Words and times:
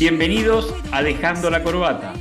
Bienvenidos 0.00 0.74
a 0.92 1.02
Dejando 1.02 1.50
la 1.50 1.62
Corbata, 1.62 2.14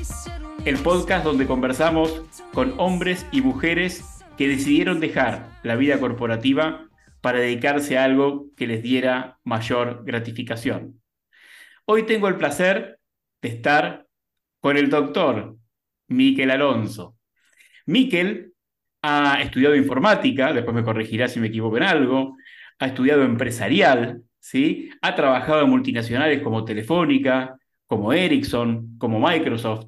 el 0.66 0.80
podcast 0.80 1.24
donde 1.24 1.48
conversamos 1.48 2.24
con 2.52 2.74
hombres 2.78 3.26
y 3.32 3.40
mujeres 3.40 4.04
que 4.38 4.50
decidieron 4.50 5.00
dejar 5.00 5.48
la 5.64 5.78
vida 5.78 5.98
corporativa 5.98 6.90
para 7.22 7.40
dedicarse 7.40 7.98
a 7.98 8.04
algo 8.04 8.48
que 8.58 8.68
les 8.68 8.84
diera 8.84 9.40
mayor 9.46 10.04
gratificación. 10.04 11.02
Hoy 11.86 12.04
tengo 12.04 12.28
el 12.28 12.36
placer 12.36 13.00
de 13.42 13.48
estar 13.48 14.06
con 14.60 14.76
el 14.76 14.90
doctor 14.90 15.56
Miquel 16.10 16.52
Alonso. 16.52 17.16
Miquel 17.86 18.56
ha 19.04 19.42
estudiado 19.42 19.78
informática, 19.78 20.52
después 20.52 20.76
me 20.76 20.84
corregirá 20.84 21.30
si 21.30 21.40
me 21.40 21.48
equivoco 21.48 21.78
en 21.78 21.84
algo, 21.84 22.36
ha 22.78 22.88
estudiado 22.88 23.24
empresarial, 23.24 24.22
¿sí? 24.38 24.90
ha 25.02 25.16
trabajado 25.16 25.62
en 25.62 25.70
multinacionales 25.70 26.42
como 26.42 26.66
Telefónica, 26.66 27.56
como 27.90 28.14
Ericsson, 28.14 29.00
como 29.00 29.20
Microsoft, 29.20 29.88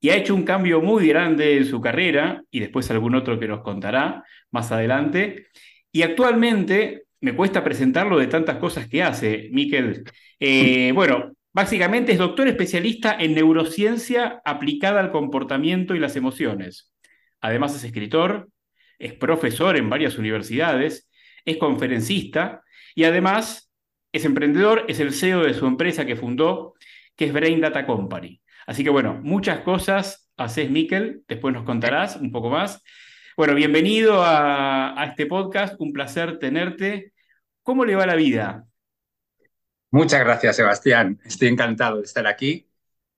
y 0.00 0.08
ha 0.08 0.16
hecho 0.16 0.34
un 0.34 0.42
cambio 0.42 0.80
muy 0.80 1.06
grande 1.06 1.58
en 1.58 1.66
su 1.66 1.82
carrera, 1.82 2.42
y 2.50 2.60
después 2.60 2.90
algún 2.90 3.14
otro 3.14 3.38
que 3.38 3.46
nos 3.46 3.60
contará 3.60 4.24
más 4.50 4.72
adelante. 4.72 5.48
Y 5.92 6.00
actualmente 6.00 7.04
me 7.20 7.36
cuesta 7.36 7.62
presentarlo 7.62 8.18
de 8.18 8.26
tantas 8.26 8.56
cosas 8.56 8.88
que 8.88 9.02
hace, 9.02 9.50
Miquel. 9.52 10.04
Eh, 10.40 10.92
bueno, 10.94 11.32
básicamente 11.52 12.12
es 12.12 12.18
doctor 12.18 12.48
especialista 12.48 13.14
en 13.18 13.34
neurociencia 13.34 14.40
aplicada 14.42 15.00
al 15.00 15.12
comportamiento 15.12 15.94
y 15.94 15.98
las 15.98 16.16
emociones. 16.16 16.90
Además 17.42 17.76
es 17.76 17.84
escritor, 17.84 18.48
es 18.98 19.12
profesor 19.12 19.76
en 19.76 19.90
varias 19.90 20.16
universidades, 20.16 21.10
es 21.44 21.58
conferencista 21.58 22.62
y 22.94 23.04
además 23.04 23.70
es 24.10 24.24
emprendedor, 24.24 24.86
es 24.88 25.00
el 25.00 25.12
CEO 25.12 25.42
de 25.42 25.52
su 25.52 25.66
empresa 25.66 26.06
que 26.06 26.16
fundó, 26.16 26.75
que 27.16 27.26
es 27.26 27.32
Brain 27.32 27.60
Data 27.60 27.86
Company. 27.86 28.42
Así 28.66 28.84
que 28.84 28.90
bueno, 28.90 29.20
muchas 29.22 29.60
cosas 29.60 30.30
haces, 30.36 30.70
Miquel, 30.70 31.24
después 31.28 31.54
nos 31.54 31.64
contarás 31.64 32.16
un 32.16 32.30
poco 32.32 32.50
más. 32.50 32.82
Bueno, 33.36 33.54
bienvenido 33.54 34.22
a, 34.22 35.00
a 35.00 35.06
este 35.06 35.26
podcast, 35.26 35.74
un 35.80 35.92
placer 35.92 36.38
tenerte. 36.38 37.12
¿Cómo 37.62 37.84
le 37.84 37.96
va 37.96 38.06
la 38.06 38.16
vida? 38.16 38.66
Muchas 39.90 40.20
gracias, 40.20 40.56
Sebastián. 40.56 41.20
Estoy 41.24 41.48
encantado 41.48 41.98
de 41.98 42.02
estar 42.04 42.26
aquí 42.26 42.68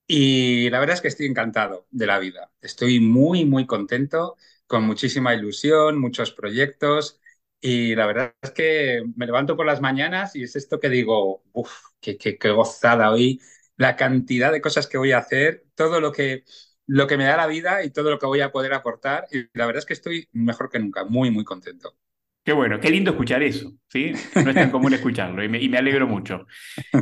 y 0.07 0.71
la 0.71 0.81
verdad 0.81 0.97
es 0.97 1.03
que 1.03 1.09
estoy 1.09 1.27
encantado 1.27 1.87
de 1.91 2.07
la 2.07 2.19
vida. 2.19 2.53
Estoy 2.61 3.01
muy, 3.01 3.45
muy 3.45 3.67
contento, 3.67 4.37
con 4.67 4.85
muchísima 4.85 5.35
ilusión, 5.35 5.99
muchos 6.01 6.33
proyectos 6.33 7.21
y 7.61 7.95
la 7.97 8.07
verdad 8.07 8.35
es 8.43 8.53
que 8.53 9.03
me 9.17 9.27
levanto 9.27 9.57
por 9.57 9.67
las 9.67 9.81
mañanas 9.81 10.37
y 10.37 10.45
es 10.45 10.57
esto 10.57 10.81
que 10.81 10.89
digo, 10.91 11.43
uff, 11.53 11.73
qué, 12.01 12.17
qué, 12.19 12.39
qué 12.39 12.51
gozada 12.51 13.11
hoy, 13.13 13.41
la 13.79 13.97
cantidad 13.97 14.53
de 14.53 14.61
cosas 14.63 14.87
que 14.89 14.99
voy 14.99 15.13
a 15.13 15.19
hacer, 15.21 15.65
todo 15.77 16.01
lo 16.03 16.13
que, 16.13 16.45
lo 16.87 17.07
que 17.09 17.17
me 17.19 17.25
da 17.25 17.39
la 17.39 17.49
vida 17.49 17.85
y 17.85 17.91
todo 17.91 18.11
lo 18.11 18.19
que 18.21 18.27
voy 18.27 18.43
a 18.43 18.53
poder 18.53 18.75
aportar 18.75 19.27
y 19.33 19.47
la 19.55 19.67
verdad 19.67 19.81
es 19.81 19.87
que 19.87 19.95
estoy 19.95 20.29
mejor 20.33 20.71
que 20.71 20.81
nunca, 20.81 21.05
muy, 21.07 21.31
muy 21.31 21.45
contento. 21.45 21.97
Qué 22.45 22.53
bueno, 22.55 22.81
qué 22.81 22.91
lindo 22.91 23.11
escuchar 23.11 23.43
eso, 23.43 23.75
¿sí? 23.89 24.23
No 24.41 24.51
es 24.51 24.57
tan 24.57 24.71
común 24.71 24.95
escucharlo 24.95 25.45
y 25.45 25.49
me, 25.51 25.61
y 25.63 25.69
me 25.69 25.79
alegro 25.79 26.07
mucho. 26.07 26.47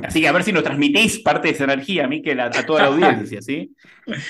Así 0.03 0.21
que 0.21 0.29
a 0.29 0.33
ver 0.33 0.43
si 0.45 0.53
nos 0.53 0.65
transmitís 0.65 1.21
parte 1.21 1.49
de 1.49 1.55
esa 1.55 1.65
energía, 1.65 2.09
Miquel, 2.09 2.41
a, 2.41 2.47
a 2.47 2.67
toda 2.67 2.83
la 2.83 2.89
audiencia, 2.89 3.41
¿sí? 3.43 3.77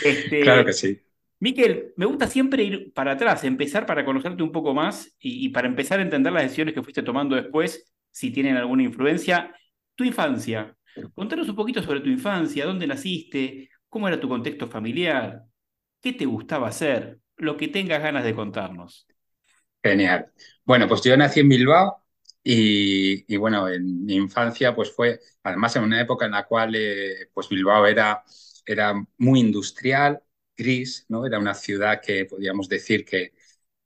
Este, 0.01 0.43
Claro 0.43 0.65
que 0.65 0.73
sí. 0.73 1.03
Miquel, 1.41 1.93
me 1.97 2.07
gusta 2.07 2.27
siempre 2.29 2.63
ir 2.65 2.93
para 2.95 3.13
atrás, 3.13 3.45
empezar 3.45 3.87
para 3.87 4.05
conocerte 4.05 4.43
un 4.43 4.53
poco 4.53 4.75
más 4.75 5.15
y, 5.19 5.47
y 5.47 5.49
para 5.51 5.69
empezar 5.69 5.99
a 6.01 6.03
entender 6.03 6.33
las 6.33 6.43
decisiones 6.45 6.75
que 6.75 6.83
fuiste 6.83 7.03
tomando 7.03 7.37
después, 7.37 7.93
si 8.11 8.31
tienen 8.31 8.57
alguna 8.57 8.83
influencia. 8.85 9.55
Tu 9.95 10.05
infancia, 10.05 10.77
contanos 11.15 11.49
un 11.49 11.57
poquito 11.57 11.83
sobre 11.83 12.01
tu 12.01 12.09
infancia, 12.09 12.67
dónde 12.67 12.87
naciste, 12.87 13.71
cómo 13.89 14.09
era 14.09 14.21
tu 14.21 14.29
contexto 14.29 14.67
familiar, 14.69 15.45
qué 16.03 16.13
te 16.13 16.27
gustaba 16.27 16.69
hacer, 16.69 17.21
lo 17.37 17.57
que 17.57 17.69
tengas 17.69 18.03
ganas 18.03 18.25
de 18.25 18.35
contarnos. 18.35 19.07
Genial. 19.83 20.33
Bueno, 20.65 20.89
pues 20.89 21.03
yo 21.03 21.17
nací 21.17 21.41
en 21.41 21.49
Bilbao 21.49 22.05
y, 22.43 23.33
y, 23.33 23.37
bueno, 23.37 23.69
en 23.69 24.05
mi 24.05 24.15
infancia 24.17 24.75
pues 24.75 24.93
fue, 24.95 25.21
además 25.45 25.77
en 25.77 25.85
una 25.85 26.01
época 26.01 26.27
en 26.27 26.33
la 26.33 26.45
cual 26.47 26.75
eh, 26.75 27.31
pues 27.33 27.49
Bilbao 27.49 27.87
era, 27.87 28.25
era 28.65 28.95
muy 29.19 29.41
industrial, 29.41 30.23
gris, 30.57 31.07
¿no? 31.09 31.25
Era 31.27 31.39
una 31.39 31.55
ciudad 31.55 32.01
que 32.01 32.25
podíamos 32.25 32.69
decir 32.69 33.05
que, 33.05 33.33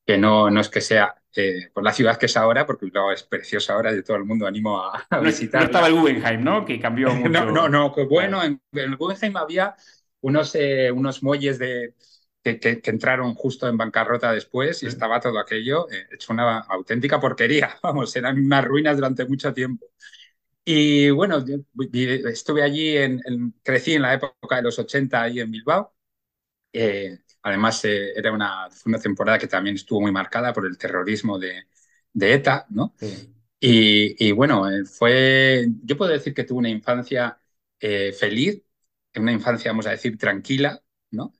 que 0.06 0.18
no, 0.18 0.50
no 0.50 0.60
es 0.60 0.68
que 0.70 0.80
sea 0.80 1.19
eh, 1.36 1.70
por 1.72 1.84
la 1.84 1.92
ciudad 1.92 2.18
que 2.18 2.26
es 2.26 2.36
ahora, 2.36 2.66
porque 2.66 2.86
Bilbao 2.86 3.12
es 3.12 3.22
preciosa 3.24 3.74
ahora 3.74 3.92
y 3.94 4.02
todo 4.02 4.16
el 4.16 4.24
mundo 4.24 4.46
animo 4.46 4.80
a, 4.80 5.06
a 5.10 5.20
No, 5.20 5.30
visitar. 5.30 5.64
no 5.64 5.64
estaba 5.64 5.86
el 5.88 5.94
Guggenheim, 5.94 6.42
¿no? 6.44 6.64
Que 6.64 6.80
cambió 6.80 7.14
mucho. 7.14 7.44
No, 7.44 7.50
no, 7.50 7.68
no, 7.68 7.92
que 7.94 8.04
bueno, 8.04 8.42
en, 8.42 8.60
en 8.72 8.78
el 8.92 8.96
Guggenheim 8.96 9.36
había 9.36 9.74
unos, 10.20 10.54
eh, 10.54 10.90
unos 10.92 11.22
muelles 11.22 11.58
de, 11.58 11.94
que, 12.42 12.58
que- 12.60 12.80
que 12.82 12.90
entraron 12.90 13.34
justo 13.34 13.68
en 13.68 13.76
bancarrota 13.76 14.32
después 14.32 14.82
y 14.82 14.86
estaba 14.86 15.20
todo 15.20 15.38
aquello 15.38 15.90
eh, 15.90 16.06
hecho 16.12 16.32
una 16.32 16.58
auténtica 16.60 17.18
porquería. 17.20 17.76
Vamos, 17.82 18.14
eran 18.16 18.38
unas 18.44 18.64
ruinas 18.64 18.96
durante 18.96 19.24
mucho 19.26 19.52
tiempo. 19.54 19.86
Y 20.64 21.10
bueno, 21.10 21.44
yo 21.46 21.56
estuve 22.30 22.62
allí, 22.62 22.96
en, 22.96 23.20
en- 23.26 23.54
crecí 23.62 23.94
en 23.94 24.02
la 24.02 24.14
época 24.14 24.56
de 24.56 24.62
los 24.62 24.78
80 24.78 25.22
ahí 25.22 25.40
en 25.40 25.50
Bilbao. 25.50 25.94
Eh, 26.72 27.18
además, 27.42 27.84
eh, 27.84 28.12
era 28.16 28.32
una, 28.32 28.70
fue 28.70 28.90
una 28.90 28.98
temporada 29.00 29.38
que 29.38 29.46
también 29.48 29.76
estuvo 29.76 30.00
muy 30.00 30.12
marcada 30.12 30.52
por 30.52 30.66
el 30.66 30.78
terrorismo 30.78 31.38
de, 31.38 31.64
de 32.12 32.34
ETA, 32.34 32.66
¿no? 32.70 32.94
Sí. 33.00 33.34
Y, 33.60 34.28
y 34.28 34.32
bueno, 34.32 34.70
eh, 34.70 34.84
fue, 34.86 35.66
yo 35.84 35.96
puedo 35.96 36.12
decir 36.12 36.34
que 36.34 36.44
tuve 36.44 36.58
una 36.60 36.70
infancia 36.70 37.38
eh, 37.80 38.12
feliz, 38.12 38.62
una 39.16 39.32
infancia, 39.32 39.70
vamos 39.72 39.86
a 39.86 39.90
decir, 39.90 40.16
tranquila, 40.18 40.82
¿no? 41.10 41.32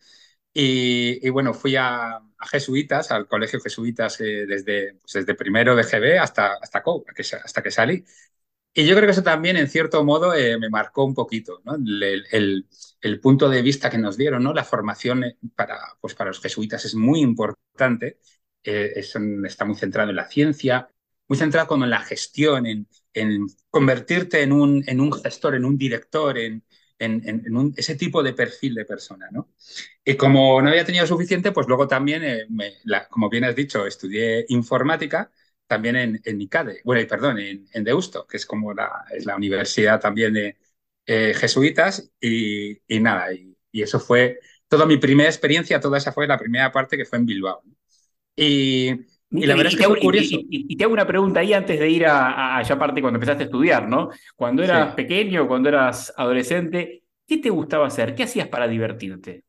Y, 0.53 1.27
y 1.27 1.31
bueno, 1.31 1.55
fui 1.55 1.77
a, 1.77 2.17
a 2.17 2.47
Jesuitas, 2.51 3.11
al 3.13 3.29
colegio 3.29 3.61
Jesuitas, 3.61 4.21
eh, 4.21 4.47
desde, 4.47 4.95
pues 4.97 5.13
desde 5.15 5.35
primero 5.35 5.77
de 5.77 5.85
GB 5.85 6.19
hasta, 6.21 6.55
hasta, 6.63 6.83
co- 6.83 7.05
hasta 7.45 7.63
que 7.63 7.71
salí. 7.71 8.05
Y 8.73 8.87
yo 8.87 8.95
creo 8.95 9.07
que 9.07 9.13
eso 9.13 9.23
también, 9.23 9.57
en 9.57 9.69
cierto 9.69 10.05
modo, 10.05 10.33
eh, 10.35 10.59
me 10.59 10.71
marcó 10.71 11.05
un 11.05 11.15
poquito, 11.15 11.61
¿no? 11.65 11.75
El, 11.77 12.27
el- 12.31 12.69
el 13.01 13.21
punto 13.21 13.49
de 13.49 13.63
vista 13.63 13.91
que 13.91 13.99
nos 13.99 14.17
dieron, 14.17 14.43
¿no? 14.43 14.53
La 14.55 14.65
formación 14.65 15.25
eh, 15.25 15.37
para, 15.55 15.79
pues 16.01 16.15
para 16.15 16.31
los 16.31 16.41
jesuitas 16.41 16.85
es 16.85 16.95
muy 16.95 17.21
importante, 17.21 18.19
eh, 18.65 18.93
es- 18.97 19.17
está 19.47 19.65
muy 19.65 19.77
centrado 19.77 20.11
en 20.11 20.17
la 20.17 20.27
ciencia, 20.29 20.89
muy 21.29 21.39
centrado 21.39 21.67
como 21.69 21.85
en 21.85 21.91
la 21.91 22.01
gestión, 22.01 22.67
en, 22.67 22.89
en 23.15 23.47
convertirte 23.71 24.43
en 24.43 24.53
un, 24.53 24.85
en 24.87 25.01
un 25.01 25.13
gestor, 25.13 25.55
en 25.55 25.65
un 25.65 25.79
director, 25.79 26.37
en, 26.39 26.65
en, 26.99 27.23
en- 27.29 27.57
un- 27.57 27.75
ese 27.77 27.95
tipo 27.97 28.23
de 28.23 28.33
perfil 28.35 28.75
de 28.75 28.85
persona, 28.85 29.29
¿no? 29.31 29.51
Y 30.05 30.17
como 30.17 30.61
no 30.63 30.69
había 30.71 30.85
tenido 30.85 31.07
suficiente, 31.07 31.53
pues 31.53 31.67
luego 31.69 31.87
también, 31.89 32.23
eh, 32.25 32.47
me- 32.49 32.75
la- 32.85 33.09
como 33.09 33.29
bien 33.31 33.45
has 33.45 33.55
dicho, 33.57 33.87
estudié 33.87 34.45
informática 34.49 35.31
también 35.67 35.97
en, 35.97 36.21
en 36.25 36.41
ICADE, 36.41 36.81
bueno, 36.85 37.07
perdón, 37.09 37.39
en, 37.39 37.69
en 37.73 37.85
Deusto, 37.85 38.27
que 38.27 38.37
es 38.39 38.47
como 38.47 38.75
la, 38.75 39.05
es 39.13 39.25
la 39.27 39.37
universidad 39.37 40.01
también 40.01 40.33
de 40.33 40.59
eh, 41.07 41.35
jesuitas, 41.35 42.11
y, 42.21 42.81
y 42.89 43.01
nada, 43.01 43.33
y, 43.35 43.57
y 43.73 43.83
eso 43.83 44.01
fue 44.01 44.41
toda 44.69 44.87
mi 44.87 44.99
primera 44.99 45.29
experiencia, 45.29 45.81
toda 45.81 45.99
esa 45.99 46.13
fue 46.13 46.27
la 46.27 46.39
primera 46.39 46.71
parte 46.73 46.97
que 46.97 47.05
fue 47.05 47.19
en 47.19 47.27
Bilbao. 47.27 47.63
¿no? 47.65 47.75
Y, 48.37 48.91
la 49.47 49.57
verdad 49.57 49.73
es 49.73 49.75
y 49.75 49.79
que 49.79 49.85
te 49.85 49.85
hago- 49.85 49.95
fue 49.95 49.99
curioso. 49.99 50.47
y- 50.51 50.77
te 50.77 50.85
hago 50.85 50.93
una 50.93 51.07
pregunta 51.07 51.41
ahí 51.41 51.53
antes 51.53 51.79
de 51.79 51.89
ir 51.91 52.07
a, 52.07 52.31
a- 52.31 52.59
a 52.59 52.63
ya 52.63 52.79
parte 52.79 53.01
cuando 53.01 53.17
empezaste 53.19 53.45
a 53.45 53.47
estudiar, 53.47 53.89
¿no? 53.89 54.11
Cuando 54.37 54.63
eras 54.63 54.95
Sí. 54.95 54.95
pequeño, 54.95 55.47
cuando 55.49 55.69
eras 55.69 56.13
adolescente, 56.17 57.05
¿qué 57.27 57.39
te 57.39 57.51
gustaba 57.51 57.87
hacer? 57.87 58.15
¿Qué 58.15 58.25
hacías 58.25 58.49
para 58.49 58.69
divertirte? 58.69 59.45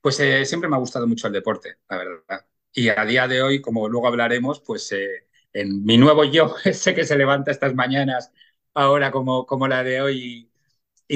Pues 0.00 0.18
eh, 0.20 0.44
siempre 0.46 0.68
me 0.68 0.76
ha 0.76 0.78
gustado 0.78 1.06
mucho 1.06 1.26
el 1.26 1.32
deporte, 1.32 1.76
la 1.88 1.98
verdad. 1.98 2.46
Y 2.72 2.88
a 2.88 3.04
día 3.04 3.28
de 3.28 3.42
hoy, 3.42 3.60
como 3.60 3.88
luego 3.88 4.08
hablaremos, 4.08 4.60
pues 4.60 4.90
eh, 4.92 5.26
en 5.52 5.84
mi 5.84 5.98
nuevo 5.98 6.24
yo, 6.24 6.54
ese 6.64 6.94
que 6.94 7.04
se 7.04 7.16
levanta 7.16 7.50
estas 7.50 7.74
mañanas, 7.74 8.32
ahora 8.74 9.10
como, 9.10 9.46
como 9.46 9.68
la 9.68 9.82
de 9.82 10.00
hoy, 10.00 10.49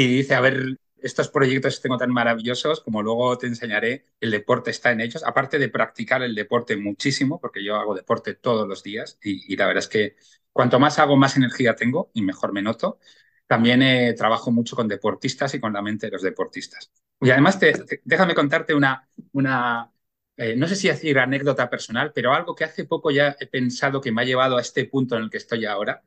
y, 0.02 0.16
dice, 0.18 0.34
a 0.34 0.40
ver, 0.40 0.78
estos 0.98 1.28
proyectos 1.28 1.80
tengo 1.82 1.98
tan 1.98 2.10
maravillosos, 2.10 2.80
como 2.80 3.02
luego 3.02 3.36
te 3.38 3.46
enseñaré, 3.46 4.06
el 4.20 4.30
deporte 4.30 4.70
está 4.70 4.92
en 4.92 5.00
ellos. 5.00 5.22
Aparte 5.24 5.58
de 5.58 5.68
practicar 5.68 6.22
el 6.22 6.34
deporte 6.34 6.76
muchísimo, 6.76 7.40
porque 7.40 7.62
yo 7.64 7.76
hago 7.76 7.94
deporte 7.94 8.34
todos 8.34 8.66
los 8.68 8.82
días, 8.82 9.18
y, 9.22 9.56
la 9.56 9.66
verdad 9.66 9.82
es 9.84 9.88
que 9.88 10.16
cuanto 10.52 10.78
más 10.80 10.98
hago, 10.98 11.16
más 11.16 11.36
energía 11.36 11.76
tengo 11.76 12.10
y 12.14 12.22
mejor 12.22 12.52
me 12.52 12.62
noto. 12.62 12.98
También 13.46 13.82
eh, 13.82 14.14
trabajo 14.14 14.50
mucho 14.50 14.74
con 14.76 14.88
deportistas 14.88 15.54
y 15.54 15.60
con 15.60 15.72
la 15.72 15.82
mente 15.82 16.06
de 16.06 16.12
los 16.12 16.22
deportistas. 16.22 16.90
Y 17.20 17.30
además, 17.30 17.58
te- 17.58 18.00
déjame 18.04 18.34
contarte 18.34 18.74
una, 18.74 19.08
una 19.32 19.92
eh, 20.36 20.56
no 20.56 20.66
sé 20.66 20.76
si 20.76 20.88
decir 20.88 21.18
anécdota 21.18 21.68
personal, 21.70 22.12
pero 22.14 22.32
algo 22.34 22.54
que 22.54 22.64
hace 22.64 22.84
poco 22.84 23.10
ya 23.10 23.36
he 23.38 23.46
pensado 23.46 24.00
que 24.00 24.12
me 24.12 24.22
ha 24.22 24.24
llevado 24.24 24.56
a 24.56 24.60
este 24.60 24.84
punto 24.86 25.16
en 25.16 25.24
el 25.24 25.30
que 25.30 25.36
estoy 25.38 25.64
ahora. 25.66 26.02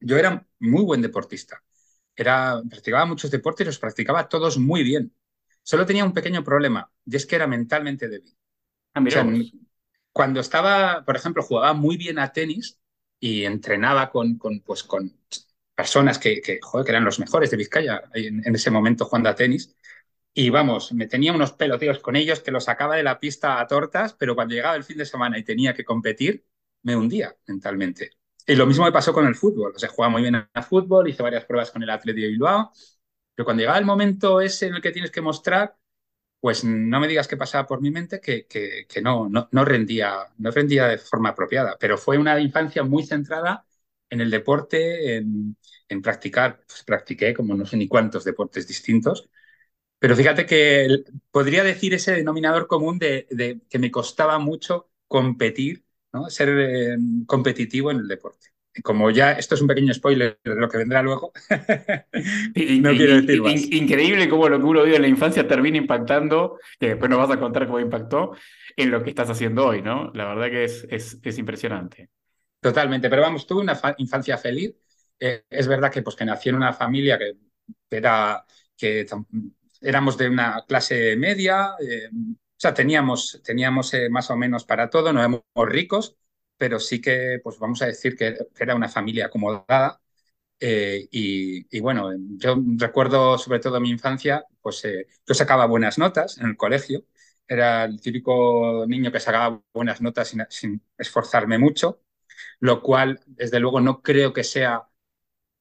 Yo 0.00 0.18
era 0.18 0.46
muy 0.60 0.84
buen 0.84 1.02
deportista. 1.02 1.62
Era, 2.20 2.60
practicaba 2.68 3.06
muchos 3.06 3.30
deportes 3.30 3.64
y 3.64 3.68
los 3.68 3.78
practicaba 3.78 4.28
todos 4.28 4.58
muy 4.58 4.82
bien. 4.84 5.14
Solo 5.62 5.86
tenía 5.86 6.04
un 6.04 6.14
pequeño 6.14 6.44
problema, 6.44 6.90
y 7.06 7.16
es 7.16 7.26
que 7.26 7.36
era 7.36 7.46
mentalmente 7.46 8.08
débil. 8.08 8.36
Ah, 8.94 9.00
O 9.06 9.10
sea, 9.10 9.26
cuando 10.12 10.40
estaba, 10.40 11.04
por 11.04 11.16
ejemplo, 11.16 11.42
jugaba 11.42 11.72
muy 11.74 11.96
bien 11.96 12.18
a 12.18 12.32
tenis 12.32 12.80
y 13.20 13.44
entrenaba 13.44 14.10
con, 14.10 14.38
con, 14.38 14.60
pues, 14.62 14.82
con 14.84 15.16
personas 15.74 16.18
que, 16.18 16.40
que, 16.42 16.60
joder, 16.62 16.84
que 16.84 16.92
eran 16.92 17.04
los 17.04 17.18
mejores 17.20 17.50
de 17.50 17.56
Vizcaya 17.56 18.02
en, 18.14 18.46
en 18.46 18.54
ese 18.54 18.70
momento 18.70 19.04
jugando 19.06 19.28
a 19.30 19.34
tenis, 19.34 19.76
y 20.34 20.50
vamos, 20.50 20.92
me 20.92 21.06
tenía 21.08 21.32
unos 21.32 21.52
peloteos 21.52 22.00
con 22.00 22.16
ellos 22.16 22.40
que 22.40 22.50
los 22.52 22.64
sacaba 22.64 22.96
de 22.96 23.02
la 23.04 23.20
pista 23.20 23.60
a 23.60 23.66
tortas, 23.66 24.14
pero 24.14 24.34
cuando 24.34 24.54
llegaba 24.54 24.76
el 24.76 24.84
fin 24.84 24.98
de 24.98 25.06
semana 25.06 25.38
y 25.38 25.44
tenía 25.44 25.74
que 25.74 25.84
competir, 25.84 26.46
me 26.82 26.96
hundía 26.96 27.36
mentalmente. 27.46 28.12
Y 28.46 28.54
lo 28.56 28.66
mismo 28.66 28.84
me 28.84 28.92
pasó 28.92 29.12
con 29.12 29.26
el 29.26 29.34
fútbol. 29.34 29.72
O 29.76 29.78
sea, 29.78 29.88
jugaba 29.88 30.12
muy 30.12 30.22
bien 30.22 30.34
al 30.36 30.64
fútbol, 30.64 31.08
hice 31.08 31.22
varias 31.22 31.44
pruebas 31.44 31.70
con 31.70 31.82
el 31.82 31.90
Atlético 31.90 32.24
de 32.24 32.28
Bilbao, 32.32 32.72
pero 33.34 33.44
cuando 33.44 33.60
llegaba 33.62 33.78
el 33.78 33.84
momento 33.86 34.40
ese 34.40 34.66
en 34.68 34.74
el 34.76 34.82
que 34.82 34.92
tienes 34.92 35.10
que 35.10 35.20
mostrar, 35.20 35.76
pues 36.40 36.64
no 36.64 37.00
me 37.00 37.08
digas 37.08 37.28
qué 37.28 37.36
pasaba 37.36 37.66
por 37.66 37.80
mi 37.82 37.90
mente, 37.90 38.20
que, 38.20 38.46
que, 38.46 38.86
que 38.88 39.02
no, 39.02 39.28
no, 39.28 39.48
no, 39.52 39.64
rendía, 39.64 40.28
no 40.38 40.50
rendía 40.52 40.86
de 40.88 40.98
forma 40.98 41.30
apropiada. 41.30 41.76
Pero 41.80 41.98
fue 41.98 42.18
una 42.18 42.40
infancia 42.40 42.84
muy 42.84 43.04
centrada 43.04 43.66
en 44.10 44.20
el 44.22 44.30
deporte, 44.30 45.16
en, 45.18 45.56
en 45.88 46.02
practicar. 46.02 46.60
Pues 46.66 46.84
practiqué 46.84 47.34
como 47.34 47.54
no 47.56 47.66
sé 47.66 47.76
ni 47.76 47.88
cuántos 47.88 48.24
deportes 48.24 48.68
distintos 48.68 49.30
pero 49.98 50.16
fíjate 50.16 50.46
que 50.46 51.04
podría 51.30 51.62
decir 51.64 51.92
ese 51.94 52.12
denominador 52.12 52.66
común 52.66 52.98
de, 52.98 53.26
de 53.30 53.60
que 53.68 53.78
me 53.78 53.90
costaba 53.90 54.38
mucho 54.38 54.90
competir, 55.08 55.84
¿no? 56.12 56.28
ser 56.30 56.48
eh, 56.58 56.96
competitivo 57.26 57.90
en 57.90 57.98
el 57.98 58.08
deporte. 58.08 58.48
Como 58.82 59.10
ya 59.10 59.32
esto 59.32 59.56
es 59.56 59.60
un 59.60 59.66
pequeño 59.66 59.92
spoiler 59.92 60.38
de 60.44 60.54
lo 60.54 60.68
que 60.68 60.78
vendrá 60.78 61.02
luego, 61.02 61.32
no 61.50 62.90
quiero 62.92 63.20
decir 63.20 63.42
más. 63.42 63.62
Increíble 63.70 64.28
cómo 64.28 64.48
lo 64.48 64.58
que 64.58 64.64
uno 64.64 64.84
vive 64.84 64.96
en 64.96 65.02
la 65.02 65.08
infancia 65.08 65.46
termina 65.46 65.76
impactando, 65.76 66.58
que 66.78 66.90
después 66.90 67.10
nos 67.10 67.18
vas 67.18 67.30
a 67.30 67.40
contar 67.40 67.66
cómo 67.66 67.80
impactó, 67.80 68.36
en 68.76 68.90
lo 68.90 69.02
que 69.02 69.10
estás 69.10 69.28
haciendo 69.28 69.66
hoy, 69.66 69.82
¿no? 69.82 70.12
La 70.14 70.26
verdad 70.26 70.48
que 70.50 70.64
es, 70.64 70.86
es, 70.88 71.18
es 71.22 71.38
impresionante. 71.38 72.10
Totalmente, 72.60 73.10
pero 73.10 73.22
vamos, 73.22 73.46
tuve 73.46 73.62
una 73.62 73.78
infancia 73.98 74.38
feliz. 74.38 74.74
Eh, 75.18 75.44
es 75.50 75.66
verdad 75.66 75.90
que, 75.90 76.02
pues, 76.02 76.14
que 76.14 76.24
nací 76.24 76.48
en 76.48 76.56
una 76.56 76.72
familia 76.72 77.18
que 77.18 77.36
era 77.90 78.44
que 78.76 79.06
éramos 79.82 80.16
de 80.16 80.28
una 80.28 80.64
clase 80.66 81.16
media, 81.16 81.74
eh, 81.80 82.08
sea, 82.60 82.74
teníamos, 82.74 83.40
teníamos 83.44 83.94
eh, 83.94 84.08
más 84.10 84.30
o 84.30 84.36
menos 84.36 84.64
para 84.64 84.90
todo, 84.90 85.12
no 85.12 85.20
éramos 85.20 85.42
ricos, 85.66 86.16
pero 86.56 86.78
sí 86.80 87.00
que, 87.00 87.40
pues 87.42 87.58
vamos 87.58 87.82
a 87.82 87.86
decir 87.86 88.16
que, 88.16 88.36
era 88.58 88.74
una 88.74 88.88
familia 88.88 89.26
acomodada. 89.26 90.00
Eh, 90.60 91.08
y, 91.10 91.80
bueno, 91.80 92.10
yo 92.38 92.56
recuerdo 92.76 93.38
sobre 93.38 93.60
todo 93.60 93.80
mi 93.80 93.90
infancia, 93.90 94.44
pues 94.60 94.82
yo 95.26 95.34
sacaba 95.34 95.66
buenas 95.66 95.98
notas 95.98 96.38
en 96.38 96.48
el 96.48 96.56
colegio, 96.56 97.04
era 97.50 97.84
el 97.84 98.00
típico 98.00 98.84
niño 98.86 99.10
que 99.12 99.20
sacaba 99.20 99.62
buenas 99.74 100.00
notas 100.00 100.34
sin, 100.50 100.82
esforzarme 100.98 101.58
mucho, 101.58 102.02
lo 102.60 102.82
cual 102.82 103.20
desde 103.26 103.60
luego 103.60 103.80
no 103.80 104.02
creo 104.02 104.32
que 104.32 104.44
sea 104.44 104.88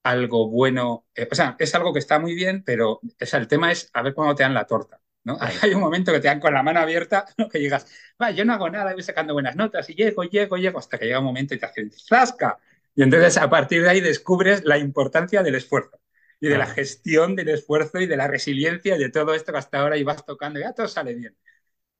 algo 0.04 0.50
bueno, 0.50 1.08
eh, 1.16 1.28
o 1.32 1.36
sea, 1.36 1.56
es 1.60 1.76
algo 1.76 1.94
que 1.94 2.00
está 2.00 2.20
muy 2.20 2.36
bien, 2.36 2.64
pero 2.64 3.02
o 3.02 3.38
el 3.38 3.48
tema 3.48 3.72
es 3.72 3.90
a 3.94 4.02
ver 4.04 4.14
cuándo 4.14 4.36
te 4.36 4.44
dan 4.44 4.54
la 4.54 4.68
torta. 4.68 4.99
¿No? 5.24 5.38
Hay 5.62 5.74
un 5.74 5.82
momento 5.82 6.12
que 6.12 6.20
te 6.20 6.28
dan 6.28 6.40
con 6.40 6.54
la 6.54 6.64
mano 6.64 6.80
abierta, 6.80 7.26
que 7.52 7.60
llegas, 7.60 7.86
va, 8.22 8.32
yo 8.32 8.46
no 8.46 8.54
hago 8.54 8.70
nada, 8.70 8.94
voy 8.94 9.04
sacando 9.04 9.34
buenas 9.34 9.56
notas 9.56 9.90
y 9.90 9.96
llego, 9.96 10.24
llego, 10.24 10.58
llego, 10.58 10.80
hasta 10.80 10.98
que 10.98 11.06
llega 11.06 11.20
un 11.20 11.26
momento 11.26 11.54
y 11.54 11.60
te 11.60 11.66
hacen 11.66 11.92
zasca. 11.92 12.58
Y 12.96 13.04
entonces 13.04 13.38
a 13.38 13.50
partir 13.50 13.82
de 13.84 13.90
ahí 13.90 14.02
descubres 14.02 14.64
la 14.66 14.78
importancia 14.78 15.44
del 15.44 15.56
esfuerzo 15.56 16.00
y 16.40 16.48
de 16.48 16.58
la 16.58 16.68
gestión 16.68 17.36
del 17.36 17.50
esfuerzo 17.50 18.00
y 18.00 18.08
de 18.08 18.18
la 18.18 18.28
resiliencia 18.28 18.96
y 18.96 19.00
de 19.00 19.10
todo 19.10 19.34
esto 19.34 19.52
que 19.52 19.58
hasta 19.58 19.80
ahora 19.80 19.98
ibas 19.98 20.26
tocando 20.26 20.60
y 20.60 20.64
ya 20.64 20.74
todo 20.74 20.88
sale 20.88 21.14
bien. 21.14 21.36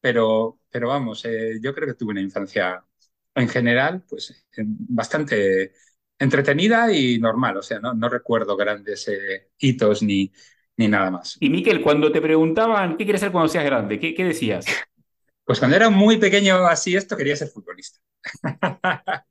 Pero, 0.02 0.60
pero 0.70 0.88
vamos, 0.90 1.26
eh, 1.26 1.60
yo 1.62 1.74
creo 1.76 1.88
que 1.88 1.94
tuve 1.96 2.12
una 2.12 2.22
infancia 2.22 2.84
en 3.36 3.50
general 3.50 4.04
pues 4.10 4.46
bastante 4.58 5.74
entretenida 6.18 6.92
y 6.94 7.20
normal, 7.20 7.58
o 7.58 7.62
sea, 7.64 7.80
no, 7.80 7.94
no 7.94 8.10
recuerdo 8.10 8.58
grandes 8.58 9.08
eh, 9.08 9.52
hitos 9.60 10.04
ni, 10.04 10.32
ni 10.80 10.88
nada 10.88 11.12
más. 11.12 11.36
Y 11.42 11.50
Miquel, 11.50 11.82
cuando 11.82 12.10
te 12.10 12.22
preguntaban 12.22 12.96
qué 12.96 13.04
quieres 13.04 13.20
ser 13.20 13.34
cuando 13.34 13.50
seas 13.50 13.66
grande, 13.66 14.00
¿qué, 14.00 14.16
qué 14.16 14.24
decías? 14.24 14.66
Pues 15.44 15.58
cuando 15.58 15.78
era 15.78 15.90
muy 15.90 16.18
pequeño 16.18 16.58
así 16.68 16.96
esto, 16.96 17.18
quería 17.18 17.36
ser 17.36 17.48
futbolista. 17.48 18.00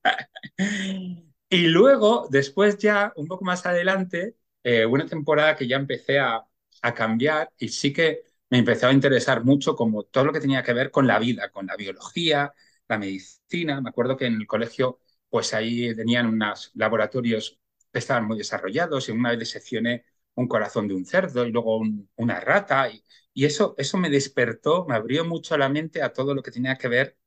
y 1.48 1.68
luego, 1.68 2.26
después 2.28 2.76
ya, 2.76 3.12
un 3.14 3.28
poco 3.28 3.44
más 3.44 3.64
adelante, 3.66 4.34
eh, 4.64 4.84
una 4.84 5.06
temporada 5.06 5.54
que 5.54 5.68
ya 5.68 5.76
empecé 5.76 6.18
a, 6.18 6.44
a 6.82 6.94
cambiar 6.94 7.52
y 7.56 7.68
sí 7.68 7.92
que 7.92 8.22
me 8.50 8.58
empezó 8.58 8.88
a 8.88 8.92
interesar 8.92 9.44
mucho 9.44 9.76
como 9.76 10.02
todo 10.02 10.24
lo 10.24 10.32
que 10.32 10.40
tenía 10.40 10.64
que 10.64 10.72
ver 10.72 10.90
con 10.90 11.06
la 11.06 11.20
vida, 11.20 11.50
con 11.52 11.66
la 11.66 11.76
biología, 11.76 12.52
la 12.88 12.98
medicina. 12.98 13.80
Me 13.80 13.90
acuerdo 13.90 14.16
que 14.16 14.26
en 14.26 14.34
el 14.34 14.46
colegio 14.48 14.98
pues 15.30 15.54
ahí 15.54 15.94
tenían 15.94 16.26
unos 16.26 16.72
laboratorios 16.74 17.60
que 17.92 18.00
estaban 18.00 18.24
muy 18.26 18.38
desarrollados 18.38 19.08
y 19.08 19.12
una 19.12 19.30
vez 19.30 19.38
diseccioné 19.38 20.04
un 20.38 20.48
corazón 20.48 20.88
de 20.88 20.94
un 20.94 21.04
cerdo 21.06 21.46
y 21.46 21.50
luego 21.52 21.78
un, 21.78 22.08
una 22.16 22.40
rata 22.40 22.90
y, 22.90 23.02
y, 23.34 23.44
eso, 23.46 23.74
eso 23.78 23.98
me 23.98 24.10
despertó, 24.10 24.86
me 24.86 24.94
abrió 24.96 25.24
mucho 25.24 25.56
la 25.58 25.68
mente 25.68 26.02
a 26.02 26.12
todo 26.12 26.34
lo 26.34 26.42
que 26.42 26.50
tenía 26.50 26.76
que 26.78 26.88
ver 26.88 27.18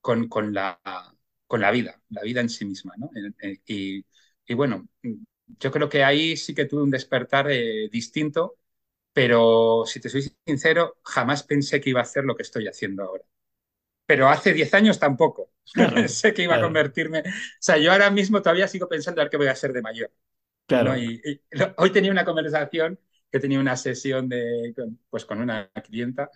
con, 0.00 0.28
con, 0.28 0.52
la, 0.54 0.80
con 1.46 1.60
la 1.60 1.70
vida, 1.70 2.02
la 2.10 2.22
vida 2.22 2.40
en 2.40 2.48
sí 2.48 2.64
misma. 2.64 2.94
¿no? 2.98 3.10
Y, 3.66 4.04
y, 4.46 4.54
bueno, 4.54 4.88
yo 5.58 5.70
creo 5.70 5.88
que 5.88 6.04
ahí 6.04 6.36
sí 6.36 6.54
que 6.54 6.64
tuve 6.66 6.82
un 6.82 6.90
despertar 6.90 7.50
eh, 7.50 7.88
distinto, 7.90 8.56
pero 9.12 9.84
si 9.86 10.00
te 10.00 10.08
soy 10.10 10.22
sincero, 10.46 10.98
jamás 11.04 11.42
pensé 11.44 11.80
que 11.80 11.90
iba 11.90 12.00
a 12.00 12.04
hacer 12.04 12.24
lo 12.24 12.36
que 12.36 12.42
estoy 12.44 12.68
haciendo 12.68 13.04
ahora 13.04 13.24
pero 14.06 14.28
hace 14.28 14.52
10 14.52 14.74
años 14.74 14.98
tampoco. 14.98 15.52
Claro, 15.72 16.06
sé 16.08 16.34
que 16.34 16.42
iba 16.42 16.54
claro. 16.54 16.62
a 16.62 16.66
convertirme. 16.66 17.20
O 17.20 17.24
sea, 17.60 17.78
yo 17.78 17.92
ahora 17.92 18.10
mismo 18.10 18.42
todavía 18.42 18.68
sigo 18.68 18.88
pensando 18.88 19.20
a 19.20 19.24
ver 19.24 19.30
qué 19.30 19.36
voy 19.36 19.46
a 19.48 19.52
hacer 19.52 19.72
de 19.72 19.82
mayor. 19.82 20.12
Claro. 20.70 20.92
¿no? 20.92 20.98
Y, 20.98 21.20
y, 21.24 21.40
hoy 21.78 21.90
tenía 21.90 22.12
una 22.12 22.24
conversación 22.24 22.96
que 23.28 23.40
tenía 23.40 23.58
una 23.58 23.76
sesión 23.76 24.28
de, 24.28 24.72
pues, 25.08 25.24
con 25.24 25.40
una 25.40 25.68
clienta 25.84 26.30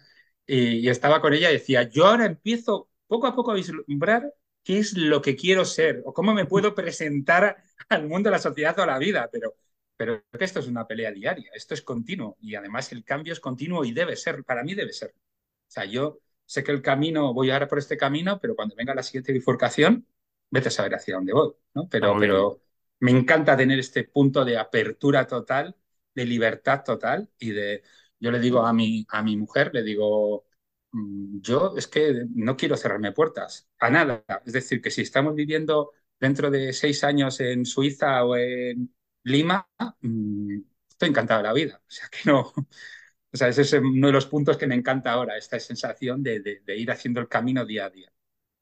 y, 0.44 0.78
y, 0.78 0.88
estaba 0.88 1.20
con 1.20 1.34
ella 1.34 1.50
y 1.50 1.54
decía, 1.54 1.84
yo 1.84 2.06
ahora 2.06 2.26
empiezo 2.26 2.90
poco 3.06 3.28
a 3.28 3.34
poco 3.36 3.52
a 3.52 3.54
vislumbrar 3.54 4.34
qué 4.64 4.78
es 4.78 4.96
lo 4.96 5.22
que 5.22 5.36
quiero 5.36 5.64
ser 5.64 6.02
o 6.04 6.12
cómo 6.12 6.34
me 6.34 6.46
puedo 6.46 6.74
presentar 6.74 7.62
al 7.88 8.08
mundo, 8.08 8.28
a 8.28 8.32
la 8.32 8.40
sociedad 8.40 8.76
o 8.80 8.82
a 8.82 8.86
la 8.86 8.98
vida, 8.98 9.28
pero, 9.30 9.54
pero 9.96 10.24
que 10.36 10.44
esto 10.44 10.58
es 10.58 10.66
una 10.66 10.84
pelea 10.84 11.12
diaria, 11.12 11.50
esto 11.54 11.74
es 11.74 11.82
continuo 11.82 12.36
y 12.40 12.56
además 12.56 12.90
el 12.90 13.04
cambio 13.04 13.32
es 13.32 13.40
continuo 13.40 13.84
y 13.84 13.92
debe 13.92 14.16
ser, 14.16 14.42
para 14.42 14.64
mí 14.64 14.74
debe 14.74 14.92
ser. 14.92 15.10
O 15.10 15.70
sea, 15.70 15.84
yo 15.84 16.18
sé 16.44 16.64
que 16.64 16.72
el 16.72 16.82
camino, 16.82 17.32
voy 17.32 17.50
ahora 17.52 17.68
por 17.68 17.78
este 17.78 17.96
camino, 17.96 18.40
pero 18.40 18.56
cuando 18.56 18.74
venga 18.74 18.96
la 18.96 19.04
siguiente 19.04 19.32
bifurcación, 19.32 20.08
vete 20.50 20.68
a 20.68 20.72
saber 20.72 20.96
hacia 20.96 21.14
dónde 21.14 21.32
voy, 21.32 21.52
¿no? 21.74 21.88
Pero, 21.88 22.16
pero 22.18 22.63
me 23.04 23.10
encanta 23.12 23.56
tener 23.56 23.78
este 23.78 24.04
punto 24.04 24.44
de 24.44 24.58
apertura 24.58 25.26
total, 25.26 25.76
de 26.14 26.24
libertad 26.26 26.82
total 26.84 27.30
y 27.38 27.50
de, 27.50 27.82
yo 28.18 28.30
le 28.30 28.40
digo 28.40 28.64
a 28.66 28.72
mi, 28.72 29.06
a 29.10 29.22
mi 29.22 29.36
mujer, 29.36 29.70
le 29.74 29.82
digo, 29.82 30.46
mm, 30.92 31.40
yo 31.40 31.74
es 31.76 31.86
que 31.88 32.24
no 32.34 32.56
quiero 32.56 32.76
cerrarme 32.76 33.12
puertas 33.12 33.68
a 33.78 33.90
nada. 33.90 34.24
Es 34.46 34.52
decir, 34.54 34.80
que 34.82 34.90
si 34.90 35.02
estamos 35.02 35.34
viviendo 35.34 35.92
dentro 36.18 36.50
de 36.50 36.72
seis 36.72 37.04
años 37.04 37.40
en 37.40 37.66
Suiza 37.66 38.24
o 38.24 38.36
en 38.36 38.94
Lima, 39.24 39.68
mm, 40.00 40.58
estoy 40.88 41.08
encantado 41.10 41.42
de 41.42 41.48
la 41.48 41.52
vida. 41.54 41.80
O 41.86 41.90
sea, 41.90 42.08
que 42.10 42.30
no, 42.30 42.52
o 43.32 43.36
sea, 43.36 43.48
ese 43.48 43.62
es 43.62 43.72
uno 43.74 44.06
de 44.08 44.12
los 44.14 44.26
puntos 44.26 44.56
que 44.56 44.66
me 44.66 44.74
encanta 44.76 45.12
ahora, 45.12 45.36
esta 45.36 45.60
sensación 45.60 46.22
de, 46.22 46.40
de, 46.40 46.60
de 46.60 46.76
ir 46.76 46.90
haciendo 46.90 47.20
el 47.20 47.28
camino 47.28 47.64
día 47.66 47.86
a 47.86 47.90
día. 47.90 48.12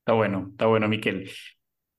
Está 0.01 0.13
bueno, 0.15 0.49
está 0.51 0.67
bueno, 0.67 0.89
Miquel. 0.89 1.31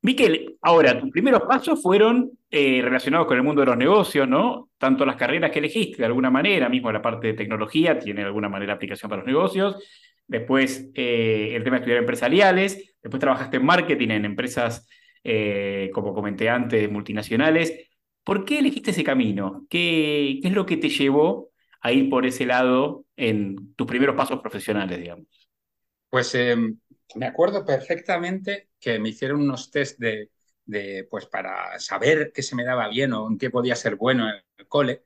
Miquel, 0.04 0.58
ahora, 0.62 1.00
tus 1.00 1.10
primeros 1.10 1.44
pasos 1.44 1.82
fueron 1.82 2.30
eh, 2.52 2.82
relacionados 2.82 3.26
con 3.26 3.38
el 3.38 3.44
mundo 3.44 3.62
de 3.62 3.68
los 3.68 3.78
negocios, 3.78 4.28
¿no? 4.28 4.70
Tanto 4.78 5.06
las 5.06 5.16
carreras 5.16 5.50
que 5.50 5.60
elegiste, 5.60 6.00
de 6.00 6.06
alguna 6.06 6.30
manera, 6.30 6.68
mismo 6.68 6.92
la 6.92 7.02
parte 7.02 7.28
de 7.28 7.34
tecnología, 7.36 7.98
tiene 7.98 8.20
de 8.20 8.28
alguna 8.28 8.50
manera 8.50 8.74
aplicación 8.74 9.10
para 9.10 9.22
los 9.22 9.28
negocios. 9.28 9.78
Después, 10.28 10.90
eh, 10.94 11.54
el 11.56 11.64
tema 11.64 11.78
de 11.78 11.80
estudiar 11.84 12.00
empresariales. 12.00 12.96
Después 13.02 13.22
trabajaste 13.22 13.56
en 13.58 13.66
marketing 13.66 14.10
en 14.10 14.26
empresas, 14.26 14.90
eh, 15.24 15.90
como 15.94 16.14
comenté 16.14 16.50
antes, 16.50 16.92
multinacionales. 16.92 17.74
¿Por 18.26 18.44
qué 18.44 18.60
elegiste 18.60 18.92
ese 18.92 19.06
camino? 19.06 19.66
¿Qué, 19.70 20.40
¿Qué 20.42 20.50
es 20.50 20.54
lo 20.54 20.66
que 20.66 20.76
te 20.76 20.90
llevó 20.90 21.52
a 21.80 21.94
ir 21.94 22.10
por 22.10 22.26
ese 22.26 22.46
lado 22.46 23.06
en 23.16 23.74
tus 23.76 23.88
primeros 23.88 24.18
pasos 24.18 24.42
profesionales, 24.42 25.00
digamos? 25.00 25.28
Pues 26.10 26.36
eh, 26.36 26.58
me 27.16 27.26
acuerdo 27.28 27.66
perfectamente 27.66 28.70
que 28.80 29.00
me 29.00 29.10
hicieron 29.10 29.42
unos 29.42 29.72
test 29.72 30.00
de, 30.00 30.30
pues 31.10 31.26
para 31.28 31.80
saber 31.80 32.32
qué 32.34 32.42
se 32.44 32.56
me 32.56 32.64
daba 32.64 32.88
bien 32.90 33.14
o 33.14 33.28
en 33.30 33.38
qué 33.38 33.50
podía 33.50 33.76
ser 33.76 33.96
bueno 33.96 34.30
en 34.30 34.36
el 34.58 34.68
cole 34.68 35.04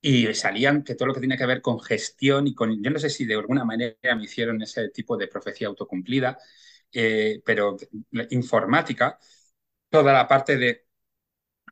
y 0.00 0.32
salían 0.34 0.84
que 0.84 0.94
todo 0.94 1.08
lo 1.08 1.14
que 1.14 1.20
tenía 1.20 1.36
que 1.38 1.46
ver 1.46 1.62
con 1.62 1.80
gestión 1.80 2.46
y 2.46 2.54
con, 2.54 2.82
yo 2.82 2.90
no 2.90 2.98
sé 3.00 3.10
si 3.10 3.24
de 3.26 3.34
alguna 3.34 3.64
manera 3.64 3.96
me 4.16 4.24
hicieron 4.24 4.62
ese 4.62 4.90
tipo 4.90 5.16
de 5.16 5.28
profecía 5.28 5.66
autocumplida, 5.68 6.38
eh, 6.92 7.42
pero 7.44 7.76
informática, 8.30 9.18
toda 9.90 10.12
la 10.12 10.28
parte 10.28 10.56
de, 10.58 10.86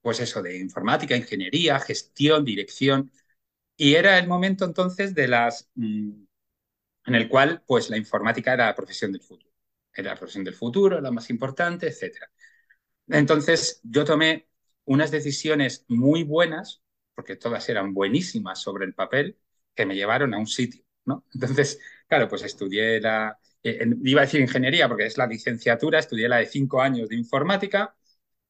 pues 0.02 0.20
eso, 0.20 0.42
de 0.42 0.58
informática, 0.58 1.16
ingeniería, 1.16 1.80
gestión, 1.80 2.44
dirección, 2.44 3.10
y 3.76 3.94
era 3.96 4.18
el 4.18 4.28
momento 4.28 4.64
entonces 4.66 5.14
de 5.14 5.28
las, 5.28 5.70
mmm, 5.76 6.24
en 7.06 7.14
el 7.14 7.28
cual 7.28 7.62
pues 7.66 7.90
la 7.90 7.96
informática 7.98 8.52
era 8.54 8.66
la 8.66 8.74
profesión 8.74 9.12
del 9.12 9.22
futuro. 9.22 9.45
Era 9.96 10.10
la 10.12 10.16
profesión 10.18 10.44
del 10.44 10.54
futuro, 10.54 11.00
la 11.00 11.10
más 11.10 11.30
importante, 11.30 11.88
etc. 11.88 12.30
Entonces 13.08 13.80
yo 13.84 14.04
tomé 14.04 14.48
unas 14.84 15.10
decisiones 15.10 15.84
muy 15.88 16.24
buenas, 16.24 16.82
porque 17.14 17.36
todas 17.36 17.68
eran 17.68 17.94
buenísimas 17.94 18.60
sobre 18.60 18.84
el 18.86 18.94
papel, 18.94 19.38
que 19.74 19.86
me 19.86 19.94
llevaron 19.96 20.34
a 20.34 20.38
un 20.38 20.46
sitio, 20.46 20.84
¿no? 21.04 21.24
Entonces, 21.34 21.80
claro, 22.08 22.28
pues 22.28 22.42
estudié 22.42 23.00
la, 23.00 23.38
eh, 23.62 23.86
iba 24.04 24.22
a 24.22 24.24
decir 24.24 24.40
ingeniería 24.40 24.88
porque 24.88 25.06
es 25.06 25.18
la 25.18 25.26
licenciatura, 25.26 25.98
estudié 25.98 26.28
la 26.28 26.38
de 26.38 26.46
cinco 26.46 26.80
años 26.82 27.08
de 27.08 27.16
informática, 27.16 27.94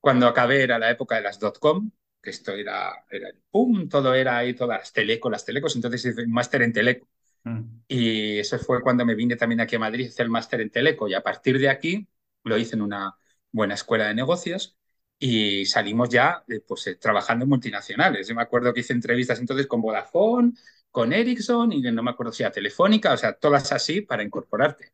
cuando 0.01 0.27
acabé 0.29 0.63
era 0.63 0.79
la 0.79 0.91
época 0.91 1.17
de 1.17 1.23
las 1.23 1.39
dot-com, 1.39 1.91
que 2.23 2.31
esto 2.31 2.53
era, 2.53 3.05
era 3.11 3.29
pum, 3.51 3.89
todo 3.89 4.15
era 4.15 4.39
ahí, 4.39 4.55
todas 4.55 4.79
las 4.81 4.93
telecos, 4.93 5.31
las 5.33 5.45
telecos, 5.45 5.75
entonces 5.77 6.05
hice 6.07 6.23
un 6.25 6.33
máster 6.33 6.63
en 6.63 6.73
teleco. 6.73 7.09
Mm. 7.47 7.83
Y 7.87 8.39
eso 8.41 8.59
fue 8.59 8.83
cuando 8.83 9.05
me 9.07 9.15
vine 9.15 9.37
también 9.37 9.61
aquí 9.61 9.77
a 9.77 9.79
Madrid, 9.79 10.07
hice 10.07 10.23
el 10.23 10.31
máster 10.31 10.61
en 10.61 10.71
teleco 10.71 11.09
y 11.09 11.15
a 11.15 11.23
partir 11.23 11.59
de 11.61 11.69
aquí 11.69 12.09
lo 12.43 12.59
hice 12.59 12.75
en 12.75 12.83
una 12.83 13.17
buena 13.53 13.75
escuela 13.75 14.09
de 14.09 14.15
negocios 14.15 14.77
y 15.19 15.65
salimos 15.67 16.09
ya 16.09 16.45
eh, 16.49 16.61
pues, 16.67 16.89
eh, 16.89 16.97
trabajando 16.97 17.45
en 17.45 17.51
multinacionales. 17.51 18.27
Yo 18.29 18.35
me 18.35 18.43
acuerdo 18.43 18.75
que 18.75 18.81
hice 18.81 18.93
entrevistas 18.93 19.39
entonces 19.39 19.67
con 19.69 19.81
Vodafone, 19.81 20.53
con 20.91 21.13
Ericsson 21.13 21.73
y 21.73 21.81
no 21.83 22.03
me 22.03 22.11
acuerdo 22.11 22.33
si 22.33 22.43
era 22.43 22.51
Telefónica, 22.53 23.13
o 23.13 23.17
sea, 23.17 23.35
todas 23.35 23.71
así 23.73 24.01
para 24.01 24.23
incorporarte. 24.25 24.93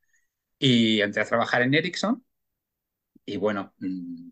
Y 0.58 1.00
entré 1.02 1.22
a 1.22 1.26
trabajar 1.26 1.62
en 1.62 1.74
Ericsson 1.74 2.24
y 3.24 3.36
bueno, 3.36 3.72
mm, 3.78 4.30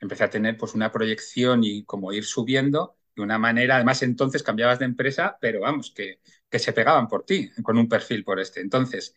empecé 0.00 0.24
a 0.24 0.30
tener 0.30 0.56
pues 0.56 0.74
una 0.74 0.90
proyección 0.92 1.64
y 1.64 1.84
como 1.84 2.12
ir 2.12 2.24
subiendo 2.24 2.96
de 3.14 3.22
una 3.22 3.38
manera, 3.38 3.76
además 3.76 4.02
entonces 4.02 4.42
cambiabas 4.42 4.78
de 4.78 4.86
empresa, 4.86 5.38
pero 5.40 5.60
vamos, 5.60 5.92
que, 5.94 6.20
que 6.52 6.60
se 6.60 6.74
pegaban 6.74 7.08
por 7.08 7.24
ti 7.26 7.50
con 7.64 7.78
un 7.78 7.88
perfil 7.88 8.24
por 8.24 8.40
este. 8.40 8.60
Entonces, 8.60 9.16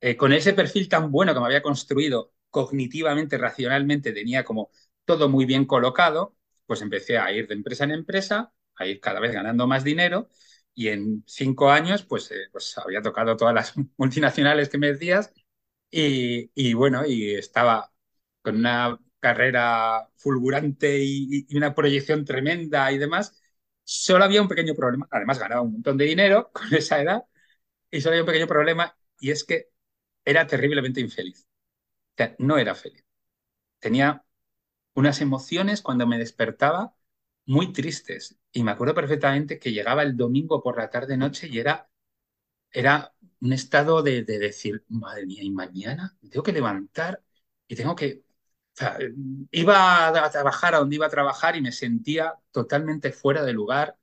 eh, 0.00 0.16
con 0.16 0.32
ese 0.32 0.52
perfil 0.54 0.88
tan 0.88 1.10
bueno 1.10 1.34
que 1.34 1.40
me 1.40 1.46
había 1.46 1.62
construido 1.62 2.32
cognitivamente, 2.50 3.38
racionalmente, 3.38 4.12
tenía 4.12 4.44
como 4.44 4.70
todo 5.04 5.28
muy 5.28 5.46
bien 5.46 5.66
colocado, 5.66 6.36
pues 6.66 6.82
empecé 6.82 7.18
a 7.18 7.32
ir 7.32 7.48
de 7.48 7.54
empresa 7.54 7.84
en 7.84 7.92
empresa, 7.92 8.52
a 8.76 8.86
ir 8.86 9.00
cada 9.00 9.20
vez 9.20 9.32
ganando 9.32 9.66
más 9.66 9.84
dinero 9.84 10.28
y 10.74 10.88
en 10.88 11.24
cinco 11.26 11.70
años 11.70 12.04
pues, 12.04 12.30
eh, 12.32 12.48
pues 12.52 12.76
había 12.78 13.02
tocado 13.02 13.36
todas 13.36 13.54
las 13.54 13.74
multinacionales 13.96 14.68
que 14.68 14.78
me 14.78 14.88
decías 14.88 15.32
y, 15.90 16.50
y 16.54 16.74
bueno, 16.74 17.06
y 17.06 17.34
estaba 17.34 17.92
con 18.42 18.56
una 18.56 18.98
carrera 19.20 20.08
fulgurante 20.16 20.98
y, 21.02 21.46
una 21.56 21.74
proyección 21.74 22.24
tremenda 22.24 22.90
y 22.92 22.98
demás, 22.98 23.40
solo 23.84 24.24
había 24.24 24.42
un 24.42 24.48
pequeño 24.48 24.74
problema. 24.74 25.08
Además, 25.10 25.38
ganaba 25.38 25.62
un 25.62 25.72
montón 25.74 25.96
de 25.98 26.04
dinero 26.06 26.50
con 26.54 26.72
esa 26.74 27.00
edad 27.02 27.24
y 27.90 28.00
solo 28.00 28.12
había 28.14 28.22
un 28.22 28.26
pequeño 28.28 28.46
problema 28.48 28.96
y 29.20 29.30
es 29.30 29.44
que 29.44 29.70
era 30.24 30.46
terriblemente 30.46 31.00
infeliz. 31.00 31.46
O 32.14 32.16
sea, 32.18 32.36
no 32.38 32.58
era 32.58 32.74
feliz. 32.74 33.04
Tenía 33.80 34.24
unas 34.94 35.20
emociones 35.20 35.82
cuando 35.82 36.06
me 36.06 36.18
despertaba 36.18 36.96
muy 37.46 37.72
tristes. 37.72 38.38
Y 38.52 38.64
me 38.64 38.72
acuerdo 38.72 38.94
perfectamente 38.94 39.58
que 39.58 39.72
llegaba 39.72 40.02
el 40.02 40.16
domingo 40.16 40.62
por 40.62 40.78
la 40.78 40.90
tarde-noche 40.90 41.48
y 41.48 41.58
era, 41.58 41.90
era 42.72 43.14
un 43.40 43.52
estado 43.52 44.02
de, 44.02 44.22
de, 44.24 44.38
decir, 44.38 44.84
madre 44.88 45.26
mía, 45.26 45.42
y 45.42 45.50
mañana 45.50 46.16
tengo 46.30 46.42
que 46.42 46.52
levantar 46.52 47.22
y 47.68 47.76
tengo 47.76 47.94
que 47.96 48.24
iba 49.50 50.08
a 50.08 50.30
trabajar 50.30 50.74
a 50.74 50.78
donde 50.78 50.96
iba 50.96 51.06
a 51.06 51.10
trabajar 51.10 51.56
y 51.56 51.60
me 51.60 51.72
sentía 51.72 52.34
totalmente 52.50 53.12
fuera 53.12 53.44
de 53.44 53.52
lugar. 53.52 53.96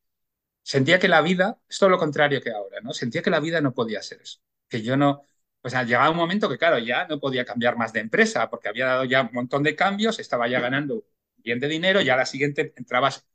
Sentía 0.63 0.99
que 0.99 1.07
la 1.07 1.21
vida 1.21 1.59
es 1.69 1.77
todo 1.79 1.89
lo 1.89 1.97
contrario 1.97 2.41
que 2.41 2.51
ahora, 2.51 2.79
¿no? 2.81 2.93
Sentía 2.93 3.21
que 3.21 3.29
la 3.29 3.39
vida 3.39 3.61
no 3.61 3.73
podía 3.73 4.01
ser 4.01 4.21
eso. 4.21 4.39
Que 4.69 4.81
yo 4.81 4.97
no. 4.97 5.23
O 5.63 5.69
sea, 5.69 5.83
llegaba 5.83 6.09
un 6.09 6.17
momento 6.17 6.49
que, 6.49 6.57
claro, 6.57 6.79
ya 6.79 7.07
no 7.07 7.19
podía 7.19 7.45
cambiar 7.45 7.77
más 7.77 7.93
de 7.93 7.99
empresa 8.01 8.49
porque 8.49 8.69
había 8.69 8.85
dado 8.87 9.03
ya 9.05 9.21
un 9.23 9.29
montón 9.33 9.63
de 9.63 9.75
cambios, 9.75 10.19
estaba 10.19 10.47
ya 10.47 10.59
ganando 10.59 11.05
bien 11.37 11.59
de 11.59 11.67
dinero, 11.67 12.01
ya 12.01 12.15
la 12.15 12.25
siguiente 12.25 12.73
entrabas, 12.75 13.25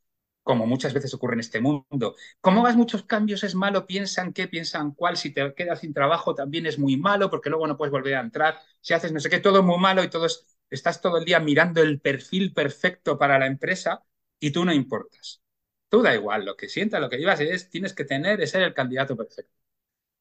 como 0.42 0.66
muchas 0.66 0.94
veces 0.94 1.12
ocurre 1.14 1.34
en 1.34 1.40
este 1.40 1.60
mundo. 1.60 2.16
Como 2.40 2.62
hagas 2.62 2.76
muchos 2.76 3.04
cambios 3.04 3.44
es 3.44 3.54
malo, 3.54 3.86
piensan 3.86 4.32
qué, 4.32 4.48
piensan 4.48 4.92
cuál, 4.92 5.16
si 5.16 5.32
te 5.32 5.54
quedas 5.54 5.80
sin 5.80 5.92
trabajo 5.92 6.34
también 6.34 6.66
es 6.66 6.78
muy 6.78 6.96
malo 6.96 7.30
porque 7.30 7.50
luego 7.50 7.66
no 7.66 7.76
puedes 7.76 7.92
volver 7.92 8.14
a 8.16 8.20
entrar, 8.20 8.60
si 8.80 8.94
haces 8.94 9.12
no 9.12 9.20
sé 9.20 9.28
qué, 9.30 9.40
todo 9.40 9.62
muy 9.62 9.78
malo 9.78 10.02
y 10.04 10.10
todo 10.10 10.26
es 10.26 10.46
estás 10.70 11.00
todo 11.00 11.18
el 11.18 11.24
día 11.24 11.40
mirando 11.40 11.82
el 11.82 12.00
perfil 12.00 12.52
perfecto 12.52 13.18
para 13.18 13.38
la 13.38 13.46
empresa 13.46 14.02
y 14.38 14.50
tú 14.50 14.64
no 14.64 14.72
importas. 14.72 15.42
Tú 15.88 16.02
da 16.02 16.14
igual, 16.14 16.44
lo 16.44 16.56
que 16.56 16.68
sientas, 16.68 17.00
lo 17.00 17.08
que 17.08 17.18
llevas, 17.18 17.40
es, 17.40 17.70
tienes 17.70 17.94
que 17.94 18.04
tener, 18.04 18.40
es 18.40 18.50
ser 18.50 18.62
el 18.62 18.74
candidato 18.74 19.16
perfecto. 19.16 19.54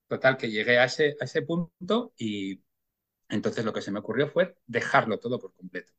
Total, 0.07 0.37
que 0.37 0.51
llegué 0.51 0.77
a 0.77 0.85
ese, 0.85 1.17
a 1.19 1.25
ese 1.25 1.41
punto 1.41 2.13
y 2.17 2.61
entonces 3.29 3.65
lo 3.65 3.73
que 3.73 3.81
se 3.81 3.91
me 3.91 3.99
ocurrió 3.99 4.27
fue 4.27 4.55
dejarlo 4.67 5.19
todo 5.19 5.39
por 5.39 5.53
completo. 5.55 5.91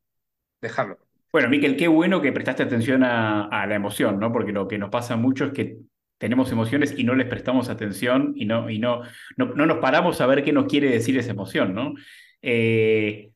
Dejarlo. 0.60 0.98
Bueno, 1.32 1.48
Miquel, 1.48 1.76
qué 1.76 1.88
bueno 1.88 2.22
que 2.22 2.32
prestaste 2.32 2.62
atención 2.62 3.02
a, 3.02 3.66
la 3.66 3.74
emoción, 3.74 4.18
¿no? 4.18 4.32
Porque 4.32 4.52
lo 4.52 4.68
que 4.68 4.78
nos 4.78 4.90
pasa 4.90 5.16
mucho 5.16 5.46
es 5.46 5.52
que 5.52 5.78
tenemos 6.18 6.50
emociones 6.50 6.94
y 6.96 7.04
no 7.04 7.14
les 7.14 7.26
prestamos 7.26 7.68
atención 7.68 8.32
y 8.36 8.46
no, 8.46 8.70
y 8.70 8.78
no, 8.78 9.02
no, 9.36 9.46
no 9.54 9.66
nos 9.66 9.78
paramos 9.78 10.20
a 10.20 10.26
ver 10.26 10.42
qué 10.44 10.52
nos 10.52 10.66
quiere 10.66 10.88
decir 10.88 11.18
esa 11.18 11.32
emoción, 11.32 11.74
¿no? 11.74 11.92
Eh, 12.40 13.32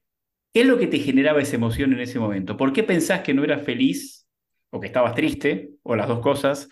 ¿Qué 0.53 0.63
es 0.63 0.67
lo 0.67 0.79
que 0.79 0.87
te 0.87 0.99
generaba 0.99 1.41
esa 1.41 1.57
emoción 1.57 1.93
en 1.93 2.01
ese 2.01 2.19
momento? 2.19 2.57
¿Por 2.57 2.73
qué 2.73 2.83
pensás 2.83 3.21
que 3.23 3.35
no 3.35 3.45
eras 3.45 3.63
feliz 3.65 4.27
o 4.71 4.81
que 4.81 4.89
estabas 4.89 5.15
triste 5.15 5.77
o 5.83 5.95
las 5.95 6.09
dos 6.09 6.21
cosas 6.21 6.69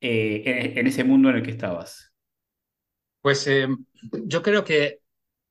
eh, 0.00 0.72
en, 0.76 0.86
ese 0.86 1.04
mundo 1.04 1.30
en 1.30 1.36
el 1.36 1.42
que 1.42 1.52
estabas? 1.52 2.12
Pues 3.20 3.46
eh, 3.46 3.68
yo 4.24 4.42
creo 4.42 4.64
que 4.64 5.00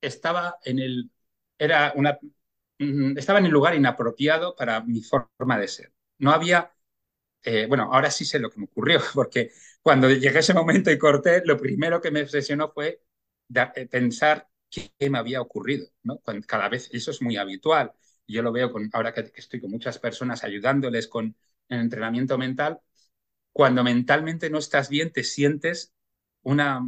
estaba 0.01 0.57
en 0.63 0.79
el 0.79 1.11
era 1.57 1.93
una 1.95 2.19
mm, 2.79 3.17
estaba 3.17 3.39
en 3.39 3.45
el 3.45 3.51
lugar 3.51 3.75
inapropiado 3.75 4.55
para 4.55 4.81
mi 4.83 5.01
forma 5.01 5.57
de 5.57 5.67
ser. 5.67 5.93
No 6.19 6.31
había 6.31 6.73
eh, 7.43 7.65
bueno, 7.67 7.89
ahora 7.93 8.09
sí 8.11 8.25
sé 8.25 8.39
lo 8.39 8.49
que 8.49 8.59
me 8.59 8.65
ocurrió, 8.65 8.99
porque 9.13 9.51
cuando 9.81 10.09
llegué 10.09 10.37
a 10.37 10.39
ese 10.39 10.53
momento 10.53 10.91
y 10.91 10.97
corté, 10.97 11.43
lo 11.45 11.57
primero 11.57 12.01
que 12.01 12.11
me 12.11 12.21
obsesionó 12.23 12.71
fue 12.71 13.01
pensar 13.91 14.49
qué 14.73 15.09
me 15.09 15.17
había 15.17 15.41
ocurrido, 15.41 15.87
¿no? 16.03 16.19
cada 16.47 16.69
vez 16.69 16.89
eso 16.91 17.11
es 17.11 17.21
muy 17.21 17.37
habitual. 17.37 17.93
Yo 18.27 18.41
lo 18.41 18.51
veo 18.51 18.71
con, 18.71 18.89
ahora 18.93 19.13
que, 19.13 19.31
estoy 19.35 19.61
con 19.61 19.71
muchas 19.71 19.99
personas 19.99 20.43
ayudándoles 20.43 21.07
con 21.07 21.35
el 21.69 21.79
entrenamiento 21.79 22.37
mental, 22.37 22.79
cuando 23.51 23.83
mentalmente 23.83 24.49
no 24.49 24.57
estás 24.57 24.89
bien, 24.89 25.11
te 25.11 25.23
sientes 25.23 25.93
una, 26.41 26.81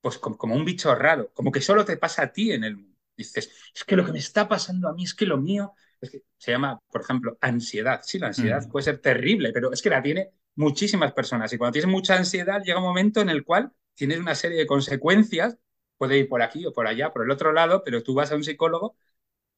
pues 0.00 0.18
como, 0.18 0.54
un 0.54 0.64
bicho 0.64 0.94
raro, 0.94 1.32
como 1.34 1.50
que 1.50 1.60
solo 1.60 1.84
te 1.84 1.96
pasa 1.96 2.22
a 2.22 2.32
ti 2.32 2.52
en 2.52 2.64
el 2.64 2.76
mundo. 2.76 2.98
Dices, 3.16 3.50
es 3.74 3.84
que 3.84 3.96
lo 3.96 4.04
que 4.04 4.12
me 4.12 4.18
está 4.18 4.48
pasando 4.48 4.88
a 4.88 4.92
mí 4.92 5.04
es 5.04 5.14
que 5.14 5.26
lo 5.26 5.38
mío, 5.38 5.72
es 6.00 6.10
que 6.10 6.22
se 6.36 6.50
llama, 6.50 6.80
por 6.90 7.02
ejemplo, 7.02 7.38
ansiedad. 7.40 8.00
Sí, 8.04 8.18
la 8.18 8.28
ansiedad 8.28 8.66
mm. 8.66 8.70
puede 8.70 8.84
ser 8.84 8.98
terrible, 8.98 9.52
pero 9.52 9.72
es 9.72 9.82
que 9.82 9.90
la 9.90 10.02
tiene 10.02 10.30
muchísimas 10.56 11.12
personas. 11.12 11.52
Y 11.52 11.58
cuando 11.58 11.72
tienes 11.72 11.90
mucha 11.90 12.16
ansiedad, 12.16 12.62
llega 12.62 12.78
un 12.78 12.84
momento 12.84 13.20
en 13.20 13.28
el 13.28 13.44
cual 13.44 13.72
tienes 13.94 14.18
una 14.18 14.34
serie 14.34 14.58
de 14.58 14.66
consecuencias 14.66 15.58
puede 15.98 16.18
ir 16.18 16.28
por 16.28 16.42
aquí 16.42 16.66
o 16.66 16.72
por 16.72 16.86
allá, 16.86 17.12
por 17.12 17.24
el 17.24 17.30
otro 17.30 17.52
lado, 17.52 17.82
pero 17.84 18.02
tú 18.02 18.14
vas 18.14 18.32
a 18.32 18.36
un 18.36 18.44
psicólogo 18.44 18.96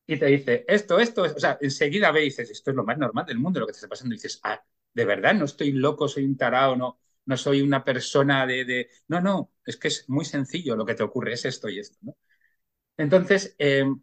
y 0.07 0.19
te 0.19 0.27
dice 0.27 0.65
esto, 0.69 0.99
esto, 1.01 1.23
o 1.23 1.29
sea, 1.41 1.59
enseguida 1.61 2.11
ve 2.13 2.23
y 2.23 2.25
dices, 2.27 2.51
esto 2.51 2.71
es 2.71 2.77
lo 2.77 2.85
más 2.85 2.99
normal 2.99 3.27
del 3.27 3.39
mundo, 3.39 3.61
lo 3.61 3.67
que 3.67 3.73
te 3.73 3.79
está 3.79 3.89
pasando, 3.89 4.13
dices, 4.15 4.41
ah, 4.45 4.63
de 4.95 5.05
verdad, 5.05 5.35
no 5.35 5.45
estoy 5.47 5.73
loco, 5.73 6.09
soy 6.09 6.25
un 6.25 6.37
tarao, 6.37 6.77
no, 6.77 6.99
no 7.27 7.37
soy 7.37 7.63
una 7.63 7.85
persona 7.85 8.47
de, 8.47 8.65
de... 8.65 8.91
No, 9.09 9.21
no, 9.21 9.53
es 9.65 9.77
que 9.77 9.89
es 9.89 10.09
muy 10.09 10.25
sencillo, 10.25 10.77
lo 10.77 10.87
que 10.87 10.95
te 10.95 11.03
ocurre 11.03 11.35
es 11.35 11.45
esto 11.45 11.69
y 11.69 11.79
esto. 11.81 11.99
Entonces, 12.97 13.55
em, 13.59 14.03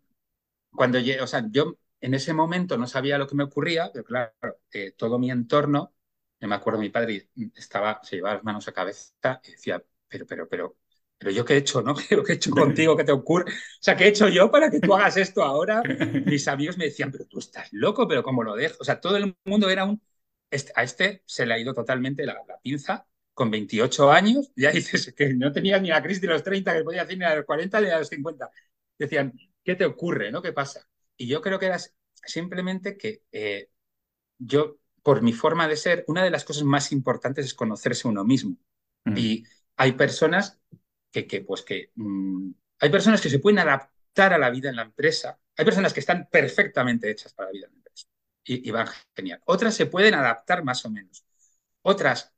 cuando 0.71 0.99
yo, 0.99 1.23
o 1.23 1.27
sea, 1.27 1.45
yo 1.51 1.77
en 2.01 2.13
ese 2.15 2.33
momento 2.33 2.77
no 2.77 2.87
sabía 2.87 3.17
lo 3.17 3.27
que 3.27 3.35
me 3.35 3.43
ocurría, 3.45 3.91
pero 3.93 4.05
claro, 4.05 4.33
eh, 4.73 4.93
todo 4.97 5.19
mi 5.19 5.31
entorno, 5.31 5.95
me 6.41 6.55
acuerdo 6.55 6.79
mi 6.81 6.89
padre 6.89 7.29
estaba, 7.55 8.01
se 8.03 8.17
llevaba 8.17 8.35
las 8.37 8.43
manos 8.43 8.67
a 8.67 8.73
cabeza 8.73 9.41
y 9.45 9.51
decía, 9.51 9.83
pero, 10.07 10.25
pero, 10.27 10.47
pero, 10.49 10.77
pero 11.23 11.33
yo 11.33 11.45
qué 11.45 11.53
he 11.53 11.57
hecho, 11.57 11.81
¿no? 11.81 11.95
¿Qué 12.09 12.15
he 12.15 12.33
hecho 12.33 12.51
contigo? 12.51 12.97
¿Qué 12.97 13.05
te 13.05 13.13
ocurre? 13.13 13.51
O 13.51 13.55
sea, 13.79 13.95
¿qué 13.95 14.05
he 14.05 14.07
hecho 14.09 14.27
yo 14.27 14.51
para 14.51 14.69
que 14.69 14.81
tú 14.81 14.93
hagas 14.95 15.15
esto 15.15 15.41
ahora? 15.41 15.81
Mis 16.25 16.47
amigos 16.49 16.77
me 16.77 16.85
decían, 16.85 17.11
pero 17.11 17.25
tú 17.25 17.39
estás 17.39 17.71
loco, 17.71 18.07
pero 18.07 18.23
¿cómo 18.23 18.43
lo 18.43 18.55
dejo? 18.55 18.75
O 18.81 18.83
sea, 18.83 18.99
todo 18.99 19.15
el 19.15 19.35
mundo 19.45 19.69
era 19.69 19.85
un... 19.85 20.01
Este, 20.51 20.71
a 20.75 20.83
este 20.83 21.23
se 21.25 21.45
le 21.45 21.53
ha 21.53 21.59
ido 21.59 21.73
totalmente 21.73 22.25
la, 22.25 22.35
pinza 22.61 23.07
con 23.33 23.49
28 23.49 24.11
años, 24.11 24.51
ya 24.55 24.69
dices 24.69 25.11
que 25.17 25.33
no 25.33 25.51
tenía 25.51 25.79
ni 25.79 25.89
la 25.89 26.03
crisis 26.03 26.21
de 26.21 26.27
los 26.27 26.43
30, 26.43 26.71
que 26.71 26.83
podía 26.83 27.03
decir 27.03 27.17
ni 27.17 27.25
a 27.25 27.35
los 27.35 27.45
40 27.45 27.81
ni 27.81 27.87
a 27.87 27.97
los 27.97 28.09
50. 28.09 28.51
Decían, 28.99 29.33
¿qué 29.63 29.73
te 29.73 29.85
ocurre? 29.85 30.31
¿no? 30.31 30.43
¿Qué 30.43 30.51
pasa? 30.53 30.87
Y 31.17 31.27
yo 31.27 31.41
creo 31.41 31.57
que 31.57 31.65
era 31.65 31.79
simplemente 32.13 32.95
que 32.95 33.23
eh, 33.31 33.69
yo, 34.37 34.77
por 35.01 35.23
mi 35.23 35.33
forma 35.33 35.67
de 35.67 35.77
ser, 35.77 36.03
una 36.07 36.23
de 36.23 36.29
las 36.29 36.43
cosas 36.43 36.63
más 36.63 36.91
importantes 36.91 37.45
es 37.45 37.55
conocerse 37.55 38.07
uno 38.07 38.23
mismo. 38.23 38.57
Mm. 39.05 39.17
Y 39.17 39.43
hay 39.77 39.93
personas 39.93 40.59
que, 41.13 41.41
pues 41.41 41.61
que 41.61 41.91
mm, 41.95 42.51
hay 42.79 42.89
personas 42.89 43.21
que 43.21 43.29
se 43.29 43.39
pueden 43.39 43.59
adaptar 43.59 44.33
a 44.33 44.37
la 44.37 44.49
vida 44.49 44.69
en 44.69 44.75
la 44.75 44.81
empresa, 44.83 45.39
hay 45.55 45.65
personas 45.65 45.93
que 45.93 45.99
están 45.99 46.27
perfectamente 46.31 47.09
hechas 47.09 47.33
para 47.33 47.49
la 47.49 47.53
vida 47.53 47.67
en 47.67 47.73
la 47.73 47.77
empresa 47.77 48.07
y, 48.43 48.71
van 48.71 48.87
genial. 49.15 49.41
Otras 49.45 49.75
se 49.75 49.85
pueden 49.85 50.15
adaptar 50.15 50.63
más 50.63 50.83
o 50.85 50.89
menos. 50.89 51.25
Otras 51.81 52.33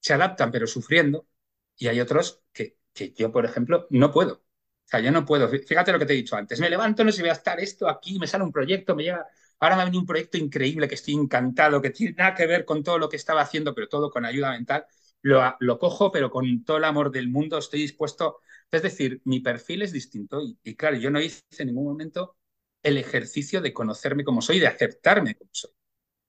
se 0.00 0.14
adaptan 0.14 0.50
pero 0.50 0.66
sufriendo 0.66 1.28
y 1.76 1.88
hay 1.88 2.00
otros 2.00 2.42
que, 2.52 2.78
que 2.92 3.12
yo, 3.12 3.32
por 3.32 3.44
ejemplo, 3.44 3.86
no 3.90 4.10
puedo. 4.10 4.34
O 4.34 4.90
sea, 4.90 5.00
yo 5.00 5.12
no 5.12 5.24
puedo, 5.26 5.48
fíjate 5.50 5.92
lo 5.92 5.98
que 5.98 6.06
te 6.06 6.14
he 6.14 6.16
dicho 6.16 6.34
antes, 6.34 6.60
me 6.60 6.70
levanto, 6.70 7.04
no 7.04 7.12
sé, 7.12 7.20
voy 7.20 7.28
a 7.28 7.34
estar 7.34 7.60
esto 7.60 7.88
aquí, 7.88 8.18
me 8.18 8.26
sale 8.26 8.42
un 8.42 8.52
proyecto, 8.52 8.96
me 8.96 9.02
llega, 9.02 9.26
ahora 9.60 9.76
me 9.76 9.82
ha 9.82 9.84
venido 9.84 10.00
un 10.00 10.06
proyecto 10.06 10.38
increíble 10.38 10.88
que 10.88 10.94
estoy 10.94 11.12
encantado, 11.12 11.82
que 11.82 11.90
tiene 11.90 12.14
nada 12.16 12.34
que 12.34 12.46
ver 12.46 12.64
con 12.64 12.82
todo 12.82 12.98
lo 12.98 13.08
que 13.10 13.16
estaba 13.16 13.42
haciendo, 13.42 13.74
pero 13.74 13.88
todo 13.88 14.10
con 14.10 14.24
ayuda 14.24 14.50
mental, 14.52 14.86
lo, 15.22 15.78
cojo, 15.78 16.12
pero 16.12 16.30
con 16.30 16.64
todo 16.64 16.76
el 16.78 16.84
amor 16.84 17.10
del 17.10 17.28
mundo 17.28 17.58
estoy 17.58 17.80
dispuesto, 17.80 18.40
es 18.70 18.82
decir, 18.82 19.20
mi 19.24 19.40
perfil 19.40 19.82
es 19.82 19.92
distinto 19.92 20.42
y, 20.62 20.76
claro, 20.76 20.96
yo 20.96 21.10
no 21.10 21.20
hice 21.20 21.42
en 21.58 21.68
ningún 21.68 21.86
momento 21.86 22.36
el 22.82 22.96
ejercicio 22.98 23.60
de 23.60 23.72
conocerme 23.72 24.24
como 24.24 24.42
soy, 24.42 24.60
de 24.60 24.66
aceptarme 24.68 25.34
como 25.34 25.50
soy, 25.52 25.70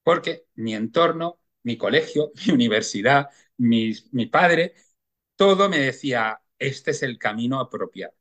porque 0.03 0.45
mi 0.55 0.75
entorno, 0.75 1.39
mi 1.63 1.77
colegio, 1.77 2.31
mi 2.47 2.53
universidad, 2.53 3.29
mi, 3.57 3.93
padre, 4.31 4.75
todo 5.35 5.69
me 5.69 5.79
decía, 5.79 6.41
este 6.57 6.91
es 6.91 7.03
el 7.03 7.17
camino 7.17 7.59
apropiado. 7.59 8.13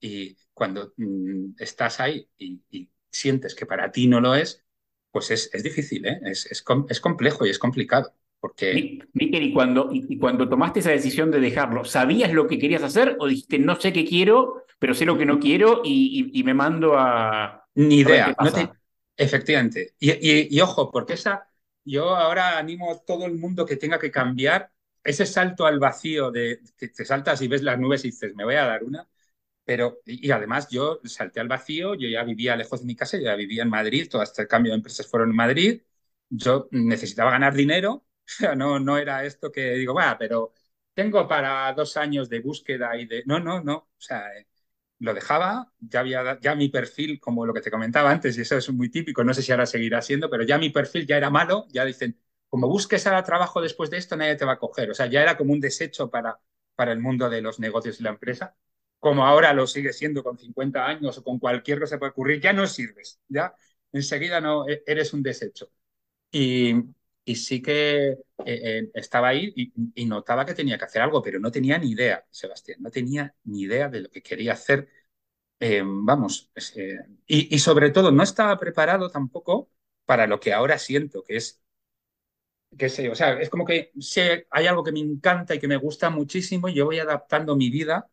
Y 0.00 0.36
cuando 0.54 0.94
mm, 0.96 1.54
estás 1.58 2.00
ahí 2.00 2.28
y, 2.38 2.90
sientes 3.10 3.54
que 3.54 3.66
para 3.66 3.90
ti 3.90 4.06
no 4.06 4.20
lo 4.20 4.34
es, 4.34 4.64
pues 5.10 5.30
es, 5.30 5.50
es 5.54 5.62
difícil, 5.62 6.06
¿eh? 6.06 6.20
es, 6.24 6.46
es, 6.46 6.62
complejo 6.62 7.46
y 7.46 7.50
es 7.50 7.58
complicado. 7.58 8.14
Porque... 8.40 9.00
Miquel, 9.12 9.42
y 9.42 9.52
cuando, 9.52 9.90
y, 9.92 10.06
y 10.08 10.18
cuando 10.18 10.48
tomaste 10.48 10.80
esa 10.80 10.90
decisión 10.90 11.30
de 11.30 11.40
dejarlo, 11.40 11.84
¿sabías 11.84 12.32
lo 12.32 12.46
que 12.46 12.58
querías 12.58 12.82
hacer 12.82 13.16
o 13.18 13.26
dijiste, 13.26 13.58
no 13.58 13.80
sé 13.80 13.92
qué 13.92 14.04
quiero, 14.04 14.64
pero 14.78 14.94
sé 14.94 15.04
lo 15.04 15.18
que 15.18 15.26
no 15.26 15.38
quiero 15.40 15.82
y, 15.84 16.30
y 16.32 16.42
me 16.44 16.54
mando 16.54 16.94
a... 16.96 17.64
Ni 17.74 18.00
idea. 18.00 18.34
No 18.42 18.52
te... 18.52 18.70
Efectivamente. 19.16 19.94
Y, 19.98 20.56
y, 20.56 20.60
ojo, 20.60 20.90
porque 20.92 21.14
esa, 21.14 21.48
yo 21.84 22.16
ahora 22.16 22.56
animo 22.58 22.92
a 22.92 23.04
todo 23.04 23.26
el 23.26 23.34
mundo 23.34 23.66
que 23.66 23.76
tenga 23.76 23.98
que 23.98 24.12
cambiar 24.12 24.70
ese 25.02 25.26
salto 25.26 25.66
al 25.66 25.80
vacío 25.80 26.30
de 26.30 26.60
que 26.76 26.88
te 26.88 27.04
saltas 27.04 27.42
y 27.42 27.48
ves 27.48 27.62
las 27.62 27.78
nubes 27.78 28.04
y 28.04 28.08
dices, 28.10 28.34
me 28.36 28.44
voy 28.44 28.54
a 28.54 28.64
dar 28.64 28.84
una. 28.84 29.08
Pero, 29.64 29.98
y 30.06 30.30
además 30.30 30.68
yo 30.70 31.00
salté 31.04 31.40
al 31.40 31.48
vacío, 31.48 31.94
yo 31.94 32.08
ya 32.08 32.22
vivía 32.24 32.56
lejos 32.56 32.80
de 32.80 32.86
mi 32.86 32.96
casa, 32.96 33.18
yo 33.18 33.24
ya 33.24 33.34
vivía 33.34 33.64
en 33.64 33.68
Madrid, 33.70 34.08
todo 34.10 34.22
este 34.22 34.46
cambio 34.46 34.72
de 34.72 34.76
empresas 34.76 35.06
fueron 35.06 35.30
en 35.30 35.36
Madrid, 35.36 35.82
yo 36.30 36.68
necesitaba 36.70 37.30
ganar 37.32 37.54
dinero, 37.54 38.06
no, 38.56 38.78
no 38.78 38.98
era 38.98 39.24
esto 39.24 39.50
que 39.52 39.72
digo, 39.74 39.94
va, 39.94 40.16
pero 40.18 40.52
tengo 40.94 41.26
para 41.28 41.72
dos 41.72 41.96
años 41.96 42.28
de 42.28 42.40
búsqueda 42.40 42.96
y 42.96 43.06
de... 43.06 43.22
No, 43.26 43.40
no, 43.40 43.62
no, 43.62 43.74
o 43.76 43.88
sea, 43.96 44.36
eh, 44.36 44.46
lo 45.00 45.14
dejaba, 45.14 45.72
ya 45.80 46.00
había 46.00 46.38
ya 46.40 46.54
mi 46.54 46.68
perfil, 46.68 47.20
como 47.20 47.46
lo 47.46 47.54
que 47.54 47.60
te 47.60 47.70
comentaba 47.70 48.10
antes, 48.10 48.36
y 48.38 48.42
eso 48.42 48.56
es 48.56 48.70
muy 48.72 48.90
típico, 48.90 49.24
no 49.24 49.34
sé 49.34 49.42
si 49.42 49.52
ahora 49.52 49.66
seguirá 49.66 50.02
siendo, 50.02 50.28
pero 50.30 50.44
ya 50.44 50.58
mi 50.58 50.70
perfil 50.70 51.06
ya 51.06 51.16
era 51.16 51.30
malo, 51.30 51.66
ya 51.70 51.84
dicen, 51.84 52.18
como 52.48 52.68
busques 52.68 53.06
ahora 53.06 53.22
trabajo 53.24 53.60
después 53.60 53.90
de 53.90 53.98
esto, 53.98 54.16
nadie 54.16 54.36
te 54.36 54.44
va 54.44 54.52
a 54.54 54.58
coger. 54.58 54.90
O 54.90 54.94
sea, 54.94 55.06
ya 55.06 55.22
era 55.22 55.36
como 55.36 55.52
un 55.52 55.60
desecho 55.60 56.10
para, 56.10 56.38
para 56.74 56.92
el 56.92 57.00
mundo 57.00 57.28
de 57.30 57.42
los 57.42 57.60
negocios 57.60 58.00
y 58.00 58.02
la 58.04 58.10
empresa. 58.10 58.56
Como 58.98 59.24
ahora 59.26 59.52
lo 59.52 59.66
sigue 59.66 59.92
siendo 59.92 60.24
con 60.24 60.38
50 60.38 60.86
años 60.86 61.18
o 61.18 61.24
con 61.24 61.38
cualquier 61.38 61.78
cosa 61.80 61.96
que 61.96 62.00
pueda 62.00 62.10
ocurrir, 62.12 62.40
ya 62.40 62.52
no 62.52 62.66
sirves, 62.66 63.20
ya 63.28 63.54
enseguida 63.92 64.40
no 64.40 64.68
e, 64.68 64.82
eres 64.86 65.12
un 65.12 65.22
desecho. 65.22 65.70
Y, 66.30 66.74
y 67.28 67.36
sí 67.36 67.60
que 67.60 68.08
eh, 68.12 68.18
eh, 68.46 68.90
estaba 68.94 69.28
ahí 69.28 69.52
y, 69.94 70.06
notaba 70.06 70.46
que 70.46 70.54
tenía 70.54 70.78
que 70.78 70.86
hacer 70.86 71.02
algo, 71.02 71.22
pero 71.22 71.38
no 71.38 71.50
tenía 71.50 71.76
ni 71.78 71.90
idea, 71.90 72.24
Sebastián, 72.30 72.78
no 72.80 72.90
tenía 72.90 73.34
ni 73.44 73.62
idea 73.62 73.88
de 73.90 74.00
lo 74.00 74.10
que 74.10 74.22
quería 74.22 74.54
hacer. 74.54 74.88
Eh, 75.60 75.82
vamos, 75.84 76.50
y, 77.26 77.58
sobre 77.58 77.90
todo 77.90 78.12
no 78.12 78.22
estaba 78.22 78.58
preparado 78.58 79.10
tampoco 79.10 79.70
para 80.06 80.26
lo 80.26 80.40
que 80.40 80.54
ahora 80.54 80.78
siento, 80.78 81.22
que 81.24 81.36
es 81.36 81.62
qué 82.78 82.88
sé, 82.88 83.08
o 83.10 83.14
sea, 83.14 83.40
es 83.40 83.50
como 83.50 83.64
que 83.64 83.92
sé, 84.00 84.46
hay 84.50 84.66
algo 84.66 84.84
que 84.84 84.92
me 84.92 85.00
encanta 85.00 85.54
y 85.54 85.58
que 85.58 85.68
me 85.68 85.76
gusta 85.76 86.10
muchísimo 86.10 86.68
yo 86.68 86.84
voy 86.86 86.98
adaptando 86.98 87.56
mi 87.56 87.70
vida 87.70 88.10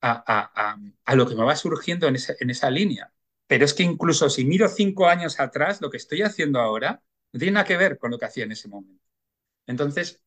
a, 0.00 0.10
a, 0.12 0.72
a, 0.72 0.78
a 1.04 1.14
lo 1.16 1.28
que 1.28 1.34
me 1.36 1.44
va 1.44 1.56
surgiendo 1.56 2.08
en 2.08 2.16
esa, 2.16 2.34
en 2.40 2.50
esa 2.50 2.70
línea. 2.70 3.12
Pero 3.46 3.64
es 3.66 3.74
que 3.74 3.84
incluso 3.84 4.30
si 4.30 4.44
miro 4.44 4.68
cinco 4.68 5.08
años 5.08 5.40
atrás, 5.40 5.80
lo 5.82 5.90
que 5.90 5.98
estoy 5.98 6.22
haciendo 6.22 6.60
ahora 6.60 7.02
no 7.32 7.38
tiene 7.38 7.52
nada 7.54 7.66
que 7.66 7.76
ver 7.76 7.98
con 7.98 8.10
lo 8.10 8.18
que 8.18 8.26
hacía 8.26 8.44
en 8.44 8.52
ese 8.52 8.68
momento. 8.68 9.02
Entonces, 9.66 10.22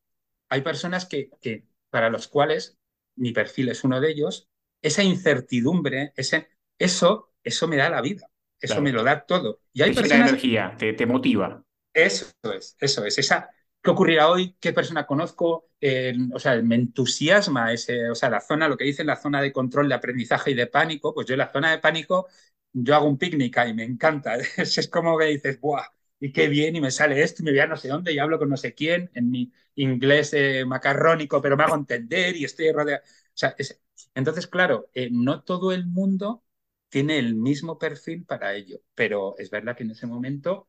hay 0.48 0.62
personas 0.62 1.06
que, 1.06 1.30
que 1.40 1.66
para 1.90 2.10
los 2.10 2.28
cuales 2.28 2.78
mi 3.16 3.32
perfil 3.32 3.70
es 3.70 3.84
uno 3.84 4.00
de 4.00 4.10
ellos, 4.12 4.48
esa 4.82 5.02
incertidumbre, 5.04 6.12
ese, 6.16 6.48
eso, 6.78 7.32
eso 7.44 7.68
me 7.68 7.76
da 7.76 7.90
la 7.90 8.02
vida, 8.02 8.28
eso 8.60 8.80
Claro. 8.80 8.82
me 8.82 8.92
lo 8.92 9.04
da 9.04 9.26
todo. 9.26 9.60
Y 9.72 9.82
hay 9.82 9.92
Te 9.92 9.92
personas 9.92 10.20
energía, 10.20 10.76
te, 10.78 10.92
te 10.94 11.06
motiva. 11.06 11.64
eso 11.92 12.26
es, 12.54 12.76
eso 12.80 13.04
es. 13.04 13.18
Esa, 13.18 13.50
¿qué 13.82 13.90
ocurrirá 13.90 14.28
hoy? 14.30 14.56
¿Qué 14.60 14.72
persona 14.72 15.06
conozco? 15.06 15.70
Eh, 15.80 16.14
o 16.32 16.38
sea, 16.38 16.60
me 16.62 16.74
entusiasma 16.76 17.72
ese, 17.72 18.08
o 18.10 18.14
sea, 18.14 18.30
la 18.30 18.40
zona, 18.40 18.68
lo 18.68 18.76
que 18.76 18.84
dicen 18.84 19.06
la 19.06 19.16
zona 19.16 19.42
de 19.42 19.52
control 19.52 19.88
de 19.88 19.94
aprendizaje 19.94 20.52
y 20.52 20.54
de 20.54 20.66
pánico, 20.66 21.14
pues 21.14 21.26
yo 21.26 21.34
en 21.34 21.38
la 21.38 21.52
zona 21.52 21.70
de 21.70 21.78
pánico, 21.78 22.28
yo 22.72 22.94
hago 22.94 23.06
un 23.06 23.18
picnic 23.18 23.56
ahí, 23.58 23.74
me 23.74 23.84
encanta. 23.84 24.36
Es, 24.36 24.78
es 24.78 24.88
como 24.88 25.18
que 25.18 25.26
dices, 25.26 25.60
¡buah! 25.60 25.84
Y 26.24 26.32
qué 26.32 26.46
bien, 26.48 26.76
y 26.76 26.80
me 26.80 26.90
sale 26.92 27.20
esto, 27.22 27.42
y 27.42 27.44
me 27.46 27.50
voy 27.50 27.58
a 27.60 27.66
no 27.66 27.76
sé 27.76 27.88
dónde, 27.88 28.12
y 28.12 28.18
hablo 28.20 28.38
con 28.38 28.48
no 28.48 28.56
sé 28.56 28.74
quién, 28.74 29.10
en 29.14 29.28
mi 29.30 29.52
inglés 29.74 30.32
eh, 30.34 30.64
macarrónico, 30.64 31.42
pero 31.42 31.56
me 31.56 31.64
hago 31.64 31.74
entender 31.74 32.36
y 32.36 32.44
estoy 32.44 32.70
rodeado. 32.72 33.02
O 33.04 33.06
sea, 33.34 33.54
es- 33.58 33.80
entonces, 34.14 34.46
claro, 34.46 34.88
eh, 34.94 35.08
no 35.10 35.42
todo 35.42 35.72
el 35.72 35.86
mundo 35.86 36.44
tiene 36.88 37.18
el 37.18 37.34
mismo 37.34 37.76
perfil 37.78 38.24
para 38.24 38.54
ello, 38.54 38.80
pero 38.94 39.34
es 39.38 39.50
verdad 39.50 39.76
que 39.76 39.82
en 39.84 39.90
ese 39.92 40.06
momento 40.06 40.68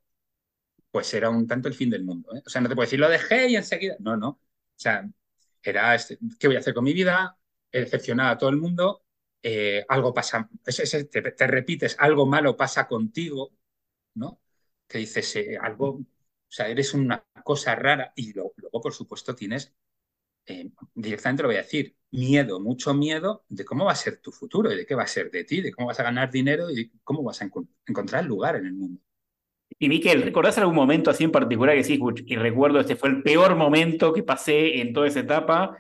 pues 0.91 1.13
era 1.13 1.29
un 1.29 1.47
tanto 1.47 1.67
el 1.67 1.73
fin 1.75 1.89
del 1.89 2.03
mundo. 2.03 2.35
¿eh? 2.35 2.41
O 2.45 2.49
sea, 2.49 2.61
no 2.61 2.69
te 2.69 2.75
puedo 2.75 2.85
decir, 2.85 2.99
lo 2.99 3.09
dejé 3.09 3.47
y 3.49 3.55
enseguida. 3.55 3.95
No, 3.99 4.15
no. 4.17 4.29
O 4.29 4.39
sea, 4.75 5.09
era, 5.61 5.95
este, 5.95 6.17
¿qué 6.39 6.47
voy 6.47 6.55
a 6.57 6.59
hacer 6.59 6.73
con 6.73 6.83
mi 6.83 6.93
vida? 6.93 7.37
He 7.71 7.81
decepcionado 7.81 8.31
a 8.31 8.37
todo 8.37 8.49
el 8.49 8.57
mundo. 8.57 9.01
eh, 9.45 9.85
algo 9.89 10.13
pasa, 10.13 10.49
es- 10.65 10.79
es- 10.93 11.09
te, 11.09 11.21
te 11.21 11.47
repites, 11.47 11.97
algo 11.99 12.25
malo 12.25 12.55
pasa 12.55 12.87
contigo, 12.87 13.51
¿no? 14.15 14.41
Que 14.93 14.99
dices, 14.99 15.36
eh, 15.38 15.58
algo, 15.62 15.89
o 15.99 16.06
sea, 16.49 16.69
eres 16.69 16.93
una 16.95 17.25
cosa 17.43 17.75
rara. 17.75 18.13
Y 18.15 18.34
lo- 18.34 18.53
luego, 18.58 18.82
por 18.82 18.93
supuesto, 18.93 19.36
tienes, 19.36 19.75
eh, 20.47 20.69
directamente 20.95 21.43
lo 21.43 21.49
voy 21.49 21.58
a 21.58 21.63
decir, 21.63 21.95
miedo, 22.12 22.60
mucho 22.62 22.93
miedo 22.93 23.45
de 23.49 23.65
cómo 23.65 23.86
va 23.86 23.93
a 23.93 23.95
ser 23.95 24.21
tu 24.21 24.32
futuro 24.32 24.71
y 24.71 24.77
de 24.77 24.86
qué 24.86 24.95
va 24.95 25.03
a 25.03 25.08
ser 25.08 25.32
de 25.32 25.45
ti, 25.45 25.62
de 25.62 25.71
cómo 25.73 25.88
vas 25.89 25.99
a 25.99 26.03
ganar 26.03 26.32
dinero 26.32 26.69
y 26.71 26.75
de 26.75 26.91
cómo 27.03 27.23
vas 27.23 27.41
a 27.41 27.47
enco- 27.49 27.67
encontrar 27.88 28.25
lugar 28.25 28.58
en 28.58 28.67
el 28.67 28.73
mundo. 28.73 29.01
Y 29.79 29.89
Miquel, 29.89 30.21
¿recordás 30.23 30.58
algún 30.58 30.75
momento 30.75 31.10
así 31.12 31.23
en 31.23 31.32
particular 31.32 31.75
que 31.82 31.97
"Uch, 32.01 32.21
y 32.25 32.36
recuerdo 32.38 32.79
este 32.79 32.95
fue 32.95 33.10
el 33.10 33.23
peor 33.23 33.56
momento 33.56 34.13
que 34.13 34.23
pasé 34.23 34.79
en 34.82 34.93
toda 34.93 35.08
esa 35.08 35.21
etapa? 35.21 35.77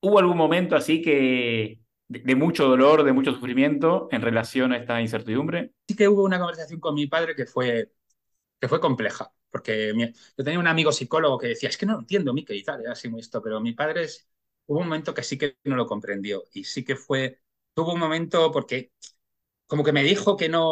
¿Hubo 0.00 0.18
algún 0.18 0.36
momento 0.36 0.76
así 0.76 1.02
que 1.02 1.80
de, 2.08 2.20
de 2.20 2.34
mucho 2.36 2.68
dolor, 2.68 3.04
de 3.04 3.12
mucho 3.12 3.32
sufrimiento 3.34 4.08
en 4.12 4.22
relación 4.22 4.72
a 4.72 4.78
esta 4.78 5.00
incertidumbre? 5.00 5.72
sí 5.88 5.96
que 5.96 6.08
hubo 6.08 6.24
una 6.24 6.38
conversación 6.38 6.80
con 6.80 6.94
mi 6.94 7.06
padre 7.06 7.34
que 7.34 7.46
fue, 7.46 7.92
que 8.64 8.68
fue 8.68 8.80
compleja, 8.80 9.32
porque 9.50 9.92
mi- 9.94 10.12
yo 10.12 10.44
tenía 10.44 10.58
un 10.58 10.66
amigo 10.68 10.92
psicólogo 10.92 11.38
que 11.38 11.48
decía, 11.48 11.68
es 11.68 11.76
que 11.76 11.86
no 11.86 11.94
lo 11.94 12.00
entiendo, 12.00 12.32
Miquel, 12.34 12.56
y 12.56 12.64
tal, 12.64 12.80
era 12.80 12.92
así 12.92 13.08
muy 13.08 13.20
esto, 13.20 13.42
pero 13.42 13.60
mi 13.60 13.72
padre 13.74 14.04
es, 14.04 14.28
hubo 14.66 14.78
un 14.80 14.86
momento 14.86 15.14
que 15.14 15.22
sí 15.22 15.38
que 15.38 15.58
no 15.64 15.76
lo 15.76 15.86
comprendió 15.86 16.44
y 16.52 16.64
sí 16.64 16.84
que 16.84 16.96
fue, 16.96 17.40
tuvo 17.74 17.92
un 17.94 18.00
momento 18.00 18.50
porque 18.52 18.92
como 19.66 19.84
que 19.84 19.92
me 19.92 20.02
dijo 20.04 20.36
que 20.36 20.48
no, 20.48 20.64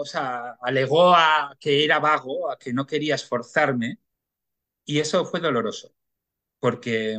o 0.00 0.04
sea, 0.06 0.52
alegó 0.62 1.14
a 1.14 1.56
que 1.60 1.84
era 1.84 1.98
vago, 2.00 2.50
a 2.50 2.58
que 2.58 2.72
no 2.72 2.86
quería 2.86 3.14
esforzarme 3.16 3.98
y 4.84 5.00
eso 5.00 5.24
fue 5.24 5.40
doloroso, 5.40 5.94
porque 6.60 7.18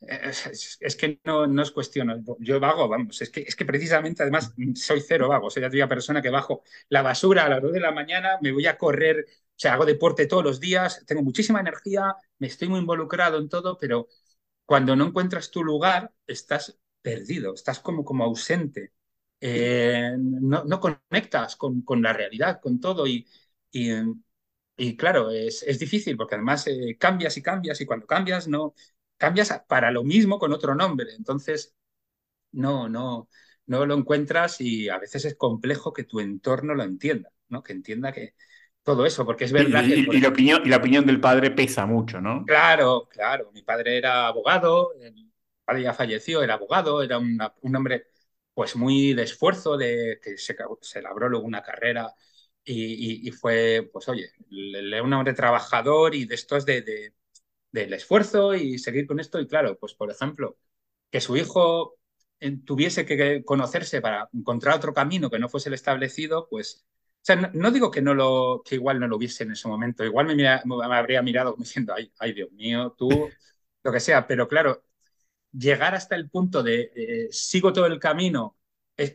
es, 0.00 0.96
que 0.96 1.20
no, 1.24 1.46
no 1.46 1.62
es 1.62 1.70
cuestión, 1.70 2.24
yo 2.38 2.58
vago, 2.58 2.88
vamos, 2.88 3.20
es 3.20 3.30
que, 3.30 3.42
es 3.42 3.54
que 3.54 3.66
precisamente 3.66 4.22
además 4.22 4.54
soy 4.74 5.00
cero 5.00 5.28
vago, 5.28 5.50
soy 5.50 5.62
la 5.62 5.88
persona 5.88 6.22
que 6.22 6.30
bajo 6.30 6.62
la 6.88 7.02
basura 7.02 7.44
a 7.44 7.48
las 7.48 7.62
2 7.62 7.72
de 7.72 7.80
la 7.80 7.92
mañana, 7.92 8.38
me 8.40 8.52
voy 8.52 8.66
a 8.66 8.78
correr, 8.78 9.26
o 9.28 9.52
sea, 9.56 9.74
hago 9.74 9.84
deporte 9.84 10.26
todos 10.26 10.44
los 10.44 10.60
días, 10.60 11.04
tengo 11.06 11.22
muchísima 11.22 11.60
energía, 11.60 12.14
me 12.38 12.46
estoy 12.46 12.68
muy 12.68 12.80
involucrado 12.80 13.38
en 13.38 13.48
todo, 13.48 13.76
pero 13.78 14.08
cuando 14.64 14.96
no 14.96 15.06
encuentras 15.06 15.50
tu 15.50 15.62
lugar, 15.64 16.12
estás 16.26 16.78
perdido, 17.02 17.54
estás 17.54 17.80
como, 17.80 18.04
como 18.04 18.24
ausente, 18.24 18.92
eh, 19.40 20.14
no, 20.18 20.64
no, 20.64 20.80
conectas 20.80 21.56
con, 21.56 21.82
con, 21.82 22.02
la 22.02 22.12
realidad, 22.12 22.60
con 22.60 22.80
todo 22.80 23.06
y, 23.06 23.26
y, 23.70 23.90
y 24.76 24.96
claro, 24.96 25.30
es, 25.30 25.62
es, 25.62 25.78
difícil 25.78 26.16
porque 26.16 26.36
además 26.36 26.66
eh, 26.66 26.96
cambias 26.98 27.36
y 27.36 27.42
cambias 27.42 27.80
y 27.80 27.86
cuando 27.86 28.06
cambias 28.06 28.48
no 28.48 28.74
cambias 29.20 29.62
para 29.68 29.90
lo 29.90 30.02
mismo 30.02 30.38
con 30.38 30.52
otro 30.54 30.74
nombre, 30.74 31.14
entonces 31.14 31.76
no, 32.52 32.88
no, 32.88 33.28
no 33.66 33.84
lo 33.84 33.94
encuentras 33.94 34.62
y 34.62 34.88
a 34.88 34.98
veces 34.98 35.26
es 35.26 35.34
complejo 35.36 35.92
que 35.92 36.04
tu 36.04 36.20
entorno 36.20 36.74
lo 36.74 36.82
entienda, 36.82 37.30
¿no? 37.50 37.62
que 37.62 37.74
entienda 37.74 38.12
que 38.12 38.34
todo 38.82 39.04
eso, 39.04 39.26
porque 39.26 39.44
es 39.44 39.52
verdad 39.52 39.84
y, 39.84 39.88
que... 40.06 40.10
Y, 40.10 40.16
y, 40.16 40.20
la 40.22 40.28
opinión, 40.28 40.62
y 40.64 40.70
la 40.70 40.78
opinión 40.78 41.04
del 41.04 41.20
padre 41.20 41.50
pesa 41.50 41.84
mucho, 41.84 42.18
¿no? 42.18 42.46
Claro, 42.46 43.08
claro, 43.10 43.50
mi 43.52 43.60
padre 43.60 43.98
era 43.98 44.26
abogado, 44.26 44.94
mi 45.12 45.30
padre 45.66 45.82
ya 45.82 45.92
falleció, 45.92 46.42
era 46.42 46.54
abogado, 46.54 47.02
era 47.02 47.18
una, 47.18 47.52
un 47.60 47.76
hombre 47.76 48.06
pues 48.54 48.74
muy 48.74 49.12
de 49.12 49.24
esfuerzo, 49.24 49.76
de 49.76 50.18
que 50.22 50.38
se, 50.38 50.56
se 50.80 51.02
labró 51.02 51.28
luego 51.28 51.44
una 51.44 51.62
carrera 51.62 52.14
y, 52.64 53.26
y, 53.26 53.28
y, 53.28 53.30
fue, 53.32 53.90
pues 53.92 54.08
oye, 54.08 54.30
un 54.50 55.12
hombre 55.12 55.34
trabajador 55.34 56.14
y 56.14 56.24
de 56.24 56.34
estos 56.34 56.64
de, 56.64 56.80
de, 56.80 57.12
del 57.72 57.92
esfuerzo 57.92 58.54
y 58.54 58.78
seguir 58.78 59.06
con 59.06 59.20
esto. 59.20 59.40
Y 59.40 59.46
claro, 59.46 59.78
pues 59.78 59.94
por 59.94 60.10
ejemplo, 60.10 60.58
que 61.10 61.20
su 61.20 61.36
hijo 61.36 61.96
tuviese 62.64 63.04
que 63.04 63.44
conocerse 63.44 64.00
para 64.00 64.28
encontrar 64.32 64.76
otro 64.76 64.94
camino 64.94 65.30
que 65.30 65.38
no 65.38 65.48
fuese 65.48 65.68
el 65.68 65.74
establecido, 65.74 66.48
pues, 66.48 66.86
o 67.16 67.22
sea, 67.22 67.36
no, 67.36 67.70
digo 67.70 67.90
que 67.90 68.00
no 68.00 68.14
lo, 68.14 68.62
que 68.64 68.76
igual 68.76 68.98
no 68.98 69.06
lo 69.08 69.16
hubiese 69.16 69.44
en 69.44 69.52
ese 69.52 69.68
momento, 69.68 70.04
igual 70.04 70.26
me, 70.26 70.34
me 70.34 70.96
habría 70.96 71.22
mirado 71.22 71.54
diciendo, 71.58 71.92
ay, 71.94 72.10
ay, 72.18 72.32
Dios 72.32 72.50
mío, 72.52 72.94
tú, 72.96 73.08
lo 73.84 73.92
que 73.92 74.00
sea, 74.00 74.26
pero 74.26 74.48
claro, 74.48 74.84
llegar 75.52 75.94
hasta 75.94 76.16
el 76.16 76.30
punto 76.30 76.62
de 76.62 76.92
eh, 76.94 77.28
sigo 77.30 77.72
todo 77.72 77.86
el 77.86 77.98
camino, 78.00 78.56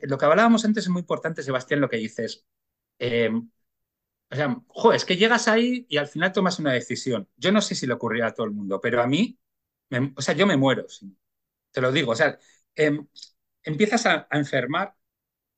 lo 0.04 0.18
que 0.18 0.26
hablábamos 0.26 0.66
antes 0.66 0.86
es 0.86 0.90
muy 0.90 1.02
importante, 1.02 1.44
Sebastián, 1.44 1.82
lo 1.82 1.90
que 1.90 1.98
dices. 1.98 2.46
Eh, 3.00 3.30
o 4.32 4.36
sea, 4.36 4.58
jo, 4.68 4.94
es 4.94 5.06
que 5.06 5.18
llegas 5.18 5.48
ahí 5.48 5.86
y 5.90 5.98
al 5.98 6.08
final 6.08 6.32
tomas 6.34 6.60
una 6.60 6.74
decisión. 6.74 7.30
Yo 7.38 7.52
no 7.52 7.62
sé 7.62 7.76
si 7.76 7.88
le 7.88 7.94
ocurría 7.94 8.28
a 8.28 8.34
todo 8.34 8.46
el 8.46 8.54
mundo, 8.54 8.82
pero 8.82 9.02
a 9.02 9.08
mí, 9.08 9.40
o 10.16 10.22
sea, 10.22 10.36
yo 10.36 10.48
me 10.48 10.58
muero, 10.58 10.86
te 11.72 11.82
lo 11.82 11.92
digo. 11.92 12.12
O 12.14 12.16
sea, 12.16 12.38
em, 12.76 13.08
empiezas 13.64 14.06
a, 14.06 14.28
enfermar 14.32 14.96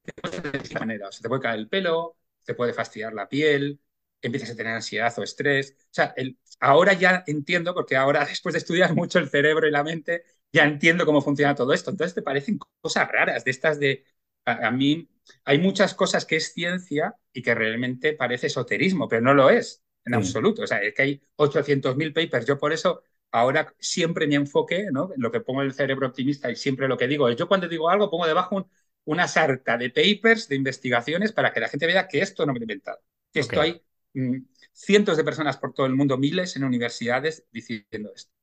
de 0.04 0.60
esta 0.60 0.80
manera. 0.80 1.10
O 1.10 1.12
sea, 1.12 1.22
te 1.22 1.30
puede 1.30 1.42
caer 1.42 1.60
el 1.60 1.70
pelo, 1.70 2.18
te 2.44 2.56
puede 2.56 2.74
fastidiar 2.74 3.14
la 3.14 3.30
piel, 3.30 3.82
empiezas 4.22 4.52
a 4.52 4.56
tener 4.56 4.74
ansiedad 4.74 5.14
o 5.18 5.24
estrés. 5.24 5.76
O 5.80 5.90
sea, 5.92 6.16
ahora 6.60 6.94
ya 6.94 7.24
entiendo, 7.28 7.74
porque 7.74 7.96
ahora 7.96 8.26
después 8.30 8.54
de 8.54 8.60
estudiar 8.60 8.94
mucho 8.96 9.20
el 9.20 9.30
cerebro 9.30 9.68
y 9.68 9.72
la 9.72 9.84
mente, 9.84 10.24
ya 10.52 10.64
entiendo 10.66 11.06
cómo 11.06 11.22
funciona 11.22 11.56
todo 11.56 11.74
esto. 11.74 11.92
Entonces 11.92 12.16
te 12.16 12.22
parecen 12.22 12.60
cosas 12.82 13.08
raras 13.10 13.44
de 13.44 13.52
estas 13.52 13.80
de, 13.80 14.06
a, 14.48 14.72
mí 14.72 15.10
hay 15.44 15.60
muchas 15.60 15.94
cosas 15.94 16.26
que 16.26 16.38
es 16.38 16.54
ciencia 16.54 17.16
y 17.34 17.42
que 17.42 17.54
realmente 17.54 18.14
parece 18.14 18.48
esoterismo, 18.48 19.08
pero 19.08 19.22
no 19.22 19.34
lo 19.34 19.50
es 19.50 19.84
en 20.06 20.14
absoluto. 20.14 20.64
O 20.64 20.68
sea, 20.68 20.82
es 20.82 20.94
que 20.94 21.02
hay 21.02 21.22
800.000 21.36 22.14
papers. 22.14 22.46
Yo 22.46 22.58
por 22.58 22.72
eso 22.72 23.04
ahora 23.32 23.74
siempre 23.80 24.26
mi 24.26 24.36
enfoque, 24.36 24.88
¿no? 24.92 25.12
En 25.14 25.22
lo 25.22 25.32
que 25.32 25.42
pongo 25.42 25.62
el 25.62 25.74
cerebro 25.74 26.08
optimista 26.08 26.50
y 26.50 26.56
siempre 26.56 26.88
lo 26.88 26.98
que 26.98 27.08
digo 27.08 27.28
es, 27.28 27.36
yo 27.36 27.48
cuando 27.48 27.68
digo 27.68 27.90
algo 27.90 28.10
pongo 28.10 28.26
debajo 28.26 28.70
una 29.04 29.28
sarta 29.28 29.78
de 29.78 29.90
papers, 29.90 30.48
de 30.48 30.56
investigaciones, 30.56 31.32
para 31.32 31.52
que 31.52 31.60
la 31.60 31.70
gente 31.70 31.88
vea 31.88 32.08
que 32.08 32.20
esto 32.20 32.46
no 32.46 32.54
me 32.54 32.60
he 32.60 32.64
inventado. 32.64 33.00
Que 33.32 33.42
esto 33.42 33.60
hay 33.60 33.82
mm, 34.14 34.38
cientos 34.72 35.18
de 35.18 35.24
personas 35.24 35.58
por 35.58 35.74
todo 35.74 35.86
el 35.86 35.96
mundo, 35.96 36.18
miles 36.18 36.56
en 36.56 36.64
universidades 36.64 37.46
diciendo 37.52 38.12
esto. 38.16 38.37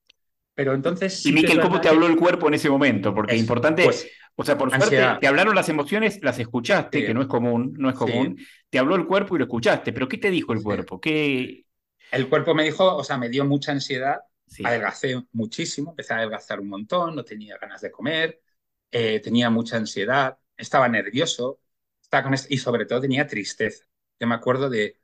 Pero 0.54 0.74
entonces... 0.74 1.24
y 1.26 1.32
Miquel, 1.32 1.60
¿cómo 1.60 1.80
te 1.80 1.88
habló 1.88 2.06
el 2.06 2.16
cuerpo 2.16 2.48
en 2.48 2.54
ese 2.54 2.70
momento? 2.70 3.14
Porque 3.14 3.34
es 3.34 3.40
importante... 3.40 3.84
Pues, 3.84 4.06
o 4.36 4.44
sea, 4.44 4.58
por 4.58 4.70
suerte, 4.70 5.00
te 5.20 5.26
hablaron 5.28 5.54
las 5.54 5.68
emociones, 5.68 6.18
las 6.22 6.38
escuchaste, 6.38 7.06
que 7.06 7.14
no 7.14 7.22
es 7.22 7.28
común, 7.28 7.72
no 7.78 7.88
es 7.88 7.94
común. 7.94 8.36
Te 8.68 8.78
habló 8.78 8.96
el 8.96 9.06
cuerpo 9.06 9.36
y 9.36 9.38
lo 9.38 9.44
escuchaste, 9.44 9.92
pero 9.92 10.08
¿qué 10.08 10.18
te 10.18 10.30
dijo 10.30 10.52
el 10.52 10.62
cuerpo? 10.62 11.00
¿Qué... 11.00 11.64
El 12.10 12.28
cuerpo 12.28 12.54
me 12.54 12.64
dijo, 12.64 12.96
o 12.96 13.04
sea, 13.04 13.16
me 13.16 13.28
dio 13.28 13.44
mucha 13.44 13.72
ansiedad, 13.72 14.18
adelgacé 14.64 15.22
muchísimo, 15.32 15.90
empecé 15.90 16.14
a 16.14 16.18
adelgazar 16.18 16.60
un 16.60 16.68
montón, 16.68 17.14
no 17.14 17.24
tenía 17.24 17.58
ganas 17.58 17.80
de 17.80 17.90
comer, 17.90 18.40
eh, 18.90 19.20
tenía 19.20 19.50
mucha 19.50 19.76
ansiedad, 19.76 20.36
estaba 20.56 20.88
nervioso, 20.88 21.60
estaba 22.02 22.24
con 22.24 22.34
y 22.48 22.58
sobre 22.58 22.86
todo 22.86 23.00
tenía 23.00 23.26
tristeza. 23.26 23.84
Yo 24.18 24.26
me 24.26 24.34
acuerdo 24.34 24.68
de, 24.68 25.00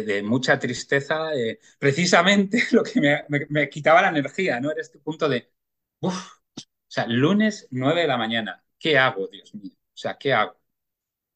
de, 0.00 0.22
mucha 0.22 0.58
tristeza, 0.58 1.34
eh, 1.34 1.60
precisamente 1.78 2.64
lo 2.72 2.82
que 2.82 3.00
me, 3.00 3.24
me, 3.48 3.68
quitaba 3.68 4.02
la 4.02 4.08
energía, 4.08 4.60
¿no? 4.60 4.70
Era 4.70 4.80
este 4.80 4.98
punto 4.98 5.28
de, 5.28 5.52
uff, 6.00 6.38
o 6.58 6.62
sea, 6.88 7.06
lunes 7.06 7.68
9 7.70 8.02
de 8.02 8.08
la 8.08 8.16
mañana, 8.18 8.64
¿qué 8.78 8.98
hago, 8.98 9.28
Dios 9.28 9.54
mío? 9.54 9.72
O 9.74 9.96
sea, 9.96 10.18
¿qué 10.18 10.32
hago? 10.32 10.52
O 10.52 10.74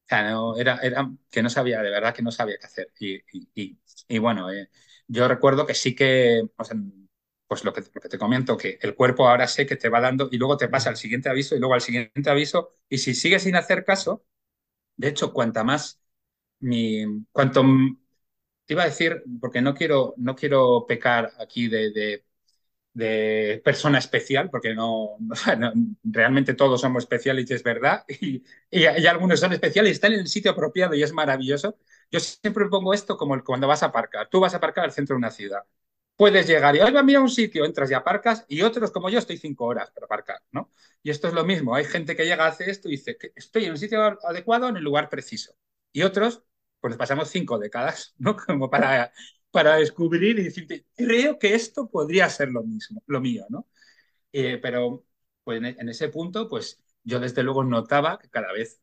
sea, 0.07 0.31
no, 0.31 0.57
era, 0.57 0.77
era 0.79 1.09
que 1.31 1.43
no 1.43 1.49
sabía, 1.49 1.81
de 1.81 1.89
verdad 1.91 2.13
que 2.15 2.21
no 2.23 2.31
sabía 2.31 2.57
qué 2.59 2.65
hacer. 2.65 2.93
Y, 2.99 3.77
y, 4.07 4.17
bueno, 4.19 4.51
eh, 4.51 4.69
yo 5.07 5.27
recuerdo 5.27 5.65
que 5.65 5.73
sí 5.73 5.95
que, 5.95 6.43
o 6.57 6.63
sea, 6.63 6.77
pues 7.47 7.63
lo 7.63 7.73
que, 7.73 7.81
lo 7.93 8.01
que, 8.01 8.09
te 8.09 8.17
comento, 8.17 8.57
que 8.57 8.79
el 8.81 8.95
cuerpo 8.95 9.27
ahora 9.27 9.47
sé 9.47 9.65
que 9.65 9.75
te 9.77 9.89
va 9.89 10.01
dando 10.01 10.29
y 10.31 10.37
luego 10.37 10.57
te 10.57 10.69
pasa 10.69 10.89
al 10.89 10.97
siguiente 10.97 11.29
aviso 11.29 11.55
y 11.55 11.59
luego 11.59 11.73
al 11.75 11.81
siguiente 11.81 12.29
aviso. 12.29 12.75
Y 12.89 12.99
si 12.99 13.13
sigues 13.15 13.43
sin 13.43 13.55
hacer 13.55 13.83
caso, 13.85 14.25
de 14.97 15.09
hecho, 15.09 15.33
cuanta 15.33 15.63
más, 15.63 16.01
mi, 16.59 17.05
cuanto 17.31 17.63
te 18.67 18.73
iba 18.73 18.83
a 18.83 18.87
decir, 18.87 19.23
porque 19.39 19.61
no 19.61 19.73
quiero, 19.73 20.13
no 20.17 20.35
quiero 20.35 20.85
pecar 20.87 21.31
aquí 21.39 21.69
de, 21.69 22.23
persona 23.63 23.99
especial, 23.99 24.49
porque 24.49 24.75
no, 24.75 25.17
realmente 26.03 26.53
todos 26.53 26.81
somos 26.81 27.03
especiales 27.03 27.49
y 27.49 27.53
es 27.53 27.63
verdad, 27.63 28.03
y, 28.21 28.43
y, 28.69 28.85
algunos 28.85 29.39
son 29.39 29.53
especiales 29.53 29.93
están 29.93 30.13
en 30.13 30.21
el 30.21 30.27
sitio 30.27 30.51
apropiado 30.51 30.95
y 30.95 31.03
es 31.03 31.13
maravilloso. 31.13 31.77
Yo 32.11 32.19
siempre 32.19 32.67
pongo 32.69 32.93
esto 32.93 33.17
como 33.17 33.41
cuando 33.43 33.67
vas 33.67 33.83
a 33.83 33.87
aparcar. 33.87 34.29
Tú 34.29 34.39
vas 34.39 34.53
a 34.53 34.57
aparcar 34.57 34.85
al 34.85 34.91
centro 34.91 35.15
de 35.15 35.19
una 35.19 35.31
ciudad. 35.31 35.63
Puedes 36.15 36.47
llegar 36.47 36.75
y, 36.75 36.79
hoy 36.79 36.91
va 36.91 37.01
a 37.01 37.03
mirar 37.03 37.21
un 37.21 37.29
sitio, 37.29 37.65
entras 37.65 37.91
y 37.91 37.93
aparcas, 37.93 38.45
y 38.49 38.61
otros 38.63 38.91
como 38.91 39.09
yo 39.09 39.19
estoy 39.19 39.37
cinco 39.37 39.65
horas 39.65 39.91
para 39.91 40.05
aparcar, 40.05 40.41
¿no? 40.51 40.71
Y 41.03 41.11
esto 41.11 41.27
es 41.27 41.33
lo 41.33 41.45
mismo. 41.45 41.75
Hay 41.75 41.85
gente 41.85 42.15
que 42.15 42.25
llega, 42.25 42.47
hace 42.47 42.69
esto 42.69 42.89
y 42.89 42.91
dice 42.93 43.17
estoy 43.35 43.65
en 43.65 43.71
un 43.71 43.77
sitio 43.77 44.01
adecuado, 44.27 44.67
en 44.69 44.77
el 44.77 44.83
lugar 44.83 45.09
preciso. 45.09 45.55
Y 45.93 46.03
otros 46.03 46.43
pues 46.79 46.95
pasamos 46.97 47.29
cinco 47.29 47.59
décadas, 47.59 48.13
¿no? 48.17 48.35
Como 48.47 48.69
para, 48.69 49.11
para 49.51 49.75
descubrir 49.77 50.39
y 50.39 50.43
decirte, 50.43 50.85
creo 50.95 51.39
que 51.39 51.55
esto 51.55 51.89
podría 51.89 52.29
ser 52.29 52.49
lo 52.49 52.63
mismo, 52.63 53.03
lo 53.07 53.21
mío, 53.21 53.45
¿no? 53.49 53.67
Eh, 54.31 54.59
pero 54.61 55.05
pues 55.43 55.63
en, 55.63 55.89
ese 55.89 56.09
punto, 56.09 56.49
pues 56.49 56.81
yo 57.03 57.19
desde 57.19 57.43
luego 57.43 57.63
notaba 57.63 58.19
que 58.19 58.29
cada 58.29 58.51
vez 58.51 58.81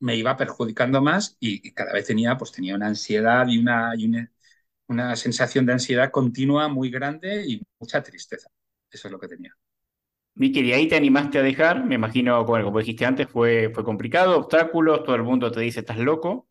me 0.00 0.16
iba 0.16 0.36
perjudicando 0.36 1.00
más 1.02 1.36
y, 1.40 1.72
cada 1.72 1.92
vez 1.92 2.06
tenía, 2.06 2.36
pues 2.36 2.52
tenía 2.52 2.74
una 2.74 2.88
ansiedad 2.88 3.46
y 3.48 3.58
una, 3.58 3.92
y 3.96 4.06
una, 4.06 4.32
una 4.88 5.16
sensación 5.16 5.66
de 5.66 5.72
ansiedad 5.74 6.10
continua 6.10 6.68
muy 6.68 6.90
grande 6.90 7.44
y 7.46 7.62
mucha 7.78 8.02
tristeza. 8.02 8.50
Eso 8.90 9.08
es 9.08 9.12
lo 9.12 9.18
que 9.18 9.28
tenía. 9.28 9.56
Miki, 10.34 10.62
de 10.62 10.74
ahí 10.74 10.88
te 10.88 10.96
animaste 10.96 11.38
a 11.38 11.42
dejar, 11.42 11.84
me 11.84 11.94
imagino, 11.94 12.44
como 12.46 12.78
dijiste 12.78 13.04
antes, 13.04 13.28
fue, 13.28 13.70
fue 13.74 13.84
complicado, 13.84 14.38
obstáculos, 14.38 15.04
todo 15.04 15.14
el 15.16 15.22
mundo 15.22 15.52
te 15.52 15.60
dice 15.60 15.80
estás 15.80 15.98
loco, 15.98 16.48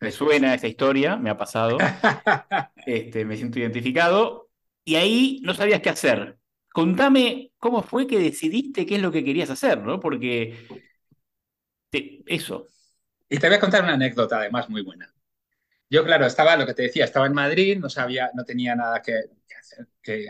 me 0.00 0.10
suena 0.10 0.54
esa 0.54 0.66
historia, 0.66 1.16
me 1.16 1.30
ha 1.30 1.36
pasado. 1.36 1.78
este, 2.86 3.24
me 3.24 3.36
siento 3.36 3.58
identificado. 3.58 4.50
Y 4.84 4.96
ahí 4.96 5.40
no 5.44 5.54
sabías 5.54 5.80
qué 5.80 5.90
hacer. 5.90 6.38
Contame 6.72 7.52
cómo 7.58 7.82
fue 7.82 8.06
que 8.06 8.18
decidiste 8.18 8.86
qué 8.86 8.96
es 8.96 9.02
lo 9.02 9.12
que 9.12 9.24
querías 9.24 9.50
hacer, 9.50 9.78
¿no? 9.78 10.00
Porque 10.00 10.66
eso. 12.26 12.66
Y 13.28 13.38
te 13.38 13.46
voy 13.46 13.56
a 13.56 13.60
contar 13.60 13.84
una 13.84 13.94
anécdota, 13.94 14.38
además, 14.38 14.68
muy 14.70 14.82
buena. 14.82 15.12
Yo, 15.90 16.04
claro, 16.04 16.26
estaba, 16.26 16.56
lo 16.56 16.66
que 16.66 16.74
te 16.74 16.82
decía, 16.84 17.04
estaba 17.04 17.26
en 17.26 17.34
Madrid, 17.34 17.78
no 17.78 17.90
sabía, 17.90 18.30
no 18.34 18.44
tenía 18.44 18.74
nada 18.74 19.02
que, 19.02 19.20
hacer, 19.58 19.88
que, 20.02 20.28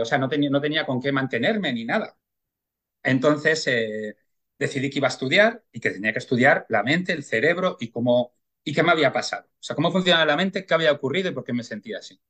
o 0.00 0.04
sea, 0.04 0.18
no 0.18 0.28
tenía, 0.28 0.50
no 0.50 0.60
tenía 0.60 0.86
con 0.86 1.00
qué 1.00 1.12
mantenerme 1.12 1.72
ni 1.72 1.84
nada. 1.84 2.16
Entonces, 3.02 3.66
eh, 3.68 4.16
decidí 4.58 4.90
que 4.90 4.98
iba 4.98 5.08
a 5.08 5.10
estudiar 5.10 5.62
y 5.72 5.80
que 5.80 5.90
tenía 5.90 6.12
que 6.12 6.18
estudiar 6.18 6.66
la 6.68 6.82
mente, 6.82 7.12
el 7.12 7.24
cerebro 7.24 7.76
y 7.80 7.90
cómo 7.90 8.34
y 8.64 8.72
qué 8.72 8.82
me 8.82 8.92
había 8.92 9.12
pasado. 9.12 9.46
O 9.46 9.62
sea, 9.62 9.76
cómo 9.76 9.90
funciona 9.90 10.24
la 10.24 10.36
mente, 10.36 10.64
qué 10.64 10.74
había 10.74 10.92
ocurrido 10.92 11.30
y 11.30 11.32
por 11.32 11.44
qué 11.44 11.52
me 11.52 11.64
sentía 11.64 11.98
así. 11.98 12.20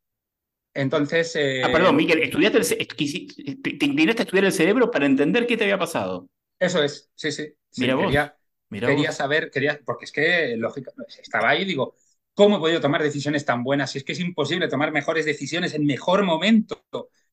Entonces... 0.74 1.36
Eh, 1.36 1.62
ah, 1.62 1.70
perdón, 1.70 1.96
Miguel, 1.96 2.22
¿estudiaste 2.22 2.60
te 2.86 3.86
inclinaste 3.86 4.22
a 4.22 4.24
estudiar 4.24 4.44
el 4.46 4.52
cerebro 4.52 4.90
para 4.90 5.06
entender 5.06 5.46
qué 5.46 5.56
te 5.56 5.64
había 5.64 5.78
pasado. 5.78 6.28
Eso 6.58 6.82
es, 6.82 7.10
sí, 7.14 7.32
sí. 7.32 7.54
mira 7.76 7.94
vos. 7.94 8.06
Quería, 8.06 8.38
quería 8.70 9.12
saber, 9.12 9.50
quería, 9.50 9.80
porque 9.84 10.06
es 10.06 10.12
que, 10.12 10.56
lógica, 10.56 10.92
estaba 11.20 11.50
ahí 11.50 11.62
y 11.62 11.66
digo, 11.66 11.96
¿cómo 12.34 12.56
he 12.56 12.60
podido 12.60 12.80
tomar 12.80 13.02
decisiones 13.02 13.44
tan 13.44 13.62
buenas? 13.62 13.90
Si 13.90 13.98
es 13.98 14.04
que 14.04 14.12
es 14.12 14.20
imposible 14.20 14.68
tomar 14.68 14.92
mejores 14.92 15.26
decisiones 15.26 15.74
en 15.74 15.84
mejor 15.84 16.22
momento 16.22 16.82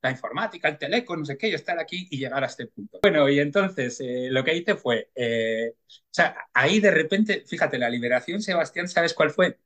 la 0.02 0.12
informática, 0.12 0.70
el 0.70 0.78
teléfono, 0.78 1.20
no 1.20 1.26
sé 1.26 1.38
qué, 1.38 1.50
yo 1.50 1.56
estar 1.56 1.78
aquí 1.80 2.08
y 2.10 2.18
llegar 2.18 2.44
a 2.44 2.48
este 2.48 2.68
punto. 2.68 3.00
Bueno, 3.02 3.28
y 3.30 3.40
entonces 3.40 4.00
eh, 4.00 4.30
lo 4.32 4.44
que 4.44 4.56
hice 4.56 4.76
fue, 4.76 5.12
eh, 5.16 5.76
o 5.88 6.10
sea, 6.10 6.38
ahí 6.54 6.80
de 6.80 6.92
repente, 6.92 7.44
fíjate, 7.46 7.78
la 7.78 7.90
liberación, 7.90 8.42
Sebastián, 8.42 8.88
¿sabes 8.88 9.14
cuál 9.14 9.32
fue? 9.32 9.60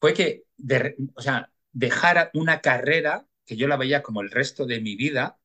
Fue 0.00 0.14
que, 0.14 0.44
o 1.14 1.20
sea, 1.22 1.50
dejar 1.72 2.30
una 2.34 2.60
carrera 2.60 3.26
que 3.44 3.56
yo 3.56 3.68
la 3.68 3.76
veía 3.76 4.02
como 4.02 4.20
el 4.20 4.30
resto 4.30 4.66
de 4.66 4.80
mi 4.80 4.96
vida 4.96 5.38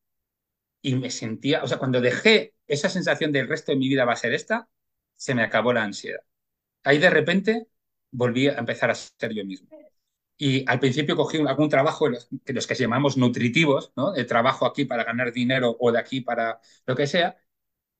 y 0.81 0.95
me 0.95 1.11
sentía, 1.11 1.63
o 1.63 1.67
sea, 1.67 1.77
cuando 1.77 2.01
dejé 2.01 2.55
esa 2.67 2.89
sensación 2.89 3.31
del 3.31 3.47
resto 3.47 3.71
de 3.71 3.77
mi 3.77 3.87
vida 3.87 4.05
va 4.05 4.13
a 4.13 4.17
ser 4.17 4.33
esta, 4.33 4.67
se 5.15 5.35
me 5.35 5.43
acabó 5.43 5.73
la 5.73 5.83
ansiedad. 5.83 6.21
Ahí 6.83 6.97
de 6.97 7.09
repente 7.09 7.67
volví 8.11 8.47
a 8.47 8.55
empezar 8.55 8.89
a 8.91 8.95
ser 8.95 9.33
yo 9.33 9.45
mismo. 9.45 9.69
Y 10.43 10.65
al 10.67 10.79
principio 10.79 11.15
cogí 11.15 11.37
algún 11.37 11.69
trabajo, 11.69 12.09
los, 12.09 12.27
los 12.47 12.65
que 12.65 12.73
llamamos 12.73 13.15
nutritivos, 13.15 13.93
¿no? 13.95 14.11
de 14.11 14.23
trabajo 14.23 14.65
aquí 14.65 14.85
para 14.85 15.03
ganar 15.03 15.31
dinero 15.31 15.77
o 15.79 15.91
de 15.91 15.99
aquí 15.99 16.21
para 16.21 16.59
lo 16.87 16.95
que 16.95 17.05
sea. 17.05 17.37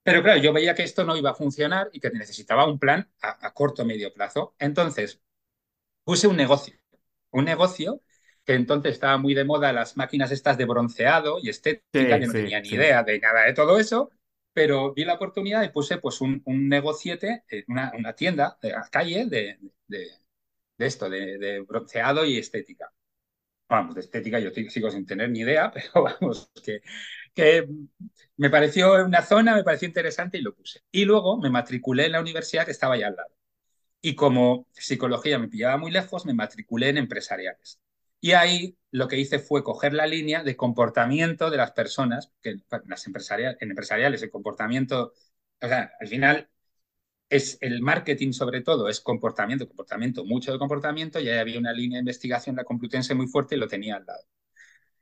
Pero 0.01 0.23
claro, 0.23 0.41
yo 0.41 0.51
veía 0.51 0.73
que 0.73 0.82
esto 0.82 1.04
no 1.04 1.15
iba 1.15 1.30
a 1.30 1.36
funcionar 1.36 1.91
y 1.93 1.99
que 1.99 2.10
necesitaba 2.10 2.65
un 2.65 2.80
plan 2.80 3.08
a, 3.21 3.54
corto 3.54 3.84
o 3.84 3.86
medio 3.86 4.12
plazo. 4.12 4.56
Entonces, 4.58 5.21
puse 6.04 6.25
un 6.27 6.36
negocio. 6.36 6.73
Un 7.30 7.45
negocio 7.45 8.01
que 8.43 8.56
entonces 8.56 8.93
estaba 8.93 9.19
muy 9.19 9.36
de 9.36 9.45
moda 9.45 9.71
las 9.71 9.95
máquinas 9.95 10.32
estas 10.32 10.58
de 10.58 10.65
bronceado 10.65 11.38
y 11.43 11.49
estética, 11.49 12.17
yo 12.17 12.25
no 12.25 12.34
tenía 12.34 12.60
ni 12.60 12.69
idea 12.69 13.04
de 13.04 13.19
nada 13.19 13.43
de 13.43 13.54
todo 13.54 13.77
eso, 13.77 14.10
pero 14.51 14.95
vi 14.95 15.06
la 15.06 15.13
oportunidad 15.13 15.62
y 15.62 15.69
puse 15.69 15.99
pues 15.99 16.21
un, 16.21 16.41
un 16.45 16.67
negociete, 16.67 17.43
eh, 17.51 17.65
una, 17.67 17.93
una 17.95 18.13
tienda 18.13 18.58
de 18.63 18.71
la 18.71 18.89
calle 18.89 19.27
de, 19.27 19.60
de 19.86 20.20
esto, 20.88 21.10
de, 21.10 21.63
bronceado 21.67 22.26
y 22.26 22.38
estética. 22.38 22.91
Vamos, 23.70 23.96
de 23.96 24.02
estética 24.02 24.39
yo 24.39 24.52
sigo 24.52 24.91
sin 24.91 25.06
tener 25.06 25.30
ni 25.30 25.39
idea, 25.41 25.72
pero 25.74 26.04
vamos, 26.04 26.52
que 26.63 26.82
que 27.34 27.67
me 28.38 28.50
pareció 28.50 29.06
una 29.06 29.22
zona, 29.22 29.56
me 29.56 29.63
pareció 29.63 29.88
interesante 29.88 30.38
y 30.38 30.41
lo 30.41 30.56
puse. 30.56 30.82
Y 30.91 31.06
luego 31.06 31.38
me 31.38 31.50
matriculé 31.50 32.06
en 32.08 32.13
la 32.13 32.22
universidad 32.22 32.65
que 32.65 32.72
estaba 32.72 32.96
allá 32.96 33.08
al 33.08 33.15
lado. 33.15 33.30
Y 34.02 34.15
como 34.15 34.67
psicología 34.74 35.39
me 35.39 35.48
pillaba 35.48 35.78
muy 35.78 35.91
lejos, 35.91 36.26
me 36.26 36.34
matriculé 36.34 36.89
en 36.89 36.98
empresariales. 36.98 37.80
Y 38.20 38.34
ahí 38.34 38.78
lo 38.91 39.08
que 39.08 39.20
hice 39.20 39.39
fue 39.39 39.63
coger 39.63 39.94
la 39.94 40.08
línea 40.08 40.44
de 40.44 40.58
comportamiento 40.58 41.50
de 41.50 41.58
las 41.58 41.72
personas, 41.72 42.32
que 42.41 42.58
las 42.88 43.08
empresariales, 43.08 43.58
en 43.62 43.70
empresariales 43.72 44.24
el 44.24 44.32
comportamiento, 44.32 45.13
o 45.62 45.67
sea, 45.67 45.94
al 46.00 46.08
final 46.08 46.50
es 47.32 47.58
el 47.62 47.82
marketing 47.82 48.34
sobre 48.34 48.62
todo, 48.62 48.89
es 48.89 49.00
comportamiento, 49.02 49.67
comportamiento, 49.67 50.26
mucho 50.26 50.52
de 50.52 50.60
comportamiento, 50.60 51.20
y 51.20 51.30
ahí 51.30 51.39
había 51.39 51.60
una 51.60 51.74
línea 51.74 51.98
de 51.98 52.02
investigación, 52.02 52.56
la 52.58 52.65
Complutense 52.65 53.15
muy 53.15 53.28
fuerte 53.28 53.56
y 53.56 53.60
lo 53.60 53.67
tenía 53.67 53.96
al 53.96 54.06
lado. 54.06 54.24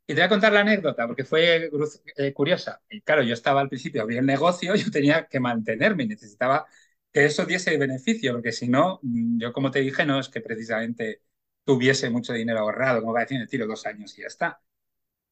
Y 0.07 0.13
te 0.15 0.21
voy 0.21 0.23
a 0.23 0.29
contar 0.29 0.53
la 0.53 0.61
anécdota 0.61 1.07
porque 1.07 1.23
fue 1.25 1.69
eh, 2.17 2.33
curiosa. 2.33 2.81
Y 2.89 3.01
claro, 3.01 3.23
yo 3.23 3.33
estaba 3.33 3.61
al 3.61 3.69
principio, 3.69 4.01
abrí 4.01 4.17
el 4.17 4.25
negocio, 4.25 4.75
yo 4.75 4.91
tenía 4.91 5.27
que 5.27 5.39
mantenerme, 5.39 6.05
necesitaba 6.07 6.65
que 7.13 7.25
eso 7.25 7.45
diese 7.45 7.77
beneficio, 7.77 8.33
porque 8.33 8.51
si 8.51 8.67
no, 8.69 8.99
mm, 9.03 9.39
yo 9.39 9.53
como 9.53 9.71
te 9.71 9.79
dije, 9.81 10.05
no 10.05 10.19
es 10.19 10.29
que 10.29 10.41
precisamente 10.41 11.21
tuviese 11.63 12.09
mucho 12.09 12.33
dinero 12.33 12.59
ahorrado, 12.59 13.01
como 13.01 13.13
va 13.13 13.21
a 13.21 13.23
decir, 13.25 13.47
tiro 13.47 13.67
dos 13.67 13.85
años 13.85 14.17
y 14.17 14.21
ya 14.21 14.27
está. 14.27 14.61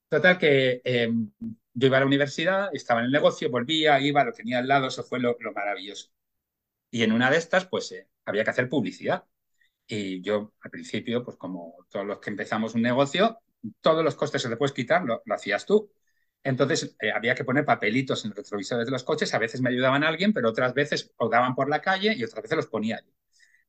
Total 0.09 0.37
que 0.37 0.81
em, 0.85 1.31
yo 1.73 1.87
iba 1.87 1.97
a 1.97 1.99
la 2.01 2.05
universidad, 2.05 2.69
estaba 2.73 3.01
en 3.01 3.07
el 3.07 3.11
negocio, 3.11 3.49
volvía, 3.51 3.99
iba, 3.99 4.23
lo 4.23 4.33
tenía 4.33 4.59
al 4.59 4.67
lado, 4.67 4.87
eso 4.87 5.03
fue 5.03 5.19
lo, 5.19 5.37
maravilloso. 5.53 6.09
Y 6.89 7.03
en 7.03 7.11
una 7.11 7.29
de 7.29 7.37
estas, 7.37 7.65
pues 7.67 7.91
eh, 7.91 8.07
había 8.25 8.43
que 8.43 8.49
hacer 8.51 8.69
publicidad. 8.69 9.25
Y 9.87 10.21
yo 10.21 10.53
al 10.61 10.71
principio, 10.71 11.23
pues 11.23 11.37
como 11.37 11.85
todos 11.89 12.05
los 12.05 12.19
que 12.19 12.29
empezamos 12.29 12.75
un 12.75 12.81
negocio, 12.81 13.39
todos 13.81 14.03
los 14.03 14.15
costes 14.15 14.43
que 14.43 14.49
te 14.49 14.57
puedes 14.57 14.73
quitar 14.73 15.03
lo, 15.03 15.21
hacías 15.33 15.65
tú. 15.65 15.91
Entonces 16.43 16.95
eh, 17.01 17.11
había 17.11 17.35
que 17.35 17.43
poner 17.43 17.65
papelitos 17.65 18.23
en 18.25 18.31
los 18.31 18.37
retrovisores 18.37 18.85
de 18.85 18.91
los 18.91 19.03
coches, 19.03 19.33
a 19.33 19.39
veces 19.39 19.61
me 19.61 19.69
ayudaban 19.69 20.03
alguien, 20.03 20.33
pero 20.33 20.49
otras 20.49 20.73
veces 20.73 21.13
daban 21.31 21.55
por 21.55 21.69
la 21.69 21.81
calle 21.81 22.13
y 22.15 22.23
otras 22.23 22.43
veces 22.43 22.57
los 22.57 22.67
ponía 22.67 23.01
yo. 23.01 23.11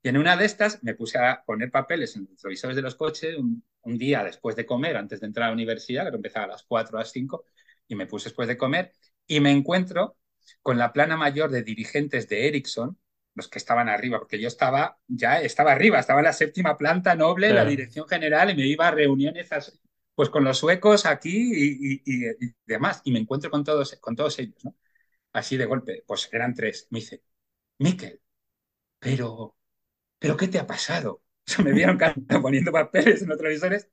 Y 0.02 0.09
en 0.09 0.16
una 0.16 0.37
de 0.37 0.44
estas 0.44 0.83
me 0.83 0.94
puse 0.94 1.18
a 1.18 1.42
poner 1.44 1.70
papeles 1.70 2.14
en 2.16 2.22
los 2.22 2.31
retrovisores 2.31 2.76
de 2.76 2.83
los 2.83 2.94
coches 2.94 3.37
un, 3.37 3.62
día 3.98 4.22
después 4.22 4.54
de 4.54 4.66
comer, 4.66 4.96
antes 4.98 5.20
de 5.20 5.26
entrar 5.26 5.44
a 5.44 5.48
la 5.48 5.54
universidad, 5.54 6.11
que 6.11 6.16
empezaba 6.16 6.44
a 6.44 6.48
las 6.48 6.62
4 6.62 6.98
a 6.98 7.00
las 7.00 7.11
5, 7.11 7.46
y 7.88 7.94
me 7.94 8.07
puse 8.07 8.28
después 8.28 8.46
de 8.46 8.59
comer, 8.59 8.92
y 9.26 9.40
me 9.40 9.50
encuentro 9.50 10.18
con 10.62 10.76
la 10.78 10.92
plana 10.92 11.16
mayor 11.16 11.50
de 11.50 11.62
dirigentes 11.62 12.28
de 12.28 12.48
Ericsson, 12.48 12.98
los 13.38 13.48
que 13.48 13.59
estaban 13.59 13.88
arriba, 13.88 14.18
porque 14.18 14.38
yo 14.38 14.48
estaba, 14.48 14.98
ya 15.07 15.40
estaba 15.40 15.72
arriba, 15.72 15.98
estaba 15.98 16.20
en 16.20 16.27
la 16.27 16.33
séptima 16.35 16.77
planta 16.77 17.14
noble, 17.14 17.53
la 17.53 17.64
dirección 17.64 18.07
general, 18.07 18.51
y 18.51 18.57
me 18.57 18.66
iba 18.66 18.88
a 18.88 18.90
reuniones 18.90 19.48
pues 20.14 20.29
con 20.31 20.44
los 20.44 20.59
suecos 20.59 21.07
aquí 21.07 21.53
y, 21.55 22.03
y, 22.05 22.55
demás, 22.66 23.01
y 23.05 23.12
me 23.12 23.20
encuentro 23.20 23.51
con 23.51 23.64
todos, 23.64 23.96
con 24.01 24.16
todos 24.16 24.38
ellos, 24.38 24.64
¿no? 24.64 24.77
Así 25.33 25.57
de 25.57 25.66
golpe, 25.66 26.05
pues 26.07 26.29
eran 26.33 26.55
tres. 26.55 26.88
Me 26.90 27.01
dice, 27.01 27.22
Miquel, 27.79 28.20
pero 28.98 29.59
¿pero 30.18 30.37
qué 30.37 30.48
te 30.48 30.59
ha 30.59 30.66
pasado? 30.66 31.22
me 31.64 31.72
vieron 31.72 31.98
poniendo 32.42 32.72
papeles 32.72 33.22
en 33.22 33.29
los 33.29 33.38
televisores 33.38 33.88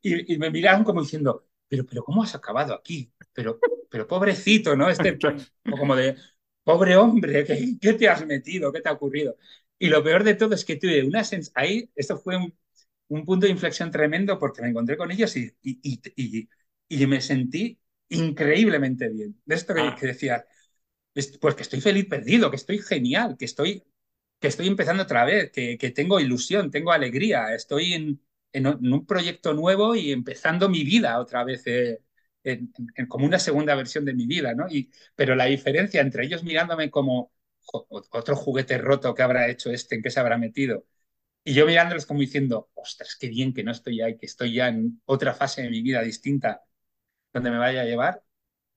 y, 0.00 0.38
me 0.38 0.50
miraron 0.50 0.84
como 0.84 1.02
diciendo, 1.02 1.48
pero, 1.68 1.84
pero 1.84 2.04
¿cómo 2.04 2.22
has 2.22 2.34
acabado 2.34 2.74
aquí? 2.74 3.12
Pero, 3.32 3.58
pero 3.90 4.06
pobrecito, 4.06 4.76
¿no? 4.76 4.88
Este, 4.88 5.18
como 5.70 5.96
de, 5.96 6.16
pobre 6.68 6.96
hombre, 6.96 7.46
¿qué, 7.46 7.78
¿qué, 7.80 7.94
te 7.94 8.08
has 8.10 8.26
metido? 8.26 8.70
¿Qué 8.70 8.82
te 8.82 8.90
ha 8.90 8.92
ocurrido? 8.92 9.38
Y 9.78 9.88
lo 9.88 10.04
peor 10.04 10.22
de 10.22 10.34
todo 10.34 10.54
es 10.54 10.66
que 10.66 10.76
tuve 10.76 11.02
una 11.02 11.24
sensación, 11.24 11.54
ahí, 11.56 11.90
esto 11.96 12.18
fue 12.18 12.36
un, 12.36 12.54
un, 13.08 13.24
punto 13.24 13.46
de 13.46 13.52
inflexión 13.52 13.90
tremendo 13.90 14.38
porque 14.38 14.60
me 14.60 14.68
encontré 14.68 14.98
con 14.98 15.10
ellos 15.10 15.34
y, 15.36 15.50
y, 15.62 16.00
y, 16.14 16.48
y 16.88 17.06
me 17.06 17.22
sentí 17.22 17.78
increíblemente 18.10 19.08
bien. 19.08 19.40
De 19.46 19.54
esto 19.54 19.74
que, 19.74 19.80
ah. 19.80 19.96
que 19.98 20.08
decía, 20.08 20.44
pues 21.40 21.54
que 21.54 21.62
estoy 21.62 21.80
feliz 21.80 22.06
perdido, 22.06 22.50
que 22.50 22.56
estoy 22.56 22.80
genial, 22.80 23.36
que 23.38 23.46
estoy 23.46 23.82
que 24.40 24.48
estoy 24.48 24.68
empezando 24.68 25.04
otra 25.04 25.24
vez, 25.24 25.50
que, 25.52 25.92
tengo 25.94 26.20
ilusión, 26.20 26.70
tengo 26.70 26.92
alegría, 26.92 27.54
estoy 27.54 27.94
en, 27.94 28.20
un 28.62 29.06
proyecto 29.06 29.54
nuevo 29.54 29.94
y 29.96 30.12
empezando 30.12 30.68
mi 30.68 30.84
vida 30.84 31.18
otra 31.18 31.44
vez, 31.44 31.62
eh, 31.66 32.00
en, 32.44 32.72
como 33.08 33.26
una 33.26 33.38
segunda 33.38 33.74
versión 33.74 34.04
de 34.04 34.14
mi 34.14 34.26
vida, 34.26 34.54
¿no? 34.54 34.66
Y, 34.68 34.90
pero 35.14 35.34
la 35.34 35.46
diferencia 35.46 36.00
entre 36.00 36.24
ellos 36.24 36.44
mirándome 36.44 36.90
como 36.90 37.32
otro 37.70 38.36
juguete 38.36 38.78
roto 38.78 39.14
que 39.14 39.22
habrá 39.22 39.48
hecho 39.48 39.70
este, 39.70 39.96
en 39.96 40.02
qué 40.02 40.10
se 40.10 40.20
habrá 40.20 40.38
metido, 40.38 40.84
y 41.44 41.54
yo 41.54 41.66
mirándolos 41.66 42.06
como 42.06 42.20
diciendo, 42.20 42.70
ostras, 42.74 43.16
qué 43.18 43.28
bien 43.28 43.54
que 43.54 43.64
no 43.64 43.72
estoy 43.72 44.00
ahí, 44.00 44.18
que 44.18 44.26
estoy 44.26 44.54
ya 44.54 44.68
en 44.68 45.00
otra 45.06 45.34
fase 45.34 45.62
de 45.62 45.70
mi 45.70 45.82
vida 45.82 46.02
distinta 46.02 46.62
donde 47.32 47.50
me 47.50 47.58
vaya 47.58 47.82
a 47.82 47.84
llevar, 47.84 48.22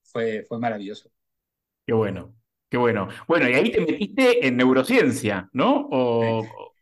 fue, 0.03 0.45
fue 0.47 0.59
maravilloso. 0.59 1.11
Qué 1.85 1.93
bueno. 1.93 2.35
Qué 2.69 2.77
bueno. 2.77 3.09
Bueno, 3.27 3.49
y 3.49 3.53
ahí 3.53 3.71
te 3.71 3.81
metiste 3.81 4.47
en 4.47 4.55
neurociencia, 4.55 5.49
¿no? 5.51 5.89
O, 5.91 6.73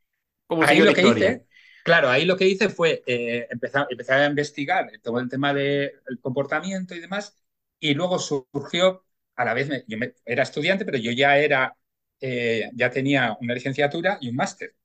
¿Cómo 0.46 0.64
ahí 0.64 0.80
lo 0.80 0.94
que 0.94 1.08
hice, 1.08 1.48
claro, 1.84 2.10
ahí 2.10 2.26
lo 2.26 2.38
que 2.38 2.48
hice 2.48 2.70
fue 2.70 3.04
eh, 3.06 3.48
empezar, 3.50 3.88
a 4.10 4.26
investigar 4.26 4.90
todo 5.02 5.20
el 5.20 5.30
tema 5.30 5.54
del 5.54 6.20
comportamiento 6.22 6.96
y 6.96 7.00
demás, 7.00 7.38
y 7.80 7.94
luego 7.94 8.20
surgió, 8.20 9.06
a 9.36 9.46
la 9.46 9.54
vez, 9.54 9.70
yo 9.88 9.98
era 10.26 10.44
estudiante, 10.44 10.86
pero 10.86 10.98
yo 10.98 11.12
ya 11.12 11.38
era, 11.38 11.76
eh, 12.20 12.70
ya 12.74 12.90
tenía 12.90 13.38
una 13.42 13.54
licenciatura 13.54 14.18
y 14.22 14.30
un 14.30 14.36
máster. 14.36 14.76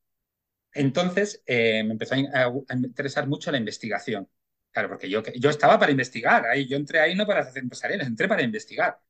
Entonces 0.72 1.42
eh, 1.46 1.84
me 1.84 1.92
empezó 1.92 2.14
a, 2.14 2.52
interesar 2.74 3.28
mucho 3.28 3.50
la 3.52 3.58
investigación. 3.58 4.28
Claro, 4.72 4.88
porque 4.88 5.08
yo, 5.08 5.22
yo 5.36 5.50
estaba 5.50 5.78
para 5.78 5.92
investigar, 5.92 6.46
ahí, 6.46 6.66
yo 6.66 6.76
entré 6.76 7.00
ahí 7.00 7.14
no 7.14 7.26
para 7.26 7.40
hacer 7.42 7.62
empresariales, 7.62 8.06
entré 8.08 8.28
para 8.28 8.42
investigar. 8.42 9.00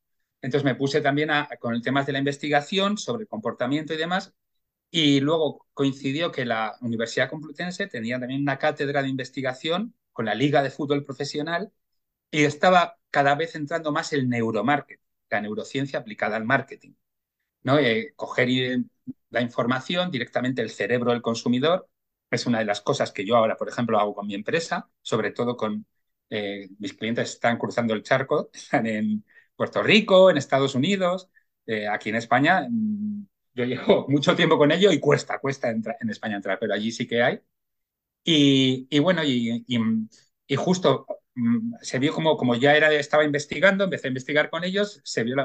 Entonces 0.42 0.64
me 0.64 0.74
puse 0.74 1.00
también 1.00 1.30
con 1.58 1.74
el 1.74 1.82
tema 1.82 2.04
de 2.04 2.12
la 2.12 2.18
investigación 2.18 2.98
sobre 2.98 3.22
el 3.22 3.28
comportamiento 3.28 3.94
y 3.94 3.96
demás. 3.96 4.34
Y 4.96 5.18
luego 5.18 5.66
coincidió 5.74 6.30
que 6.30 6.44
la 6.44 6.76
Universidad 6.80 7.28
Complutense 7.28 7.88
tenía 7.88 8.20
también 8.20 8.42
una 8.42 8.58
cátedra 8.60 9.02
de 9.02 9.08
investigación 9.08 9.92
con 10.12 10.24
la 10.24 10.36
Liga 10.36 10.62
de 10.62 10.70
Fútbol 10.70 11.02
Profesional 11.04 11.72
y 12.30 12.44
estaba 12.44 12.98
cada 13.10 13.34
vez 13.34 13.56
entrando 13.56 13.90
más 13.90 14.12
el 14.12 14.28
neuromarketing, 14.28 15.04
la 15.30 15.40
neurociencia 15.40 15.98
aplicada 15.98 16.36
al 16.36 16.44
marketing. 16.44 16.92
¿no? 17.64 17.76
Eh, 17.80 18.12
coger 18.14 18.48
la 19.30 19.42
información 19.42 20.12
directamente 20.12 20.62
del 20.62 20.70
cerebro 20.70 21.10
del 21.10 21.22
consumidor 21.22 21.88
es 22.30 22.46
una 22.46 22.60
de 22.60 22.66
las 22.66 22.80
cosas 22.80 23.10
que 23.10 23.26
yo 23.26 23.36
ahora, 23.36 23.56
por 23.56 23.68
ejemplo, 23.68 23.98
hago 23.98 24.14
con 24.14 24.28
mi 24.28 24.34
empresa, 24.36 24.88
sobre 25.02 25.32
todo 25.32 25.56
con 25.56 25.86
eh, 26.30 26.68
mis 26.78 26.94
clientes 26.94 27.30
están 27.30 27.58
cruzando 27.58 27.94
el 27.94 28.04
charco, 28.04 28.50
están 28.54 28.86
en, 28.86 29.24
Puerto 29.56 29.82
Rico, 29.82 30.30
en 30.30 30.36
Estados 30.36 30.76
Unidos, 30.76 31.30
eh, 31.66 31.88
aquí 31.88 32.10
en 32.10 32.16
España. 32.16 32.68
Yo 33.54 33.64
llevo 33.64 34.06
mucho 34.08 34.34
tiempo 34.36 34.58
con 34.58 34.72
ello 34.72 34.92
y 34.92 35.00
cuesta, 35.00 35.38
cuesta 35.38 35.70
entrar, 35.70 35.96
en 36.00 36.10
España 36.10 36.36
entrar, 36.36 36.58
pero 36.58 36.74
allí 36.74 36.90
sí 36.92 37.06
que 37.06 37.22
hay. 37.22 37.40
Y, 38.24 38.98
bueno, 39.00 39.22
y, 39.24 39.64
y, 40.46 40.56
justo 40.56 41.06
mm, 41.34 41.74
se 41.82 41.98
vio 41.98 42.12
como, 42.14 42.36
como 42.36 42.54
ya 42.54 42.76
era, 42.76 42.92
estaba 42.92 43.24
investigando, 43.24 43.84
empecé 43.84 44.08
a 44.08 44.10
investigar 44.10 44.50
con 44.50 44.64
ellos, 44.64 45.00
se 45.04 45.24
vio 45.24 45.36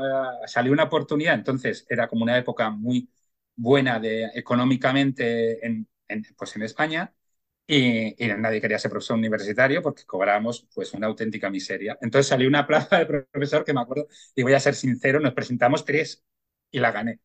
salió 0.47 0.71
una 0.71 0.83
oportunidad, 0.85 1.35
entonces 1.35 1.85
era 1.89 2.07
como 2.07 2.23
una 2.23 2.37
época 2.37 2.69
muy 2.69 3.09
buena 3.55 3.99
de, 3.99 4.25
económicamente 4.33 5.65
en, 5.65 5.87
pues 6.37 6.55
en 6.55 6.63
España 6.63 7.13
y, 7.67 8.15
nadie 8.37 8.61
quería 8.61 8.79
ser 8.79 8.91
profesor 8.91 9.17
universitario 9.17 9.81
porque 9.81 10.05
cobrábamos 10.05 10.67
pues 10.73 10.93
una 10.93 11.07
auténtica 11.07 11.49
miseria. 11.49 11.97
Entonces 12.01 12.27
salió 12.27 12.47
una 12.47 12.65
plaza 12.67 12.99
de 12.99 13.05
profesor 13.07 13.63
que 13.65 13.73
me 13.73 13.81
acuerdo, 13.81 14.07
y 14.35 14.43
voy 14.43 14.53
a 14.53 14.59
ser 14.59 14.75
sincero, 14.75 15.19
nos 15.19 15.33
presentamos 15.33 15.85
tres 15.85 16.23
y 16.71 16.79
la 16.79 16.91
gané. 16.91 17.19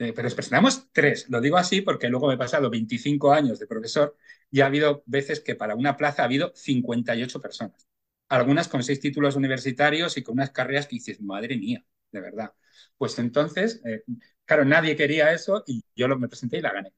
Eh, 0.00 0.12
pero 0.14 0.24
nos 0.26 0.34
presentamos 0.34 0.88
tres, 0.92 1.28
lo 1.28 1.40
digo 1.42 1.58
así 1.58 1.82
porque 1.82 2.08
luego 2.08 2.28
me 2.28 2.34
he 2.34 2.38
pasado 2.38 2.70
25 2.70 3.32
años 3.32 3.58
de 3.58 3.66
profesor 3.66 4.16
y 4.50 4.60
ha 4.62 4.66
habido 4.66 5.02
veces 5.06 5.40
que 5.40 5.56
para 5.56 5.74
una 5.76 5.96
plaza 5.98 6.22
ha 6.22 6.24
habido 6.26 6.52
58 6.56 7.40
personas. 7.40 7.86
Algunas 8.30 8.68
con 8.68 8.82
seis 8.82 9.00
títulos 9.00 9.36
universitarios 9.36 10.16
y 10.16 10.22
con 10.22 10.34
unas 10.34 10.52
carreras 10.52 10.86
que 10.86 10.96
dices, 10.96 11.20
madre 11.20 11.56
mía, 11.58 11.84
de 12.12 12.20
verdad. 12.20 12.54
Pues 12.96 13.18
entonces, 13.18 13.82
eh, 13.84 14.04
claro, 14.46 14.64
nadie 14.64 14.96
quería 14.96 15.32
eso 15.32 15.64
y 15.66 15.84
yo 15.94 16.08
me 16.18 16.28
presenté 16.28 16.58
y 16.58 16.62
la 16.62 16.72
gané 16.72 16.94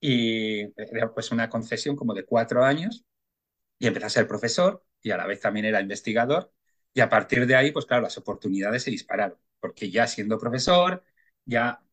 y 0.00 0.62
era 0.76 1.12
pues 1.14 1.30
una 1.32 1.48
concesión 1.50 1.96
como 1.96 2.14
de 2.14 2.24
cuatro 2.26 2.64
años 2.64 3.04
y 3.78 3.86
empecé 3.86 4.06
a 4.06 4.10
ser 4.10 4.28
profesor 4.28 4.84
y 5.02 5.10
a 5.10 5.16
la 5.16 5.26
vez 5.26 5.40
también 5.40 5.66
era 5.66 5.80
investigador 5.80 6.52
y 6.94 7.00
a 7.00 7.08
partir 7.08 7.46
de 7.46 7.56
ahí 7.56 7.72
pues 7.72 7.86
claro 7.86 8.02
las 8.04 8.18
oportunidades 8.18 8.82
se 8.84 8.90
dispararon 8.90 9.38
porque 9.60 9.90
ya 9.90 10.06
siendo 10.06 10.38
profesor 10.38 11.04
ya 11.44 11.83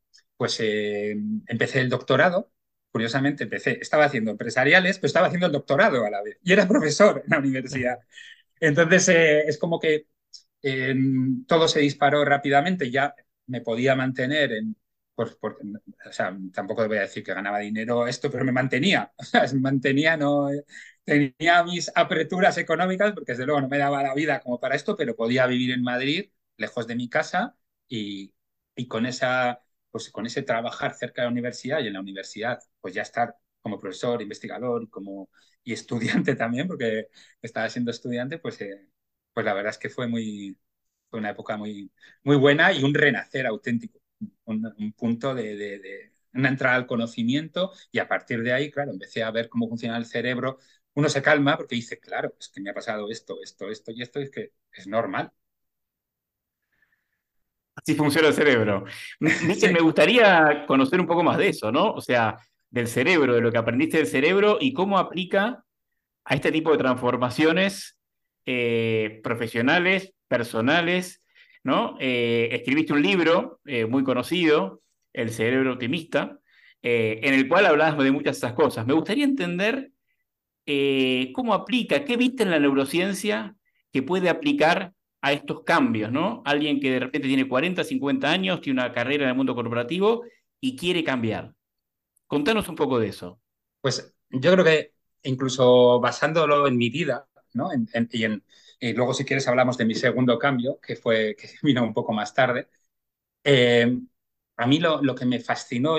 pues 0.42 0.58
eh, 0.62 1.16
empecé 1.48 1.82
el 1.82 1.90
doctorado 1.90 2.52
curiosamente 2.92 3.44
empecé 3.46 3.80
estaba 3.82 4.06
haciendo 4.06 4.32
empresariales 4.32 4.98
pero 4.98 5.08
estaba 5.08 5.28
haciendo 5.28 5.48
el 5.48 5.54
doctorado 5.54 6.06
a 6.06 6.10
la 6.10 6.22
vez 6.24 6.38
y 6.44 6.54
era 6.54 6.68
profesor 6.70 7.22
en 7.26 7.32
la 7.32 7.40
universidad. 7.40 8.00
Entonces 8.60 9.10
eh, 9.10 9.42
es 9.48 9.58
como 9.60 9.80
que 9.80 10.08
todo 11.48 11.68
se 11.68 11.80
disparó 11.82 12.24
rápidamente 12.26 12.90
ya 12.92 13.16
me 13.48 13.62
podía 13.62 13.96
mantener 13.96 14.52
en, 14.54 14.76
pues, 15.16 15.38
o 15.42 16.12
sea, 16.12 16.38
tampoco 16.54 16.88
voy 16.88 16.98
a 16.98 17.02
decir 17.02 17.24
que 17.24 17.34
ganaba 17.34 17.60
dinero 17.60 18.08
esto, 18.08 18.32
pero 18.32 18.46
me 18.46 18.52
mantenía, 18.52 19.12
o 19.18 19.24
sea, 19.24 19.44
me 19.54 19.60
mantenía, 19.60 20.16
no 20.18 20.48
tenía 21.04 21.64
mis 21.64 21.92
aperturas 21.96 22.58
económicas, 22.58 23.12
porque 23.14 23.34
desde 23.34 23.46
luego 23.46 23.62
no 23.62 23.68
me 23.70 23.78
daba 23.78 24.04
la 24.04 24.14
vida 24.14 24.40
como 24.42 24.60
para 24.60 24.76
esto, 24.76 24.96
pero 24.96 25.16
podía 25.16 25.48
vivir 25.48 25.72
en 25.72 25.84
Madrid, 25.84 26.32
lejos 26.58 26.88
de 26.88 26.96
mi 26.96 27.10
casa, 27.10 27.58
y, 27.88 28.34
y 28.76 28.88
con 28.88 29.06
esa, 29.06 29.62
pues 29.92 30.10
con 30.12 30.26
ese 30.26 30.44
trabajar 30.44 30.94
cerca 30.96 31.22
de 31.22 31.28
la 31.28 31.32
universidad 31.32 31.80
y 31.82 31.88
en 31.88 31.94
la 31.94 32.00
universidad, 32.02 32.60
pues 32.80 32.94
ya 32.94 33.02
estar 33.04 33.36
como 33.62 33.80
profesor, 33.80 34.22
investigador 34.22 34.84
y 34.84 34.90
como 34.90 35.30
y 35.64 35.74
estudiante 35.74 36.36
también, 36.36 36.68
porque 36.68 37.08
estaba 37.42 37.70
siendo 37.70 37.92
estudiante, 37.92 38.40
pues, 38.40 38.60
eh, 38.62 38.88
pues 39.34 39.46
la 39.46 39.54
verdad 39.54 39.72
es 39.72 39.78
que 39.78 39.90
fue 39.90 40.08
muy 40.08 40.58
fue 41.10 41.20
una 41.20 41.32
época 41.32 41.58
muy, 41.58 41.92
muy 42.24 42.38
buena 42.38 42.72
y 42.74 42.84
un 42.84 42.94
renacer 42.94 43.46
auténtico, 43.48 44.00
un, 44.46 44.94
punto 44.98 45.36
de, 45.36 45.56
de, 45.58 46.14
una 46.34 46.50
entrada 46.50 46.76
al 46.78 46.88
conocimiento 46.88 47.72
y 47.92 48.00
a 48.00 48.08
partir 48.08 48.42
de 48.44 48.54
ahí, 48.54 48.72
claro, 48.72 48.92
empecé 48.92 49.24
a 49.24 49.32
ver 49.32 49.50
cómo 49.50 49.68
funciona 49.68 49.98
el 49.98 50.06
cerebro. 50.06 50.60
Uno 50.94 51.10
se 51.10 51.22
calma 51.22 51.58
porque 51.58 51.76
dice, 51.76 52.00
claro, 52.00 52.36
es 52.40 52.50
que 52.50 52.62
me 52.62 52.70
ha 52.70 52.74
pasado 52.74 53.10
esto, 53.12 53.38
esto, 53.44 53.70
esto 53.70 53.92
y 53.92 54.02
esto, 54.02 54.20
es 54.20 54.32
que 54.32 54.54
es 54.74 54.88
normal. 54.88 55.32
Así 57.76 57.96
funciona 57.96 58.28
el 58.28 58.34
cerebro. 58.34 58.86
me 59.20 59.80
gustaría 59.82 60.66
conocer 60.68 61.00
un 61.00 61.08
poco 61.08 61.24
más 61.24 61.38
de 61.38 61.50
eso, 61.50 61.72
¿no? 61.72 61.92
O 61.92 62.02
sea, 62.02 62.38
del 62.70 62.88
cerebro, 62.88 63.36
de 63.36 63.42
lo 63.42 63.52
que 63.52 63.58
aprendiste 63.58 63.98
del 63.98 64.08
cerebro 64.08 64.58
y 64.60 64.74
cómo 64.74 64.98
aplica 64.98 65.64
a 66.24 66.36
este 66.36 66.52
tipo 66.52 66.72
de 66.72 66.78
transformaciones 66.78 67.98
eh, 68.46 69.20
profesionales, 69.24 70.14
personales, 70.28 71.22
¿no? 71.64 71.98
Eh, 72.00 72.50
escribiste 72.52 72.94
un 72.94 73.02
libro 73.02 73.60
eh, 73.66 73.86
muy 73.86 74.04
conocido, 74.04 74.82
El 75.14 75.30
cerebro 75.30 75.74
optimista, 75.74 76.40
en 76.84 77.34
el 77.36 77.48
cual 77.48 77.68
hablabas 77.68 78.04
de 78.04 78.12
muchas 78.12 78.38
de 78.38 78.48
esas 78.48 78.54
cosas. 78.54 78.88
Me 78.88 78.94
gustaría 78.94 79.26
entender 79.26 79.92
cómo 81.36 81.54
aplica, 81.54 82.06
qué 82.06 82.18
viste 82.18 82.42
en 82.42 82.50
la 82.50 82.60
neurociencia 82.60 83.56
que 83.92 84.02
puede 84.02 84.30
aplicar 84.30 84.94
a 85.22 85.34
estos 85.34 85.64
cambios, 85.64 86.12
¿no? 86.12 86.42
Alguien 86.46 86.80
que 86.80 86.92
de 86.92 87.00
repente 87.00 87.28
tiene 87.28 87.48
40, 87.48 87.84
50 87.84 88.30
años, 88.30 88.62
tiene 88.62 88.82
una 88.82 88.92
carrera 88.92 89.24
en 89.24 89.30
el 89.30 89.36
mundo 89.36 89.56
corporativo 89.56 90.24
y 90.60 90.76
quiere 90.76 91.04
cambiar. 91.04 91.54
Contanos 92.28 92.68
un 92.70 92.76
poco 92.76 93.00
de 93.00 93.10
eso. 93.10 93.40
Pues 93.82 94.16
yo 94.30 94.52
creo 94.54 94.66
que 94.66 94.94
incluso 95.24 96.00
basándolo 96.00 96.68
en 96.68 96.78
mi 96.78 96.90
vida, 96.90 97.28
¿no? 97.54 97.70
y, 97.74 98.94
luego 98.94 99.14
si 99.14 99.26
quieres 99.26 99.48
hablamos 99.48 99.78
de 99.78 99.86
mi 99.86 99.94
segundo 99.94 100.40
cambio, 100.40 100.80
que 100.82 100.96
fue 100.96 101.36
que 101.36 101.50
vino 101.62 101.84
un 101.84 101.94
poco 101.94 102.14
más 102.14 102.34
tarde. 102.34 102.70
Eh, 103.44 103.98
a 104.58 104.68
mí 104.68 104.80
lo, 104.80 105.02
lo, 105.04 105.16
que 105.16 105.26
me 105.26 105.40
fascinó 105.40 105.98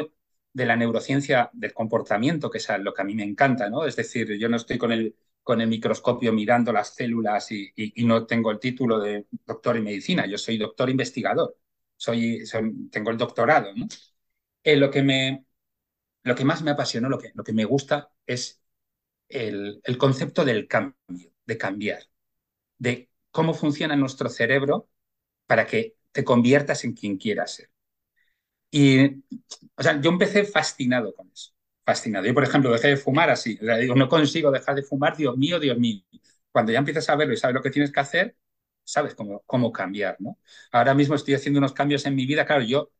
de 0.52 0.66
la 0.66 0.76
neurociencia 0.76 1.50
del 1.52 1.72
comportamiento, 1.74 2.50
que 2.50 2.58
es 2.58 2.68
lo 2.80 2.92
que 2.94 3.02
a 3.02 3.04
mí 3.04 3.14
me 3.14 3.24
encanta, 3.24 3.70
¿no? 3.70 3.84
Es 3.86 3.96
decir, 3.96 4.38
yo 4.38 4.48
no 4.48 4.56
estoy 4.56 4.78
con 4.78 4.92
el, 4.92 5.16
con 5.42 5.60
el 5.60 5.68
microscopio 5.68 6.32
mirando 6.32 6.72
las 6.72 6.94
células 6.94 7.50
y, 7.52 7.72
no 8.04 8.26
tengo 8.26 8.50
el 8.50 8.60
título 8.60 9.00
de 9.00 9.26
doctor 9.46 9.76
en 9.76 9.84
medicina, 9.84 10.26
yo 10.26 10.38
soy 10.38 10.58
doctor 10.58 10.90
investigador, 10.90 11.56
soy, 11.96 12.44
tengo 12.90 13.10
el 13.10 13.18
doctorado, 13.18 13.74
¿no? 13.74 13.86
Eh, 14.64 14.76
lo, 14.76 14.90
que 14.90 15.02
me, 15.02 15.46
lo 16.24 16.34
que 16.34 16.44
más 16.44 16.62
me 16.62 16.72
apasionó, 16.72 17.08
lo 17.08 17.18
que, 17.18 17.32
lo 17.34 17.44
que 17.44 17.52
me 17.52 17.64
gusta 17.64 18.12
es 18.26 18.62
el, 19.28 19.80
el 19.84 19.98
concepto 19.98 20.44
del 20.44 20.68
cambio, 20.68 21.32
de 21.46 21.58
cambiar, 21.58 22.04
de 22.78 23.10
cómo 23.30 23.54
funciona 23.54 23.96
nuestro 23.96 24.28
cerebro 24.30 24.90
para 25.46 25.66
que 25.66 25.96
te 26.12 26.24
conviertas 26.24 26.84
en 26.84 26.94
quien 26.94 27.18
quieras 27.18 27.54
ser. 27.56 27.70
Y, 28.70 29.22
o 29.76 29.82
sea, 29.82 30.00
yo 30.00 30.10
empecé 30.10 30.44
fascinado 30.44 31.14
con 31.14 31.30
eso, 31.30 31.52
fascinado. 31.84 32.26
Yo, 32.26 32.34
por 32.34 32.44
ejemplo, 32.44 32.72
dejé 32.72 32.88
de 32.88 32.96
fumar 32.96 33.30
así, 33.30 33.58
digo, 33.80 33.94
no 33.94 34.08
consigo 34.08 34.50
dejar 34.50 34.74
de 34.76 34.82
fumar, 34.82 35.16
Dios 35.16 35.36
mío, 35.36 35.58
Dios 35.60 35.78
mío. 35.78 36.02
Cuando 36.50 36.72
ya 36.72 36.78
empiezas 36.78 37.08
a 37.08 37.16
verlo 37.16 37.34
y 37.34 37.36
sabes 37.36 37.54
lo 37.54 37.62
que 37.62 37.70
tienes 37.70 37.92
que 37.92 38.00
hacer, 38.00 38.36
sabes 38.84 39.14
cómo, 39.14 39.42
cómo 39.46 39.72
cambiar, 39.72 40.16
¿no? 40.20 40.38
Ahora 40.72 40.94
mismo 40.94 41.14
estoy 41.14 41.34
haciendo 41.34 41.58
unos 41.58 41.72
cambios 41.72 42.04
en 42.06 42.14
mi 42.14 42.26
vida, 42.26 42.44
claro, 42.46 42.62
yo 42.62 42.90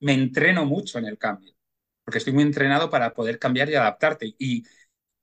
me 0.00 0.14
entreno 0.14 0.64
mucho 0.66 0.98
en 0.98 1.06
el 1.06 1.18
cambio 1.18 1.54
porque 2.04 2.18
estoy 2.18 2.32
muy 2.32 2.42
entrenado 2.44 2.90
para 2.90 3.14
poder 3.14 3.38
cambiar 3.38 3.70
y 3.70 3.76
adaptarte. 3.76 4.34
Y, 4.38 4.64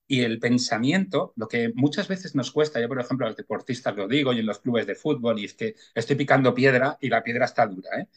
y 0.08 0.22
el 0.24 0.40
pensamiento, 0.40 1.34
lo 1.36 1.48
que 1.48 1.72
muchas 1.76 2.08
veces 2.08 2.36
nos 2.36 2.52
cuesta, 2.52 2.80
yo 2.82 2.88
por 2.88 3.00
ejemplo 3.02 3.26
a 3.26 3.30
los 3.30 3.38
deportistas 3.38 3.96
lo 3.96 4.08
digo 4.08 4.34
y 4.34 4.40
en 4.40 4.46
los 4.46 4.60
clubes 4.60 4.88
de 4.88 4.96
fútbol, 4.96 5.40
y 5.40 5.46
es 5.46 5.54
que 5.54 5.76
estoy 5.96 6.16
picando 6.16 6.54
piedra 6.54 6.98
y 7.02 7.10
la 7.10 7.24
piedra 7.24 7.46
está 7.46 7.68
dura. 7.68 7.90
¿eh? 8.02 8.08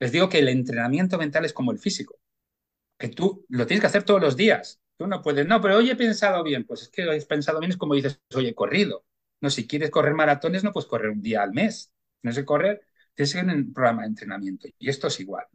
Les 0.00 0.12
digo 0.12 0.28
que 0.28 0.40
el 0.40 0.48
entrenamiento 0.48 1.18
mental 1.18 1.44
es 1.46 1.52
como 1.54 1.72
el 1.72 1.78
físico, 1.78 2.20
que 3.00 3.10
tú 3.10 3.46
lo 3.50 3.66
tienes 3.66 3.82
que 3.82 3.88
hacer 3.88 4.04
todos 4.04 4.22
los 4.22 4.36
días. 4.36 4.80
Tú 4.98 5.08
no 5.08 5.22
puedes, 5.22 5.48
no, 5.48 5.60
pero 5.62 5.78
hoy 5.78 5.90
he 5.90 5.96
pensado 5.96 6.44
bien. 6.44 6.66
Pues 6.66 6.84
es 6.84 6.90
que 6.90 7.08
hoy 7.08 7.18
has 7.18 7.26
pensado 7.26 7.60
bien, 7.60 7.72
es 7.72 7.78
como 7.78 7.96
dices, 7.96 8.22
hoy 8.36 8.48
he 8.48 8.56
corrido. 8.56 9.06
No, 9.42 9.50
si 9.50 9.68
quieres 9.68 9.90
correr 9.90 10.14
maratones, 10.14 10.64
no 10.64 10.72
puedes 10.72 10.88
correr 10.88 11.10
un 11.10 11.22
día 11.22 11.42
al 11.44 11.52
mes. 11.52 11.92
No 12.22 12.32
sé 12.32 12.46
correr, 12.46 12.86
tienes 13.14 13.34
que 13.34 13.40
ir 13.40 13.44
en 13.46 13.52
un 13.52 13.74
programa 13.74 14.04
de 14.04 14.08
entrenamiento. 14.10 14.68
Y 14.78 14.90
esto 14.90 15.08
es 15.08 15.20
igual. 15.20 15.46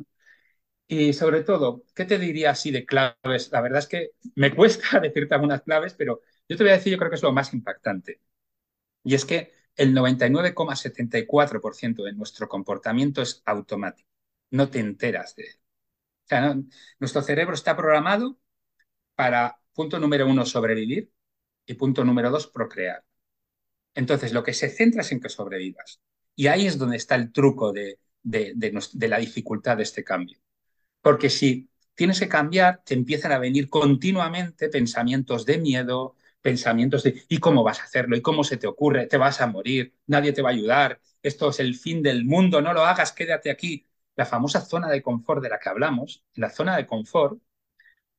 Y 0.88 1.14
sobre 1.14 1.44
todo, 1.44 1.84
¿qué 1.96 2.06
te 2.06 2.20
diría 2.20 2.52
así 2.52 2.70
de 2.72 2.86
claves? 2.86 3.52
La 3.52 3.62
verdad 3.62 3.80
es 3.80 3.88
que 3.88 4.12
me 4.36 4.52
cuesta 4.56 5.00
decirte 5.00 5.34
algunas 5.36 5.62
claves, 5.64 5.94
pero 5.96 6.22
yo 6.48 6.58
te 6.58 6.64
voy 6.64 6.72
a 6.72 6.76
decir, 6.78 6.92
yo 6.94 6.98
creo 7.00 7.10
que 7.10 7.16
es 7.18 7.24
lo 7.24 7.32
más 7.34 7.54
impactante. 7.54 8.22
Y 9.04 9.16
es 9.16 9.24
que 9.26 9.54
el 9.78 9.94
99,74% 9.94 12.04
de 12.04 12.14
nuestro 12.14 12.50
comportamiento 12.50 13.22
es 13.24 13.42
automático. 13.46 14.10
No 14.52 14.70
te 14.70 14.80
enteras 14.80 15.36
de 15.38 15.46
él. 15.46 15.56
Nuestro 17.00 17.22
cerebro 17.22 17.54
está 17.56 17.76
programado 17.76 18.38
para, 19.16 19.60
punto 19.74 20.00
número 20.00 20.28
uno, 20.28 20.46
sobrevivir 20.46 21.12
y 21.66 21.76
punto 21.76 22.04
número 22.06 22.32
dos, 22.32 22.48
procrear. 22.48 23.04
Entonces, 23.94 24.34
lo 24.34 24.44
que 24.44 24.54
se 24.54 24.70
centra 24.70 25.02
es 25.02 25.12
en 25.12 25.22
que 25.22 25.30
sobrevivas. 25.30 26.02
Y 26.36 26.48
ahí 26.48 26.68
es 26.68 26.78
donde 26.78 26.98
está 26.98 27.16
el 27.16 27.32
truco 27.32 27.72
de, 27.74 28.00
de 28.24 29.08
la 29.08 29.18
dificultad 29.20 29.78
de 29.78 29.84
este 29.84 30.04
cambio. 30.04 30.40
Porque 31.02 31.30
si 31.30 31.70
tienes 31.96 32.20
que 32.20 32.30
cambiar, 32.30 32.84
te 32.84 32.94
empiezan 32.94 33.32
a 33.32 33.40
venir 33.40 33.70
continuamente 33.70 34.70
pensamientos 34.70 35.46
de 35.46 35.58
miedo, 35.60 36.16
pensamientos 36.42 37.04
de 37.04 37.24
¿y 37.30 37.40
cómo 37.40 37.64
vas 37.64 37.80
a 37.82 37.84
hacerlo? 37.86 38.16
¿Y 38.18 38.22
cómo 38.22 38.44
se 38.44 38.58
te 38.58 38.68
ocurre? 38.68 39.08
¿Te 39.08 39.18
vas 39.18 39.42
a 39.42 39.48
morir? 39.48 39.94
¿Nadie 40.08 40.34
te 40.34 40.42
va 40.42 40.50
a 40.50 40.54
ayudar? 40.54 41.02
Esto 41.24 41.50
es 41.50 41.60
el 41.60 41.76
fin 41.76 42.02
del 42.04 42.26
mundo, 42.26 42.62
no 42.62 42.74
lo 42.74 42.86
hagas, 42.86 43.12
quédate 43.14 43.50
aquí. 43.52 43.86
La 44.16 44.26
famosa 44.26 44.62
zona 44.62 44.90
de 44.90 45.02
confort 45.02 45.42
de 45.42 45.50
la 45.50 45.60
que 45.60 45.70
hablamos, 45.70 46.24
en 46.34 46.42
la 46.42 46.50
zona 46.50 46.78
de 46.78 46.86
confort, 46.86 47.40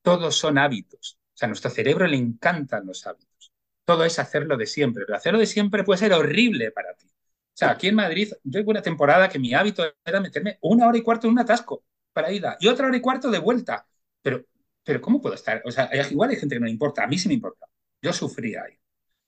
todos 0.03 0.37
son 0.37 0.59
hábitos. 0.59 1.19
O 1.35 1.37
sea, 1.37 1.47
a 1.47 1.49
nuestro 1.49 1.71
cerebro 1.71 2.07
le 2.07 2.17
encantan 2.17 2.87
los 2.87 3.07
hábitos. 3.07 3.53
Todo 3.85 4.05
es 4.05 4.19
hacerlo 4.19 4.57
de 4.57 4.67
siempre, 4.67 5.05
pero 5.07 5.17
hacerlo 5.17 5.39
de 5.39 5.47
siempre 5.47 5.85
puede 5.85 5.99
ser 5.99 6.13
horrible 6.13 6.71
para 6.71 6.95
ti. 6.95 7.07
O 7.09 7.59
sea, 7.59 7.71
aquí 7.71 7.89
en 7.89 7.95
Madrid, 7.95 8.31
yo 8.45 8.61
tuve 8.61 8.71
una 8.73 8.83
temporada 8.83 9.29
que 9.29 9.39
mi 9.39 9.55
hábito 9.55 9.85
era 10.05 10.21
meterme 10.21 10.59
una 10.61 10.87
hora 10.89 10.99
y 10.99 11.03
cuarto 11.03 11.27
en 11.27 11.33
un 11.33 11.39
atasco 11.39 11.85
para 12.13 12.31
ida 12.33 12.57
y 12.61 12.69
otra 12.69 12.87
hora 12.89 12.97
y 12.97 13.01
cuarto 13.01 13.31
de 13.31 13.39
vuelta. 13.39 13.87
Pero, 14.23 14.45
pero 14.85 15.01
¿cómo 15.01 15.21
puedo 15.21 15.35
estar? 15.35 15.63
O 15.65 15.71
sea, 15.71 15.91
igual 16.11 16.31
hay 16.31 16.37
gente 16.37 16.55
que 16.55 16.61
no 16.61 16.67
le 16.67 16.73
importa, 16.73 17.05
a 17.05 17.07
mí 17.07 17.19
sí 17.19 17.29
me 17.29 17.35
importa. 17.35 17.67
Yo 18.03 18.13
sufría 18.13 18.63
ahí. 18.65 18.79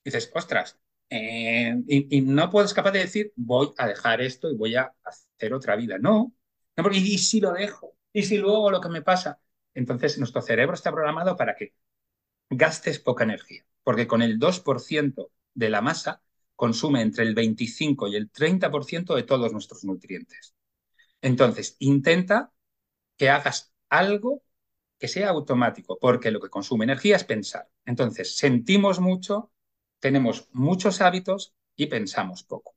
dices, 0.04 0.31
ostras, 0.35 0.78
eh, 1.11 1.74
y, 1.87 2.20
no 2.20 2.50
puedes 2.50 2.74
capaz 2.74 2.92
de 2.92 3.00
decir, 3.00 3.33
voy 3.37 3.72
a 3.78 3.87
dejar 3.87 4.20
esto 4.20 4.50
y 4.50 4.57
voy 4.57 4.76
a 4.76 4.92
hacer 5.04 5.54
otra 5.54 5.76
vida. 5.76 5.98
No, 5.98 6.35
no 6.78 6.84
porque 6.84 6.98
y 7.00 7.18
si 7.18 7.40
lo 7.40 7.52
dejo, 7.54 7.96
y 8.14 8.24
si 8.24 8.38
luego 8.38 8.72
lo 8.72 8.82
que 8.82 8.90
me 8.90 9.02
pasa. 9.02 9.40
Entonces, 9.74 10.18
nuestro 10.18 10.42
cerebro 10.42 10.74
está 10.74 10.92
programado 10.92 11.36
para 11.36 11.56
que 11.56 11.74
gastes 12.50 12.98
poca 13.00 13.24
energía, 13.24 13.64
porque 13.84 14.08
con 14.08 14.22
el 14.22 14.38
2% 14.38 15.32
de 15.54 15.70
la 15.70 15.82
masa 15.82 16.22
consume 16.56 17.02
entre 17.02 17.24
el 17.24 17.34
25 17.34 18.08
y 18.08 18.16
el 18.16 18.30
30% 18.30 19.16
de 19.16 19.24
todos 19.24 19.52
nuestros 19.52 19.84
nutrientes. 19.84 20.54
Entonces, 21.22 21.76
intenta 21.80 22.52
que 23.18 23.30
hagas 23.30 23.74
algo 23.90 24.44
que 25.00 25.09
sea 25.09 25.30
automático, 25.30 25.98
porque 26.00 26.32
lo 26.32 26.40
que 26.40 26.50
consume 26.50 26.86
energía 26.86 27.16
es 27.16 27.24
pensar. 27.24 27.70
Entonces, 27.86 28.38
sentimos 28.38 29.00
mucho, 29.00 29.53
tenemos 30.00 30.48
muchos 30.55 31.03
hábitos 31.03 31.55
y 31.76 31.88
pensamos 31.88 32.44
poco. 32.44 32.76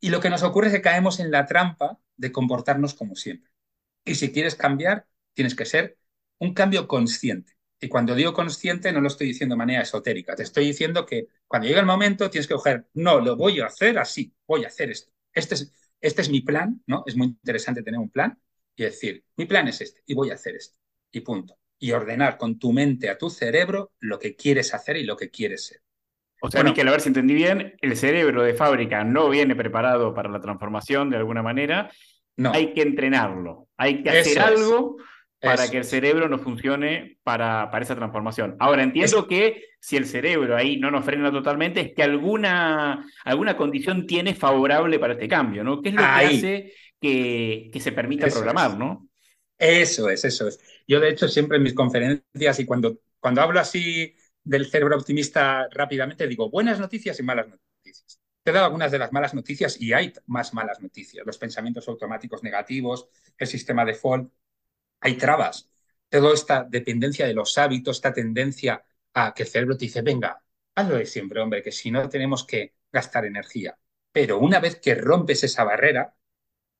Y 0.00 0.10
lo 0.10 0.20
que 0.20 0.30
nos 0.30 0.42
ocurre 0.42 0.68
es 0.68 0.74
que 0.74 0.82
caemos 0.82 1.20
en 1.20 1.30
la 1.30 1.46
trampa 1.46 1.98
de 2.16 2.32
comportarnos 2.32 2.94
como 2.94 3.16
siempre. 3.16 3.50
Y 4.04 4.14
si 4.14 4.32
quieres 4.32 4.54
cambiar, 4.54 5.06
tienes 5.34 5.54
que 5.54 5.64
ser 5.64 5.98
un 6.38 6.54
cambio 6.54 6.88
consciente. 6.88 7.54
Y 7.80 7.88
cuando 7.88 8.14
digo 8.14 8.32
consciente, 8.32 8.92
no 8.92 9.00
lo 9.00 9.08
estoy 9.08 9.28
diciendo 9.28 9.54
de 9.54 9.58
manera 9.58 9.82
esotérica. 9.82 10.34
Te 10.34 10.42
estoy 10.42 10.66
diciendo 10.66 11.06
que 11.06 11.28
cuando 11.46 11.68
llega 11.68 11.80
el 11.80 11.86
momento, 11.86 12.30
tienes 12.30 12.48
que 12.48 12.54
coger, 12.54 12.88
no, 12.94 13.20
lo 13.20 13.36
voy 13.36 13.60
a 13.60 13.66
hacer 13.66 13.98
así, 13.98 14.34
voy 14.46 14.64
a 14.64 14.68
hacer 14.68 14.90
esto. 14.90 15.12
Este 15.32 15.54
es, 15.54 15.72
este 16.00 16.22
es 16.22 16.30
mi 16.30 16.40
plan, 16.40 16.82
¿no? 16.86 17.04
Es 17.06 17.16
muy 17.16 17.28
interesante 17.28 17.82
tener 17.82 18.00
un 18.00 18.10
plan 18.10 18.40
y 18.74 18.84
decir, 18.84 19.24
mi 19.36 19.46
plan 19.46 19.68
es 19.68 19.80
este 19.80 20.02
y 20.06 20.14
voy 20.14 20.30
a 20.30 20.34
hacer 20.34 20.56
esto 20.56 20.78
y 21.12 21.20
punto. 21.20 21.58
Y 21.78 21.92
ordenar 21.92 22.38
con 22.38 22.58
tu 22.58 22.72
mente 22.72 23.08
a 23.10 23.18
tu 23.18 23.30
cerebro 23.30 23.92
lo 24.00 24.18
que 24.18 24.34
quieres 24.34 24.74
hacer 24.74 24.96
y 24.96 25.04
lo 25.04 25.16
que 25.16 25.30
quieres 25.30 25.66
ser. 25.66 25.82
O 26.40 26.50
sea, 26.50 26.62
que 26.72 26.80
a 26.80 26.84
ver 26.84 27.00
si 27.00 27.08
entendí 27.08 27.34
bien, 27.34 27.74
el 27.80 27.96
cerebro 27.96 28.42
de 28.42 28.54
fábrica 28.54 29.04
no 29.04 29.28
viene 29.28 29.56
preparado 29.56 30.14
para 30.14 30.28
la 30.28 30.40
transformación 30.40 31.10
de 31.10 31.16
alguna 31.16 31.42
manera 31.42 31.90
No. 32.36 32.52
Hay 32.52 32.72
que 32.72 32.82
entrenarlo. 32.82 33.68
Hay 33.76 34.02
que 34.02 34.10
hacer 34.10 34.38
es. 34.38 34.38
algo 34.38 34.96
para 35.40 35.64
Eso 35.64 35.72
que 35.72 35.78
el 35.78 35.84
cerebro 35.84 36.28
no 36.28 36.38
funcione 36.38 37.18
para, 37.22 37.70
para 37.70 37.84
esa 37.84 37.94
transformación. 37.96 38.56
Ahora, 38.58 38.82
entiendo 38.82 39.26
que 39.26 39.64
si 39.80 39.96
el 39.96 40.06
cerebro 40.06 40.56
ahí 40.56 40.78
no 40.78 40.90
nos 40.90 41.04
frena 41.04 41.30
totalmente, 41.30 41.80
es 41.80 41.94
que 41.94 42.02
alguna, 42.02 43.06
alguna 43.24 43.56
condición 43.56 44.06
tiene 44.06 44.34
favorable 44.34 44.98
para 44.98 45.12
este 45.14 45.28
cambio, 45.28 45.62
¿no? 45.62 45.80
¿Qué 45.80 45.90
es 45.90 45.94
lo 45.94 46.02
que 46.02 46.08
hace 46.08 46.72
que, 47.00 47.70
que 47.72 47.80
se 47.80 47.92
permita 47.92 48.26
Eso 48.26 48.36
programar, 48.38 48.72
es. 48.72 48.78
¿no? 48.78 49.08
Eso 49.58 50.08
es, 50.08 50.24
eso 50.24 50.48
es. 50.48 50.60
Yo, 50.86 51.00
de 51.00 51.10
hecho, 51.10 51.28
siempre 51.28 51.56
en 51.56 51.64
mis 51.64 51.74
conferencias 51.74 52.60
y 52.60 52.66
cuando, 52.66 52.98
cuando 53.20 53.40
hablo 53.42 53.60
así 53.60 54.14
del 54.48 54.70
cerebro 54.70 54.96
optimista 54.96 55.68
rápidamente, 55.70 56.26
digo 56.26 56.48
buenas 56.48 56.80
noticias 56.80 57.20
y 57.20 57.22
malas 57.22 57.48
noticias. 57.48 58.18
Te 58.42 58.50
he 58.50 58.54
dado 58.54 58.64
algunas 58.64 58.90
de 58.90 58.98
las 58.98 59.12
malas 59.12 59.34
noticias 59.34 59.78
y 59.78 59.92
hay 59.92 60.10
más 60.26 60.54
malas 60.54 60.80
noticias. 60.80 61.26
Los 61.26 61.36
pensamientos 61.36 61.86
automáticos 61.86 62.42
negativos, 62.42 63.10
el 63.36 63.46
sistema 63.46 63.84
default, 63.84 64.32
hay 65.00 65.16
trabas. 65.18 65.68
Toda 66.08 66.32
esta 66.32 66.64
dependencia 66.64 67.26
de 67.26 67.34
los 67.34 67.58
hábitos, 67.58 67.98
esta 67.98 68.14
tendencia 68.14 68.82
a 69.12 69.34
que 69.34 69.42
el 69.42 69.48
cerebro 69.50 69.76
te 69.76 69.84
dice, 69.84 70.00
venga, 70.00 70.42
hazlo 70.74 70.96
de 70.96 71.04
siempre, 71.04 71.40
hombre, 71.40 71.62
que 71.62 71.70
si 71.72 71.90
no 71.90 72.08
tenemos 72.08 72.46
que 72.46 72.74
gastar 72.90 73.26
energía. 73.26 73.78
Pero 74.12 74.38
una 74.38 74.60
vez 74.60 74.80
que 74.80 74.94
rompes 74.94 75.44
esa 75.44 75.64
barrera, 75.64 76.16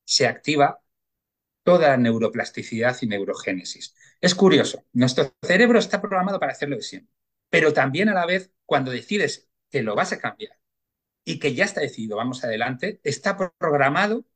se 0.05 0.27
activa 0.27 0.81
toda 1.63 1.89
la 1.89 1.97
neuroplasticidad 1.99 2.97
y 3.03 3.09
neurogénesis. 3.09 3.95
Es 4.23 4.35
curioso, 4.35 4.87
nuestro 4.95 5.35
cerebro 5.43 5.79
está 5.79 6.01
programado 6.01 6.41
para 6.41 6.53
hacerlo 6.53 6.77
de 6.77 6.83
siempre, 6.83 7.15
pero 7.51 7.73
también 7.73 8.09
a 8.09 8.15
la 8.15 8.27
vez, 8.27 8.53
cuando 8.67 8.91
decides 8.91 9.49
que 9.71 9.83
lo 9.83 9.95
vas 9.95 10.13
a 10.13 10.19
cambiar 10.19 10.59
y 11.25 11.39
que 11.39 11.55
ya 11.55 11.65
está 11.65 11.81
decidido, 11.81 12.17
vamos 12.17 12.45
adelante, 12.45 13.01
está 13.05 13.37
programado 13.59 14.27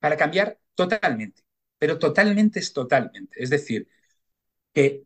para 0.00 0.16
cambiar 0.16 0.60
totalmente, 0.74 1.42
pero 1.78 1.98
totalmente 1.98 2.60
es 2.60 2.72
totalmente. 2.72 3.42
Es 3.42 3.50
decir, 3.50 3.88
que 4.72 5.04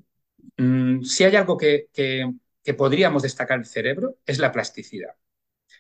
mmm, 0.58 1.02
si 1.02 1.24
hay 1.24 1.36
algo 1.36 1.56
que, 1.56 1.88
que, 1.92 2.74
podríamos 2.74 3.22
destacar 3.22 3.58
el 3.58 3.66
cerebro 3.66 4.18
es 4.26 4.38
la 4.38 4.52
plasticidad. 4.52 5.16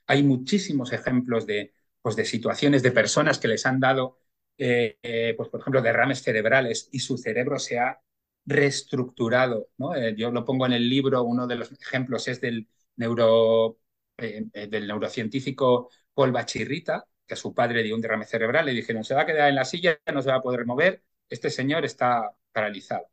Hay 0.06 0.22
muchísimos 0.22 0.92
ejemplos 0.92 1.46
de, 1.46 1.74
pues, 2.02 2.16
de 2.16 2.24
situaciones 2.24 2.82
de 2.82 2.92
personas 2.92 3.38
que 3.38 3.48
les 3.48 3.66
han 3.66 3.80
dado 3.80 4.18
eh, 4.58 4.98
eh, 5.02 5.34
pues 5.36 5.48
por 5.48 5.60
ejemplo, 5.60 5.82
derrames 5.82 6.22
cerebrales 6.22 6.88
y 6.92 7.00
su 7.00 7.18
cerebro 7.18 7.58
se 7.58 7.78
ha 7.78 8.00
reestructurado. 8.46 9.68
¿no? 9.78 9.94
Eh, 9.94 10.14
yo 10.16 10.30
lo 10.30 10.44
pongo 10.44 10.66
en 10.66 10.72
el 10.72 10.88
libro, 10.88 11.22
uno 11.22 11.46
de 11.46 11.56
los 11.56 11.72
ejemplos 11.72 12.28
es 12.28 12.40
del, 12.40 12.68
neuro, 12.96 13.78
del 14.16 14.86
neurocientífico 14.86 15.90
Paul 16.14 16.32
Bachirrita, 16.32 17.06
que 17.26 17.34
a 17.34 17.36
su 17.36 17.54
padre 17.54 17.82
dio 17.82 17.94
un 17.94 18.00
derrame 18.00 18.26
cerebral, 18.26 18.66
le 18.66 18.72
dijeron, 18.72 19.04
se 19.04 19.14
va 19.14 19.22
a 19.22 19.26
quedar 19.26 19.48
en 19.48 19.54
la 19.56 19.64
silla, 19.64 19.98
no 20.12 20.22
se 20.22 20.30
va 20.30 20.36
a 20.36 20.42
poder 20.42 20.66
mover, 20.66 21.02
este 21.28 21.50
señor 21.50 21.84
está 21.84 22.30
paralizado. 22.52 23.06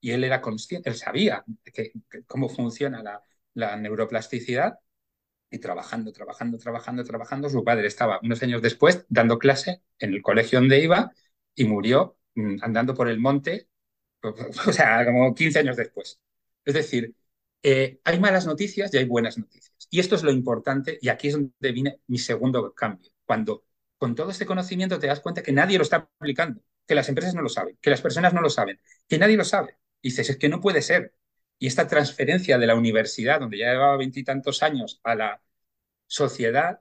Y 0.00 0.12
él 0.12 0.24
era 0.24 0.40
consciente, 0.40 0.88
él 0.90 0.96
sabía 0.96 1.44
que, 1.64 1.92
cómo 2.26 2.48
funciona 2.48 3.02
la, 3.02 3.22
la 3.54 3.76
neuroplasticidad 3.76 4.78
y 5.50 5.58
trabajando, 5.58 6.12
trabajando, 6.12 6.58
trabajando, 6.58 7.04
trabajando. 7.04 7.48
Su 7.50 7.64
padre 7.64 7.86
estaba 7.86 8.20
unos 8.22 8.42
años 8.42 8.62
después 8.62 9.06
dando 9.08 9.38
clase 9.38 9.82
en 9.98 10.14
el 10.14 10.22
colegio 10.22 10.58
donde 10.60 10.80
iba 10.80 11.12
y 11.54 11.64
murió 11.64 12.18
mmm, 12.34 12.56
andando 12.62 12.94
por 12.94 13.08
el 13.08 13.18
monte, 13.20 13.68
o 14.66 14.72
sea, 14.72 15.04
como 15.04 15.34
15 15.34 15.58
años 15.60 15.76
después. 15.76 16.20
Es 16.64 16.74
decir, 16.74 17.14
eh, 17.62 18.00
hay 18.04 18.20
malas 18.20 18.46
noticias 18.46 18.92
y 18.92 18.98
hay 18.98 19.04
buenas 19.04 19.38
noticias. 19.38 19.74
Y 19.90 20.00
esto 20.00 20.14
es 20.16 20.22
lo 20.22 20.32
importante 20.32 20.98
y 21.00 21.08
aquí 21.08 21.28
es 21.28 21.34
donde 21.34 21.72
viene 21.72 22.00
mi 22.06 22.18
segundo 22.18 22.72
cambio. 22.74 23.10
Cuando 23.24 23.64
con 23.98 24.14
todo 24.14 24.30
este 24.30 24.46
conocimiento 24.46 24.98
te 24.98 25.06
das 25.06 25.20
cuenta 25.20 25.42
que 25.42 25.52
nadie 25.52 25.78
lo 25.78 25.84
está 25.84 26.08
aplicando, 26.18 26.60
que 26.86 26.94
las 26.94 27.08
empresas 27.08 27.34
no 27.34 27.42
lo 27.42 27.48
saben, 27.48 27.78
que 27.80 27.90
las 27.90 28.00
personas 28.02 28.32
no 28.34 28.40
lo 28.40 28.50
saben, 28.50 28.80
que 29.08 29.18
nadie 29.18 29.36
lo 29.36 29.44
sabe. 29.44 29.78
Y 30.02 30.10
dices, 30.10 30.30
es 30.30 30.36
que 30.38 30.48
no 30.48 30.60
puede 30.60 30.82
ser. 30.82 31.14
Y 31.58 31.66
esta 31.66 31.86
transferencia 31.88 32.58
de 32.58 32.66
la 32.66 32.74
universidad, 32.74 33.40
donde 33.40 33.58
ya 33.58 33.72
llevaba 33.72 33.96
veintitantos 33.96 34.62
años, 34.62 35.00
a 35.04 35.14
la 35.14 35.42
sociedad, 36.06 36.80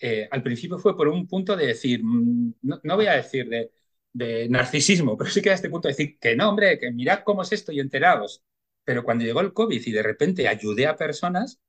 eh, 0.00 0.28
al 0.30 0.42
principio 0.42 0.78
fue 0.78 0.96
por 0.96 1.08
un 1.08 1.26
punto 1.28 1.56
de 1.56 1.66
decir, 1.68 2.00
mmm, 2.04 2.54
no, 2.62 2.80
no, 2.82 2.96
voy 2.96 3.06
a 3.06 3.14
decir 3.14 3.48
de, 3.48 3.72
de, 4.12 4.48
narcisismo, 4.48 5.16
pero 5.18 5.30
sí 5.30 5.42
que 5.42 5.50
a 5.50 5.54
este 5.54 5.70
punto 5.70 5.88
de 5.88 5.92
decir 5.94 6.18
que 6.18 6.36
no, 6.36 6.48
hombre, 6.50 6.78
que 6.78 6.90
mirad 6.92 7.20
cómo 7.24 7.42
es 7.42 7.52
esto 7.52 7.72
y 7.72 7.80
enterados. 7.80 8.42
Pero 8.84 9.04
cuando 9.04 9.24
llegó 9.24 9.40
el 9.40 9.52
COVID 9.52 9.86
y 9.86 9.92
de 9.92 10.02
repente 10.02 10.48
ayudé 10.48 10.86
a 10.86 10.96
personas, 10.96 11.60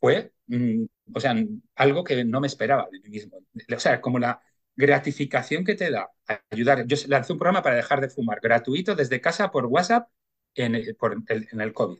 fue, 0.00 0.32
mmm, 0.46 0.84
o 1.14 1.20
sea, 1.20 1.34
algo 1.76 2.04
que 2.04 2.24
no 2.24 2.40
me 2.40 2.46
esperaba 2.46 2.88
de 2.90 3.00
mí 3.00 3.08
mismo. 3.10 3.38
O 3.74 3.78
sea, 3.80 4.00
como 4.00 4.18
la 4.18 4.40
gratificación 4.76 5.64
que 5.64 5.74
te 5.74 5.90
da 5.90 6.10
ayudar. 6.50 6.86
Yo 6.86 6.96
lancé 7.08 7.32
un 7.32 7.38
programa 7.38 7.62
para 7.62 7.76
dejar 7.76 8.00
de 8.00 8.08
fumar 8.08 8.40
gratuito 8.42 8.94
desde 8.94 9.20
casa 9.20 9.50
por 9.50 9.66
WhatsApp 9.66 10.08
en, 10.54 10.74
el, 10.74 10.96
en 11.28 11.60
el 11.60 11.72
COVID. 11.72 11.98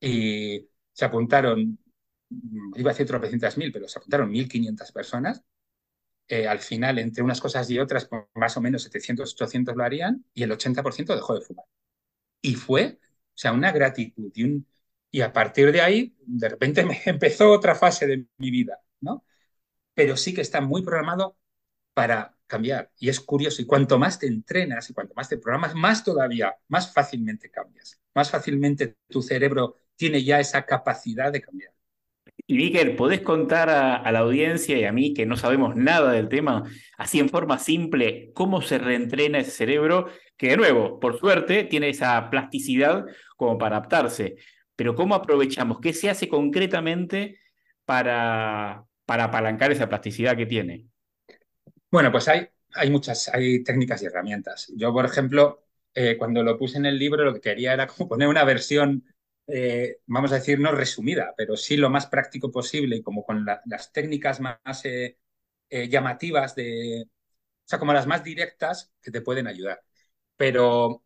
Y 0.00 0.68
se 0.92 1.04
apuntaron, 1.04 1.78
iba 2.76 2.90
a 2.90 2.94
decir 2.94 3.06
tropecientas 3.06 3.56
mil, 3.58 3.72
pero 3.72 3.88
se 3.88 3.98
apuntaron 3.98 4.30
1.500 4.30 4.92
personas. 4.92 5.42
Eh, 6.28 6.48
al 6.48 6.60
final, 6.60 6.98
entre 6.98 7.22
unas 7.22 7.40
cosas 7.40 7.68
y 7.70 7.78
otras, 7.78 8.08
más 8.34 8.56
o 8.56 8.60
menos 8.60 8.82
700, 8.84 9.32
800 9.34 9.76
lo 9.76 9.84
harían 9.84 10.24
y 10.34 10.42
el 10.42 10.52
80% 10.52 11.14
dejó 11.14 11.34
de 11.34 11.42
fumar. 11.42 11.66
Y 12.42 12.54
fue, 12.56 12.98
o 13.02 13.08
sea, 13.34 13.52
una 13.52 13.72
gratitud 13.72 14.32
y, 14.34 14.64
y 15.10 15.20
a 15.22 15.32
partir 15.32 15.72
de 15.72 15.80
ahí, 15.82 16.16
de 16.26 16.48
repente 16.50 16.84
me 16.84 17.00
empezó 17.06 17.50
otra 17.52 17.74
fase 17.74 18.06
de 18.06 18.26
mi 18.38 18.50
vida, 18.50 18.80
¿no? 19.00 19.24
Pero 19.94 20.16
sí 20.16 20.34
que 20.34 20.40
está 20.42 20.60
muy 20.60 20.82
programado 20.82 21.36
para 21.94 22.36
cambiar. 22.46 22.92
Y 22.98 23.08
es 23.10 23.20
curioso, 23.20 23.62
y 23.62 23.66
cuanto 23.66 23.98
más 23.98 24.18
te 24.18 24.26
entrenas 24.26 24.90
y 24.90 24.94
cuanto 24.94 25.14
más 25.14 25.28
te 25.28 25.38
programas, 25.38 25.74
más 25.74 26.04
todavía, 26.04 26.56
más 26.68 26.92
fácilmente 26.92 27.50
cambias. 27.50 28.00
Más 28.14 28.30
fácilmente 28.30 28.96
tu 29.08 29.22
cerebro 29.22 29.76
tiene 29.96 30.24
ya 30.24 30.40
esa 30.40 30.66
capacidad 30.66 31.32
de 31.32 31.42
cambiar. 31.42 31.72
Y 32.46 32.58
Víker, 32.58 32.94
¿podés 32.96 33.22
contar 33.22 33.70
a, 33.70 33.96
a, 33.96 34.12
la 34.12 34.18
audiencia 34.18 34.78
y 34.78 34.84
a 34.84 34.92
mí 34.92 35.14
que 35.14 35.24
no 35.24 35.36
sabemos 35.36 35.76
nada 35.76 36.12
del 36.12 36.28
tema, 36.28 36.62
así 36.98 37.18
en 37.18 37.30
forma 37.30 37.58
simple, 37.58 38.32
cómo 38.34 38.60
se 38.60 38.76
reentrena 38.78 39.38
ese 39.38 39.50
cerebro, 39.50 40.08
que 40.36 40.50
de 40.50 40.56
nuevo, 40.58 41.00
por 41.00 41.18
suerte, 41.18 41.64
tiene 41.64 41.88
esa 41.88 42.28
plasticidad 42.28 43.06
como 43.36 43.56
para 43.56 43.76
adaptarse? 43.78 44.36
Pero 44.76 44.94
¿cómo 44.94 45.14
aprovechamos? 45.14 45.80
¿Qué 45.80 45.92
se 45.92 46.10
hace 46.10 46.28
concretamente 46.28 47.38
para, 47.84 48.84
para 49.06 49.24
apalancar 49.24 49.72
esa 49.72 49.88
plasticidad 49.88 50.36
que 50.36 50.46
tiene? 50.46 50.86
Bueno, 51.90 52.10
pues 52.10 52.28
hay, 52.28 52.48
hay 52.74 52.90
muchas, 52.90 53.28
hay 53.28 53.62
técnicas 53.62 54.02
y 54.02 54.06
herramientas. 54.06 54.72
Yo, 54.76 54.92
por 54.92 55.04
ejemplo, 55.04 55.64
eh, 55.94 56.16
cuando 56.18 56.42
lo 56.42 56.58
puse 56.58 56.78
en 56.78 56.86
el 56.86 56.98
libro, 56.98 57.24
lo 57.24 57.34
que 57.34 57.40
quería 57.40 57.72
era 57.72 57.86
como 57.86 58.08
poner 58.08 58.28
una 58.28 58.44
versión, 58.44 59.04
eh, 59.46 59.98
vamos 60.06 60.32
a 60.32 60.36
decir, 60.36 60.58
no 60.60 60.72
resumida, 60.72 61.34
pero 61.36 61.56
sí 61.56 61.76
lo 61.76 61.90
más 61.90 62.06
práctico 62.06 62.50
posible 62.50 62.96
y 62.96 63.02
como 63.02 63.24
con 63.24 63.44
la, 63.44 63.60
las 63.66 63.92
técnicas 63.92 64.40
más 64.40 64.58
eh, 64.84 65.18
llamativas, 65.88 66.54
de, 66.54 67.04
o 67.06 67.08
sea, 67.64 67.78
como 67.78 67.92
las 67.92 68.06
más 68.06 68.24
directas 68.24 68.92
que 69.02 69.10
te 69.10 69.22
pueden 69.22 69.46
ayudar. 69.46 69.82
Pero 70.36 71.04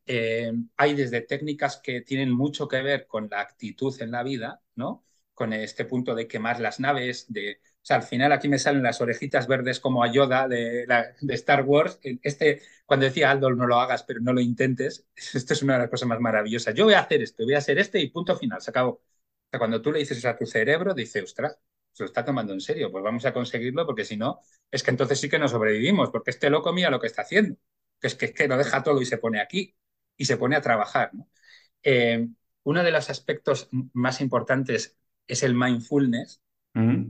hay 0.76 0.95
desde 0.95 1.20
técnicas 1.22 1.78
que 1.82 2.01
tienen 2.03 2.32
mucho 2.32 2.68
que 2.68 2.82
ver 2.82 3.07
con 3.07 3.28
la 3.30 3.41
actitud 3.41 3.95
en 4.03 4.11
la 4.11 4.22
vida, 4.22 4.62
¿no? 4.76 5.05
Con 5.34 5.53
este 5.53 5.84
punto 5.84 6.14
de 6.14 6.26
quemar 6.28 6.61
las 6.61 6.80
naves, 6.80 7.26
de 7.32 7.61
al 7.91 8.03
final 8.03 8.32
aquí 8.32 8.49
me 8.49 8.59
salen 8.59 8.82
las 8.82 9.01
orejitas 9.01 9.47
verdes 9.47 9.80
como 9.80 10.03
a 10.03 10.12
Yoda 10.12 10.49
de, 10.49 10.86
Star 11.30 11.64
Wars. 11.64 11.99
Este, 12.03 12.62
cuando 12.86 13.07
decía 13.07 13.30
Aldo, 13.30 13.51
no 13.51 13.66
lo 13.66 13.76
hagas, 13.80 14.03
pero 14.03 14.20
no 14.20 14.32
lo 14.32 14.41
intentes, 14.41 15.07
esto 15.34 15.53
es 15.55 15.62
una 15.62 15.74
de 15.74 15.80
las 15.80 15.91
cosas 15.91 16.09
más 16.09 16.20
maravillosas. 16.20 16.74
Yo 16.74 16.84
voy 16.84 16.95
a 16.95 17.01
hacer 17.01 17.22
esto, 17.22 17.45
voy 17.45 17.55
a 17.55 17.59
hacer 17.59 17.78
este 17.78 18.01
y 18.01 18.11
punto 18.11 18.36
final, 18.36 18.61
se 18.61 18.70
acabó. 18.70 19.03
Cuando 19.51 19.80
tú 19.80 19.93
le 19.93 20.01
dices 20.01 20.24
a 20.24 20.36
tu 20.36 20.47
cerebro, 20.47 20.95
dice, 20.95 21.22
ostras, 21.22 21.59
se 21.93 22.03
lo 22.05 22.07
está 22.07 22.24
tomando 22.24 22.53
en 22.53 22.61
serio, 22.61 22.91
pues 22.93 23.03
vamos 23.03 23.24
a 23.24 23.32
conseguirlo 23.32 23.86
porque 23.86 24.05
si 24.05 24.16
no, 24.16 24.41
es 24.70 24.82
que 24.82 24.91
entonces 24.91 25.20
sí 25.20 25.28
que 25.28 25.39
no 25.39 25.49
sobrevivimos, 25.49 26.11
porque 26.11 26.30
este 26.30 26.51
loco 26.51 26.72
mira 26.72 26.91
lo 26.91 27.01
que 27.01 27.07
está 27.07 27.22
haciendo, 27.22 27.57
que 28.01 28.07
es 28.09 28.14
que, 28.14 28.32
que 28.32 28.49
lo 28.49 28.57
deja 28.57 28.82
todo 28.82 29.01
y 29.01 29.07
se 29.07 29.18
pone 29.18 29.41
aquí 29.41 29.74
y 30.16 30.26
se 30.26 30.36
pone 30.36 30.57
a 30.57 30.61
trabajar. 30.61 31.11
Eh, 31.82 32.28
uno 32.64 32.82
de 32.84 32.91
los 32.93 33.11
aspectos 33.11 33.68
más 33.95 34.20
importantes 34.20 34.99
es 35.26 35.43
el 35.43 35.55
mindfulness, 35.55 36.43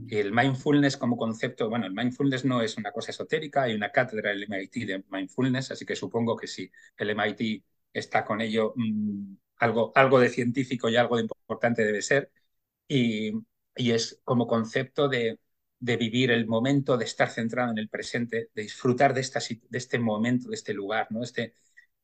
el 0.09 0.31
mindfulness 0.31 0.97
como 0.97 1.17
concepto, 1.17 1.69
bueno, 1.69 1.85
el 1.85 1.93
mindfulness 1.93 2.45
no 2.45 2.61
es 2.61 2.77
una 2.77 2.91
cosa 2.91 3.11
esotérica, 3.11 3.63
hay 3.63 3.75
una 3.75 3.91
cátedra 3.91 4.31
del 4.31 4.43
MIT 4.43 4.85
de 4.85 5.03
mindfulness, 5.09 5.71
así 5.71 5.85
que 5.85 5.95
supongo 5.95 6.35
que 6.35 6.47
si 6.47 6.71
el 6.97 7.11
MIT 7.11 7.63
está 7.93 8.25
con 8.25 8.41
ello, 8.41 8.73
mmm, 8.75 9.35
algo, 9.57 9.91
algo 9.95 10.19
de 10.19 10.29
científico 10.29 10.89
y 10.89 10.95
algo 10.95 11.17
de 11.17 11.23
importante 11.23 11.83
debe 11.83 12.01
ser. 12.01 12.31
Y, 12.87 13.31
y 13.75 13.91
es 13.91 14.21
como 14.23 14.47
concepto 14.47 15.07
de, 15.09 15.39
de, 15.79 15.97
vivir 15.97 16.31
el 16.31 16.47
momento, 16.47 16.97
de 16.97 17.05
estar 17.05 17.29
centrado 17.29 17.71
en 17.71 17.77
el 17.77 17.89
presente, 17.89 18.49
de 18.53 18.63
disfrutar 18.63 19.13
de, 19.13 19.21
esta, 19.21 19.39
de 19.39 19.77
este 19.77 19.99
momento, 19.99 20.49
de 20.49 20.55
este 20.55 20.73
lugar, 20.73 21.07
¿no? 21.11 21.23
Este, 21.23 21.53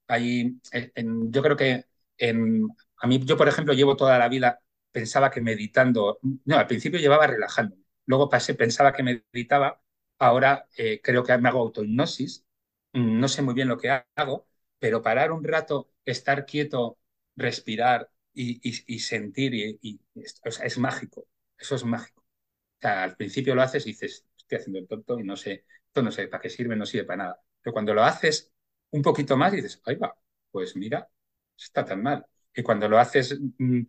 ahí, 0.07 0.59
en, 0.71 1.31
yo 1.31 1.41
creo 1.43 1.57
que 1.57 1.85
en, 2.17 2.67
a 2.97 3.07
mí, 3.07 3.19
yo 3.25 3.37
por 3.37 3.47
ejemplo, 3.47 3.73
llevo 3.73 3.95
toda 3.95 4.17
la 4.19 4.29
vida 4.29 4.59
pensaba 4.95 5.29
que 5.29 5.41
meditando, 5.41 6.19
no, 6.45 6.57
al 6.57 6.67
principio 6.67 6.99
llevaba 6.99 7.27
relajando, 7.27 7.75
luego 8.05 8.29
pasé, 8.29 8.55
pensaba 8.55 8.93
que 8.93 9.03
meditaba, 9.03 9.81
ahora 10.19 10.69
eh, 10.77 11.01
creo 11.03 11.23
que 11.23 11.37
me 11.37 11.49
hago 11.49 11.59
autohipnosis 11.59 12.45
mm, 12.93 13.19
no 13.19 13.27
sé 13.27 13.41
muy 13.41 13.53
bien 13.53 13.67
lo 13.67 13.77
que 13.77 13.89
hago, 14.15 14.47
pero 14.79 15.01
parar 15.01 15.31
un 15.33 15.43
rato, 15.43 15.91
estar 16.05 16.45
quieto, 16.45 16.97
respirar 17.35 18.09
y, 18.33 18.99
sentir, 18.99 19.53
y, 19.53 19.99
es 20.13 20.77
mágico, 20.77 21.27
eso 21.57 21.75
es 21.75 21.83
mágico. 21.85 22.21
O 22.21 22.81
sea, 22.81 23.03
al 23.03 23.15
principio 23.17 23.55
lo 23.55 23.61
haces 23.63 23.85
y 23.87 23.91
dices, 23.91 24.25
estoy 24.37 24.57
haciendo 24.59 24.79
el 24.79 24.87
tonto 24.87 25.19
y 25.19 25.23
no 25.23 25.35
sé, 25.37 25.65
esto 25.87 26.01
no 26.03 26.11
sé 26.11 26.27
para 26.29 26.41
qué 26.41 26.49
sirve, 26.49 26.75
no 26.75 26.85
sirve 26.85 27.05
para 27.05 27.23
nada. 27.23 27.41
Pero 27.61 27.73
cuando 27.73 27.93
lo 27.93 28.03
haces 28.03 28.51
un 28.91 29.01
poquito 29.01 29.37
más, 29.37 29.51
dices, 29.53 29.81
ahí 29.85 29.95
va, 29.95 30.15
pues 30.51 30.75
mira, 30.77 31.09
está 31.57 31.83
tan 31.85 32.01
mal. 32.03 32.25
Y 32.55 32.63
cuando 32.63 32.87
lo 32.89 32.99
haces 32.99 33.37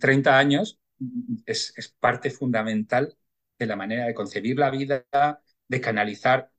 30 0.01 0.33
mm, 0.33 0.35
años, 0.35 0.81
es, 1.47 1.73
es 1.77 1.89
parte 1.89 2.31
fundamental 2.31 3.17
de 3.59 3.67
la 3.67 3.77
manera 3.77 4.07
de 4.07 4.15
concebir 4.15 4.59
la 4.59 4.71
vida, 4.71 5.07
de 5.69 5.81
canalizar 5.81 6.51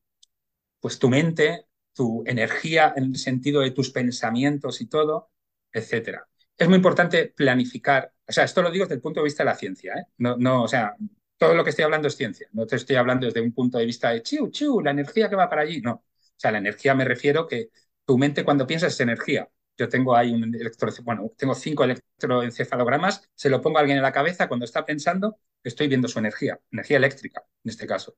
pues 0.80 1.00
tu 1.00 1.10
mente, 1.10 1.68
tu 1.94 2.24
energía 2.26 2.94
en 2.96 3.06
el 3.06 3.16
sentido 3.18 3.62
de 3.62 3.72
tus 3.72 3.92
pensamientos 3.92 4.82
y 4.82 4.88
todo, 4.88 5.32
etcétera. 5.72 6.28
Es 6.58 6.68
muy 6.68 6.78
importante 6.78 7.28
planificar, 7.36 8.14
o 8.28 8.32
sea, 8.32 8.44
esto 8.46 8.62
lo 8.62 8.72
digo 8.72 8.86
desde 8.86 8.96
el 8.96 9.02
punto 9.02 9.20
de 9.20 9.26
vista 9.26 9.44
de 9.44 9.50
la 9.50 9.56
ciencia, 9.56 9.94
¿eh? 9.96 10.06
no, 10.18 10.38
no, 10.38 10.64
o 10.64 10.68
sea, 10.68 10.96
todo 11.38 11.54
lo 11.54 11.64
que 11.64 11.70
estoy 11.72 11.86
hablando 11.86 12.08
es 12.08 12.16
ciencia, 12.16 12.48
no 12.54 12.66
te 12.66 12.76
estoy 12.76 12.96
hablando 12.96 13.26
desde 13.28 13.42
un 13.42 13.54
punto 13.54 13.78
de 13.78 13.86
vista 13.86 14.10
de 14.10 14.24
chiu, 14.24 14.50
chiu, 14.50 14.82
la 14.82 14.92
energía 14.92 15.30
que 15.30 15.36
va 15.36 15.50
para 15.50 15.62
allí, 15.64 15.82
no. 15.82 15.94
O 15.94 16.40
sea, 16.40 16.52
la 16.52 16.60
energía 16.60 16.94
me 16.96 17.06
refiero 17.06 17.48
que 17.48 17.70
tu 18.06 18.18
mente 18.18 18.44
cuando 18.44 18.68
piensas 18.68 18.94
es 18.94 19.00
energía. 19.00 19.50
Yo 19.78 19.90
tengo 19.90 20.16
ahí 20.16 20.34
un 20.34 20.44
electro, 20.56 20.92
bueno, 21.04 21.32
tengo 21.38 21.54
cinco 21.56 21.84
electroencefalogramas, 21.84 23.30
se 23.36 23.50
lo 23.50 23.62
pongo 23.62 23.78
a 23.78 23.82
alguien 23.82 23.98
en 23.98 24.04
la 24.04 24.12
cabeza 24.12 24.48
cuando 24.48 24.66
está 24.66 24.86
pensando, 24.86 25.40
estoy 25.64 25.88
viendo 25.88 26.08
su 26.08 26.20
energía, 26.20 26.60
energía 26.72 26.98
eléctrica 26.98 27.44
en 27.64 27.70
este 27.70 27.86
caso. 27.88 28.12
O 28.12 28.18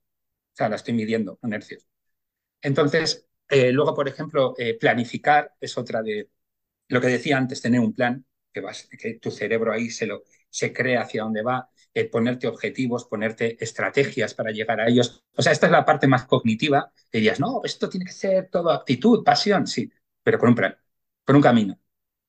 sea, 0.56 0.70
la 0.70 0.76
estoy 0.78 0.94
midiendo 0.94 1.40
en 1.44 1.54
hercios. 1.54 1.88
Entonces, 2.62 3.28
eh, 3.50 3.72
luego, 3.72 3.94
por 3.96 4.08
ejemplo, 4.08 4.54
eh, 4.58 4.78
planificar 4.78 5.56
es 5.60 5.78
otra 5.78 6.02
de 6.02 6.30
lo 6.90 7.02
que 7.02 7.08
decía 7.08 7.38
antes, 7.38 7.62
tener 7.62 7.80
un 7.80 7.94
plan, 7.94 8.26
que, 8.52 8.62
vas, 8.62 8.88
que 9.00 9.16
tu 9.16 9.32
cerebro 9.32 9.72
ahí 9.74 9.90
se, 9.90 10.08
lo, 10.08 10.24
se 10.50 10.74
crea 10.74 11.02
hacia 11.02 11.24
dónde 11.24 11.44
va, 11.44 11.70
eh, 11.94 12.06
ponerte 12.10 12.48
objetivos, 12.48 13.06
ponerte 13.06 13.64
estrategias 13.64 14.34
para 14.34 14.52
llegar 14.52 14.80
a 14.82 14.88
ellos. 14.90 15.24
O 15.36 15.42
sea, 15.42 15.52
esta 15.54 15.68
es 15.68 15.72
la 15.72 15.86
parte 15.86 16.08
más 16.08 16.26
cognitiva. 16.26 16.92
dirías, 17.12 17.40
no, 17.40 17.62
esto 17.64 17.90
tiene 17.90 18.06
que 18.06 18.12
ser 18.14 18.50
todo 18.50 18.72
actitud, 18.72 19.24
pasión, 19.24 19.68
sí, 19.68 19.92
pero 20.24 20.40
con 20.40 20.50
un 20.50 20.56
plan, 20.56 20.78
con 21.30 21.36
un 21.36 21.44
camino. 21.44 21.80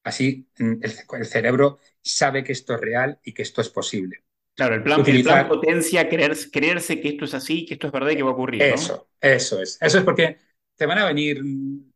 Así 0.05 0.47
mm, 0.59 0.75
el, 0.83 1.25
cerebro 1.25 1.79
sabe 2.03 2.45
que 2.45 2.53
esto 2.53 2.75
es 2.75 2.81
real 2.83 3.19
y 3.25 3.33
que 3.33 3.41
esto 3.41 3.63
es 3.63 3.71
posible. 3.71 4.27
Claro, 4.55 4.75
el 4.75 4.83
plan, 4.83 5.01
Utilizar... 5.01 5.49
potencia 5.49 6.07
creerse 6.07 7.01
que 7.01 7.09
esto 7.09 7.25
es 7.25 7.33
así, 7.33 7.65
que 7.65 7.73
esto 7.73 7.87
es 7.87 7.95
verdad 7.95 8.11
y 8.11 8.17
que 8.17 8.23
va 8.23 8.29
a 8.29 8.35
ocurrir. 8.35 8.61
Eso, 8.63 9.09
eso 9.19 9.63
es. 9.63 9.79
Eso 9.81 9.97
es 9.97 10.05
porque 10.05 10.37
te 10.77 10.85
van 10.85 10.99
a 10.99 11.07
venir 11.07 11.41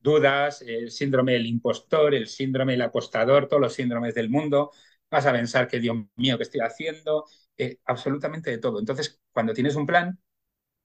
dudas, 0.00 0.62
el 0.62 0.90
síndrome 0.90 1.32
del 1.32 1.44
impostor, 1.44 2.14
el 2.14 2.26
síndrome 2.26 2.72
del 2.72 2.80
apostador, 2.80 3.48
todos 3.48 3.60
los 3.60 3.74
síndromes 3.74 4.14
del 4.14 4.30
mundo. 4.30 4.70
Vas 5.10 5.26
a 5.26 5.32
pensar 5.32 5.68
que, 5.68 5.80
Dios 5.80 6.06
mío, 6.16 6.38
¿qué 6.38 6.44
estoy 6.44 6.62
haciendo? 6.62 7.26
Eh, 7.58 7.80
absolutamente 7.84 8.50
de 8.50 8.56
todo. 8.56 8.78
Entonces, 8.78 9.20
cuando 9.30 9.52
tienes 9.52 9.74
un 9.74 9.84
plan, 9.84 10.18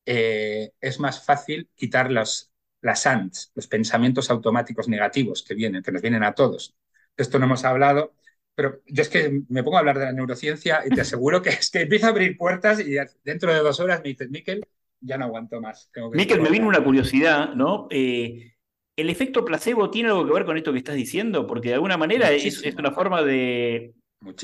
eh, 0.06 0.74
es 0.82 1.00
más 1.00 1.24
fácil 1.24 1.70
quitar 1.76 2.12
los, 2.12 2.49
las 2.82 3.06
ANTs, 3.06 3.52
los 3.56 3.68
pensamientos 3.68 4.30
automáticos 4.30 4.88
negativos 4.88 5.44
que 5.44 5.54
vienen, 5.54 5.84
que 5.84 5.92
nos 5.92 6.02
vienen 6.02 6.24
a 6.24 6.34
todos. 6.34 6.76
esto 7.18 7.38
no 7.40 7.46
hemos 7.46 7.66
hablado, 7.66 8.14
pero 8.56 8.82
yo 8.88 9.02
es 9.02 9.10
que 9.10 9.42
me 9.50 9.64
pongo 9.64 9.78
a 9.78 9.80
hablar 9.80 10.00
de 10.00 10.06
la 10.06 10.14
neurociencia 10.14 10.82
y 10.86 10.90
te 10.90 11.02
aseguro 11.02 11.42
que 11.42 11.50
es 11.50 11.70
que 11.70 11.82
empieza 11.82 12.08
a 12.08 12.10
abrir 12.10 12.38
puertas 12.38 12.80
y 12.80 12.96
dentro 13.24 13.54
de 13.54 13.60
dos 13.60 13.80
horas 13.80 14.02
me 14.04 14.10
dices, 14.10 14.30
Miquel, 14.30 14.66
ya 15.02 15.18
no 15.18 15.26
aguanto 15.26 15.62
más. 15.62 15.90
Miquel, 16.14 16.42
me 16.42 16.50
vino 16.50 16.68
una 16.68 16.84
curiosidad, 16.84 17.54
¿no? 17.54 17.88
Eh, 17.90 18.54
¿El 18.98 19.10
efecto 19.10 19.46
placebo 19.46 19.90
tiene 19.90 20.10
algo 20.10 20.26
que 20.26 20.34
ver 20.34 20.46
con 20.46 20.58
esto 20.58 20.74
que 20.74 20.80
estás 20.80 20.96
diciendo? 20.96 21.48
Porque 21.48 21.70
de 21.70 21.76
alguna 21.76 21.96
manera 21.96 22.32
es, 22.32 22.62
es, 22.64 22.76
una 22.76 22.92
forma 22.92 23.24
de 23.24 23.94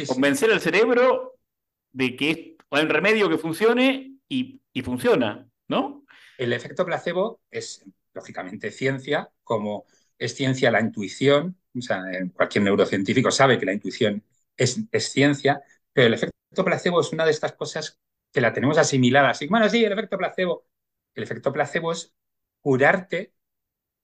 convencer 0.07 0.49
al 0.51 0.61
cerebro 0.61 1.35
de 1.91 2.15
que 2.15 2.55
hay 2.71 2.83
un 2.83 2.89
remedio 2.89 3.29
que 3.29 3.37
funcione 3.37 4.13
y, 4.29 4.61
funciona, 4.81 5.47
¿no? 5.67 6.05
El 6.37 6.53
efecto 6.53 6.85
placebo 6.85 7.41
es, 7.51 7.85
lógicamente, 8.15 8.71
ciencia, 8.71 9.29
como 9.43 9.85
es 10.17 10.33
ciencia 10.33 10.71
la 10.71 10.81
intuición, 10.81 11.57
o 11.77 11.81
sea, 11.81 12.03
cualquier 12.33 12.63
neurocientífico 12.63 13.29
sabe 13.29 13.59
que 13.59 13.65
la 13.65 13.73
intuición 13.73 14.23
es, 14.57 14.79
es, 14.91 15.11
ciencia, 15.11 15.61
pero 15.93 16.07
el 16.07 16.13
efecto 16.13 16.63
placebo 16.63 17.01
es 17.01 17.11
una 17.11 17.25
de 17.25 17.31
estas 17.31 17.53
cosas 17.53 17.99
que 18.31 18.41
la 18.41 18.53
tenemos 18.53 18.77
asimilada. 18.77 19.29
Así, 19.29 19.47
bueno, 19.47 19.69
sí, 19.69 19.83
el 19.83 19.91
efecto 19.91 20.17
placebo. 20.17 20.65
El 21.13 21.23
efecto 21.23 21.51
placebo 21.51 21.91
es 21.91 22.13
curarte 22.61 23.33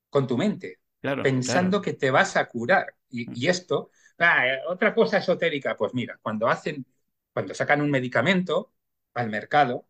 con 0.09 0.27
tu 0.27 0.37
mente, 0.37 0.79
pensando 1.23 1.81
que 1.81 1.93
te 1.93 2.11
vas 2.11 2.35
a 2.35 2.47
curar. 2.47 2.95
Y, 3.09 3.47
esto, 3.47 3.89
ah, 4.19 4.45
otra 4.69 4.93
cosa 4.93 5.17
esotérica, 5.17 5.75
pues 5.75 5.93
mira, 5.93 6.19
cuando 6.21 6.47
hacen 6.47 6.85
cuando 7.33 7.53
sacan 7.53 7.81
un 7.81 7.91
medicamento 7.91 8.73
al 9.13 9.29
mercado, 9.29 9.87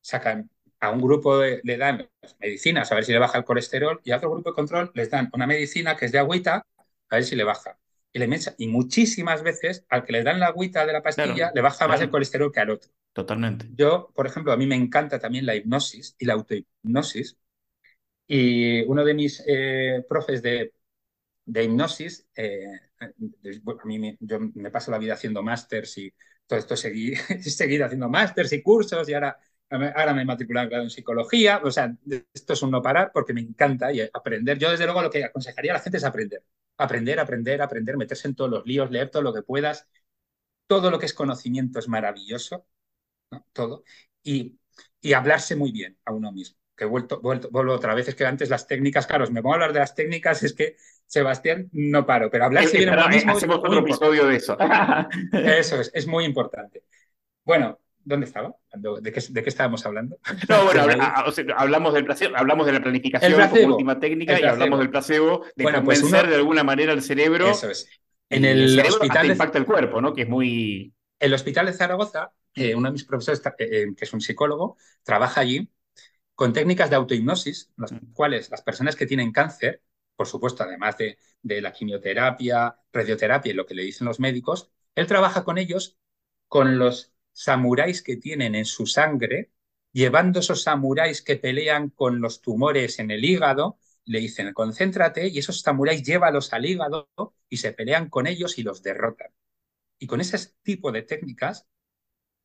sacan 0.00 0.50
a 0.86 0.90
un 0.90 1.00
grupo 1.00 1.42
le 1.42 1.76
dan 1.76 2.08
medicinas 2.40 2.90
a 2.90 2.94
ver 2.94 3.04
si 3.04 3.12
le 3.12 3.18
baja 3.18 3.38
el 3.38 3.44
colesterol 3.44 4.00
y 4.04 4.12
a 4.12 4.16
otro 4.16 4.30
grupo 4.30 4.50
de 4.50 4.54
control 4.54 4.90
les 4.94 5.10
dan 5.10 5.28
una 5.32 5.46
medicina 5.46 5.96
que 5.96 6.06
es 6.06 6.12
de 6.12 6.18
agüita 6.18 6.66
a 7.08 7.14
ver 7.16 7.24
si 7.24 7.36
le 7.36 7.44
baja. 7.44 7.78
Y, 8.12 8.18
le 8.18 8.28
y 8.58 8.68
muchísimas 8.68 9.42
veces 9.42 9.84
al 9.88 10.04
que 10.04 10.12
le 10.12 10.22
dan 10.22 10.40
la 10.40 10.46
agüita 10.46 10.86
de 10.86 10.92
la 10.92 11.02
pastilla 11.02 11.52
le 11.54 11.60
baja 11.60 11.86
más 11.86 12.00
el 12.00 12.10
colesterol 12.10 12.50
que 12.50 12.60
al 12.60 12.70
otro. 12.70 12.90
Totalmente. 13.12 13.66
Yo, 13.74 14.10
por 14.14 14.26
ejemplo, 14.26 14.52
a 14.52 14.56
mí 14.56 14.66
me 14.66 14.74
encanta 14.76 15.18
también 15.18 15.44
la 15.44 15.54
hipnosis 15.54 16.16
y 16.18 16.24
la 16.24 16.34
autohipnosis. 16.34 17.36
Y 18.26 18.82
uno 18.82 19.04
de 19.04 19.14
mis 19.14 19.42
eh, 19.46 20.04
profes 20.08 20.42
de, 20.42 20.72
de 21.44 21.64
hipnosis, 21.64 22.26
eh, 22.34 22.64
a 23.00 23.84
mí 23.84 23.98
me, 23.98 24.16
yo 24.20 24.38
me 24.40 24.70
paso 24.70 24.90
la 24.90 24.98
vida 24.98 25.14
haciendo 25.14 25.42
másters 25.42 25.98
y 25.98 26.12
todo 26.46 26.58
esto 26.58 26.76
seguí, 26.76 27.14
seguido 27.42 27.84
haciendo 27.86 28.08
másters 28.08 28.52
y 28.52 28.62
cursos 28.62 29.08
y 29.08 29.14
ahora, 29.14 29.38
ahora 29.70 30.14
me 30.14 30.22
he 30.22 30.24
matriculado 30.24 30.70
en 30.76 30.90
psicología. 30.90 31.60
O 31.64 31.70
sea, 31.70 31.94
esto 32.32 32.52
es 32.52 32.62
un 32.62 32.70
no 32.70 32.82
parar 32.82 33.10
porque 33.12 33.32
me 33.32 33.40
encanta 33.40 33.92
y 33.92 34.00
aprender. 34.00 34.58
Yo, 34.58 34.70
desde 34.70 34.84
luego, 34.84 35.02
lo 35.02 35.10
que 35.10 35.24
aconsejaría 35.24 35.72
a 35.72 35.74
la 35.74 35.80
gente 35.80 35.98
es 35.98 36.04
aprender. 36.04 36.42
Aprender, 36.78 37.20
aprender, 37.20 37.62
aprender, 37.62 37.96
meterse 37.96 38.28
en 38.28 38.34
todos 38.34 38.50
los 38.50 38.66
líos, 38.66 38.90
leer 38.90 39.10
todo 39.10 39.22
lo 39.22 39.34
que 39.34 39.42
puedas. 39.42 39.88
Todo 40.66 40.90
lo 40.90 40.98
que 40.98 41.06
es 41.06 41.14
conocimiento 41.14 41.78
es 41.78 41.88
maravilloso, 41.88 42.66
todo. 43.52 43.84
Y, 44.22 44.58
y 45.00 45.12
hablarse 45.12 45.56
muy 45.56 45.72
bien 45.72 45.96
a 46.04 46.12
uno 46.12 46.32
mismo 46.32 46.58
que 46.76 46.84
he 46.84 46.86
vuelto, 46.86 47.20
vuelto, 47.20 47.48
vuelvo 47.50 47.72
otra 47.72 47.94
vez, 47.94 48.06
es 48.08 48.14
que 48.14 48.26
antes 48.26 48.50
las 48.50 48.66
técnicas, 48.66 49.06
claro, 49.06 49.26
me 49.30 49.40
pongo 49.40 49.54
a 49.54 49.56
hablar 49.56 49.72
de 49.72 49.80
las 49.80 49.94
técnicas, 49.94 50.42
es 50.42 50.52
que 50.52 50.76
Sebastián 51.06 51.70
no 51.72 52.04
paro, 52.04 52.30
pero 52.30 52.44
hablar 52.44 52.66
si 52.66 52.78
bien 52.78 52.94
mismo. 53.08 53.32
Hacemos 53.32 53.56
otro 53.56 53.78
episodio 53.78 54.26
de 54.26 54.36
eso. 54.36 54.58
eso 55.32 55.80
es, 55.80 55.90
es 55.94 56.06
muy 56.06 56.24
importante. 56.24 56.84
Bueno, 57.44 57.80
¿dónde 58.06 58.26
estaba? 58.26 58.54
¿De 58.72 59.12
qué, 59.12 59.20
de 59.28 59.42
qué 59.42 59.48
estábamos 59.48 59.84
hablando? 59.84 60.18
No, 60.48 60.64
bueno, 60.64 60.82
hablamos 61.56 61.92
del 61.92 62.04
placebo, 62.04 62.36
hablamos 62.36 62.64
de 62.66 62.72
la 62.72 62.80
planificación 62.80 63.48
como 63.50 63.66
última 63.74 63.98
técnica 63.98 64.40
y 64.40 64.44
hablamos 64.44 64.78
del 64.78 64.90
placebo, 64.90 65.44
de 65.54 65.64
bueno, 65.64 65.84
pues 65.84 66.08
de 66.10 66.34
alguna 66.34 66.64
manera 66.64 66.92
al 66.92 67.02
cerebro. 67.02 67.50
Eso 67.50 67.70
es. 67.70 67.88
En 68.30 68.44
el, 68.44 68.80
hospital. 68.80 69.30
impacta 69.30 69.58
el 69.58 69.66
cuerpo, 69.66 70.00
¿no? 70.00 70.14
Que 70.14 70.22
es 70.22 70.28
muy. 70.28 70.94
El 71.18 71.34
hospital 71.34 71.66
de 71.66 71.72
Zaragoza, 71.72 72.32
eh, 72.54 72.74
uno 72.74 72.88
de 72.88 72.92
mis 72.92 73.04
profesores, 73.04 73.42
eh, 73.44 73.52
eh, 73.58 73.86
que 73.96 74.04
es 74.04 74.12
un 74.12 74.20
psicólogo, 74.20 74.76
trabaja 75.02 75.40
allí 75.40 75.70
con 76.34 76.52
técnicas 76.52 76.90
de 76.90 76.96
autohipnosis, 76.96 77.72
las 77.76 77.92
mm. 77.92 78.12
cuales 78.12 78.50
las 78.50 78.62
personas 78.62 78.94
que 78.96 79.06
tienen 79.06 79.32
cáncer, 79.32 79.82
por 80.14 80.26
supuesto, 80.26 80.64
además 80.64 80.96
de, 80.98 81.18
la 81.42 81.72
quimioterapia, 81.72 82.76
radioterapia 82.92 83.52
y 83.52 83.54
lo 83.54 83.66
que 83.66 83.74
le 83.74 83.84
dicen 83.84 84.06
los 84.06 84.20
médicos, 84.20 84.70
él 84.94 85.06
trabaja 85.06 85.44
con 85.44 85.58
ellos, 85.58 85.96
con 86.48 86.78
los 86.78 87.15
samuráis 87.36 88.02
que 88.02 88.16
tienen 88.16 88.54
en 88.54 88.64
su 88.64 88.86
sangre, 88.86 89.50
llevando 89.92 90.40
esos 90.40 90.62
samuráis 90.62 91.20
que 91.20 91.36
pelean 91.36 91.90
con 91.90 92.20
los 92.20 92.40
tumores 92.40 92.98
en 92.98 93.10
el 93.10 93.24
hígado, 93.24 93.78
le 94.06 94.20
dicen, 94.20 94.54
concéntrate, 94.54 95.28
y 95.28 95.38
esos 95.38 95.60
samuráis 95.60 96.02
llévalos 96.02 96.52
al 96.54 96.64
hígado 96.64 97.10
y 97.50 97.58
se 97.58 97.72
pelean 97.72 98.08
con 98.08 98.26
ellos 98.26 98.56
y 98.58 98.62
los 98.62 98.82
derrotan. 98.82 99.30
Y 99.98 100.06
con 100.06 100.22
ese 100.22 100.38
tipo 100.62 100.90
de 100.92 101.02
técnicas, 101.02 101.66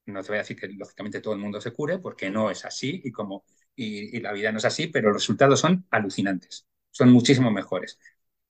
no 0.07 0.21
te 0.23 0.29
voy 0.29 0.37
a 0.37 0.41
decir 0.41 0.57
que 0.59 0.67
lógicamente 0.67 1.21
todo 1.21 1.35
el 1.35 1.39
mundo 1.39 1.61
se 1.61 1.71
cure, 1.71 1.99
porque 1.99 2.29
no 2.29 2.51
es 2.51 2.65
así, 2.65 3.01
y 3.05 3.11
como 3.11 3.45
y, 3.75 4.19
la 4.19 4.33
vida 4.33 4.51
no 4.51 4.57
es 4.57 4.65
así, 4.65 4.87
pero 4.87 5.09
los 5.09 5.21
resultados 5.21 5.59
son 5.61 5.87
alucinantes, 5.89 6.67
son 6.89 7.11
muchísimo 7.11 7.49
mejores. 7.49 7.97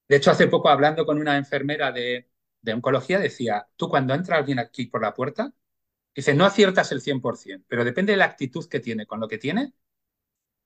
De 0.08 0.16
hecho, 0.18 0.32
hace 0.32 0.48
poco 0.48 0.70
hablando 0.70 1.06
con 1.06 1.20
una 1.20 1.38
enfermera 1.38 1.92
de, 1.92 2.30
oncología, 2.74 3.20
decía, 3.20 3.68
tú 3.76 3.90
cuando 3.90 4.14
entra 4.16 4.38
alguien 4.38 4.60
aquí 4.60 4.88
por 4.88 5.02
la 5.04 5.14
puerta, 5.14 5.54
dice, 6.16 6.34
no 6.34 6.46
aciertas 6.46 6.92
el 6.92 7.02
100%, 7.02 7.66
pero 7.68 7.84
depende 7.84 8.14
de 8.14 8.18
la 8.18 8.26
actitud 8.26 8.68
que 8.68 8.80
tiene 8.80 9.06
con 9.06 9.20
lo 9.20 9.28
que 9.28 9.38
tiene, 9.38 9.74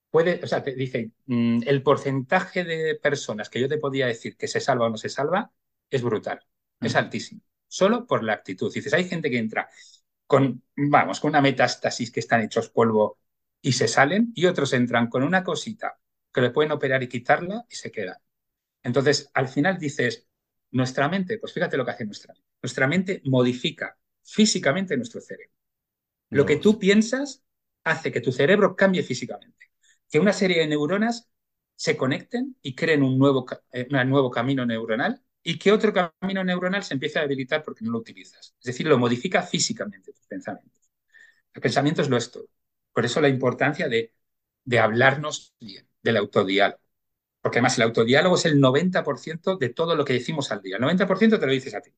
puede, 0.10 0.42
o 0.44 0.48
sea, 0.48 0.64
te 0.64 0.74
dice, 0.74 1.12
mm, 1.26 1.62
el 1.66 1.84
porcentaje 1.84 2.64
de 2.64 2.96
personas 2.96 3.50
que 3.50 3.60
yo 3.60 3.68
te 3.68 3.78
podía 3.78 4.08
decir 4.08 4.38
que 4.38 4.48
se 4.48 4.60
salva 4.62 4.86
o 4.88 4.90
no 4.90 4.98
se 4.98 5.10
salva 5.10 5.52
es 5.90 6.02
brutal, 6.02 6.40
es 6.80 6.96
altísimo, 6.96 7.42
solo 7.68 8.08
por 8.08 8.24
la 8.24 8.34
actitud. 8.34 8.74
Dices, 8.74 8.94
hay 8.94 9.06
gente 9.08 9.30
que 9.30 9.38
entra 9.38 9.70
con, 10.28 10.64
vamos, 10.76 11.20
con 11.20 11.30
una 11.30 11.42
metástasis 11.42 12.12
que 12.12 12.20
están 12.22 12.42
hechos 12.42 12.70
polvo 12.70 13.20
y 13.62 13.74
se 13.74 13.88
salen 13.88 14.32
y 14.36 14.46
otros 14.46 14.74
entran 14.74 15.10
con 15.10 15.24
una 15.24 15.44
cosita 15.44 16.00
que 16.34 16.42
le 16.42 16.52
pueden 16.52 16.72
operar 16.72 17.04
y 17.04 17.08
quitarla 17.10 17.66
y 17.70 17.76
se 17.76 17.92
quedan. 17.92 18.18
Entonces, 18.84 19.30
al 19.34 19.48
final 19.48 19.78
dices, 19.80 20.28
nuestra 20.72 21.10
mente, 21.10 21.38
pues 21.40 21.54
fíjate 21.54 21.78
lo 21.78 21.86
que 21.86 21.92
hace 21.92 22.06
nuestra 22.06 22.34
mente. 22.34 22.48
Nuestra 22.62 22.88
mente 22.88 23.22
modifica 23.26 23.98
físicamente 24.26 24.98
nuestro 24.98 25.22
cerebro. 25.22 25.54
Lo 26.30 26.46
que 26.46 26.58
tú 26.58 26.80
piensas 26.80 27.44
hace 27.84 28.12
que 28.12 28.22
tu 28.22 28.32
cerebro 28.32 28.76
cambie 28.76 29.04
físicamente. 29.04 29.68
Que 30.10 30.20
una 30.20 30.34
serie 30.34 30.60
de 30.62 30.68
neuronas 30.68 31.30
se 31.76 31.98
conecten 31.98 32.58
y 32.62 32.76
creen 32.76 33.04
un 33.04 33.18
nuevo, 33.20 33.46
eh, 33.72 33.88
un 33.92 34.10
nuevo 34.10 34.32
camino 34.32 34.66
neuronal 34.66 35.22
y 35.44 35.60
que 35.60 35.72
otro 35.72 35.94
camino 35.94 36.44
neuronal 36.44 36.84
se 36.84 36.94
empiece 36.96 37.20
a 37.20 37.24
debilitar 37.24 37.64
porque 37.64 37.86
no 37.86 37.92
lo 37.92 38.00
utilizas. 38.00 38.56
Es 38.60 38.66
decir, 38.66 38.88
lo 38.88 38.98
modifica 38.98 39.44
físicamente 39.44 40.12
tus 40.14 40.26
pensamientos. 40.28 40.90
El 41.54 41.62
pensamiento 41.62 42.02
es 42.02 42.10
lo 42.10 42.18
es 42.18 42.32
todo. 42.32 42.48
Por 42.94 43.06
eso 43.06 43.22
la 43.22 43.30
importancia 43.30 43.88
de, 43.88 44.14
de 44.64 44.80
hablarnos 44.80 45.56
bien, 45.60 45.88
del 46.02 46.18
autodiálogo. 46.18 46.82
Porque 47.42 47.60
además 47.60 47.78
el 47.78 47.84
autodiálogo 47.86 48.36
es 48.36 48.46
el 48.46 48.60
90% 48.62 49.58
de 49.58 49.70
todo 49.70 49.96
lo 49.96 50.06
que 50.06 50.14
decimos 50.14 50.52
al 50.52 50.62
día. 50.62 50.78
El 50.78 50.84
90% 50.84 51.40
te 51.40 51.46
lo 51.48 51.52
dices 51.54 51.76
a 51.76 51.82
ti. 51.82 51.92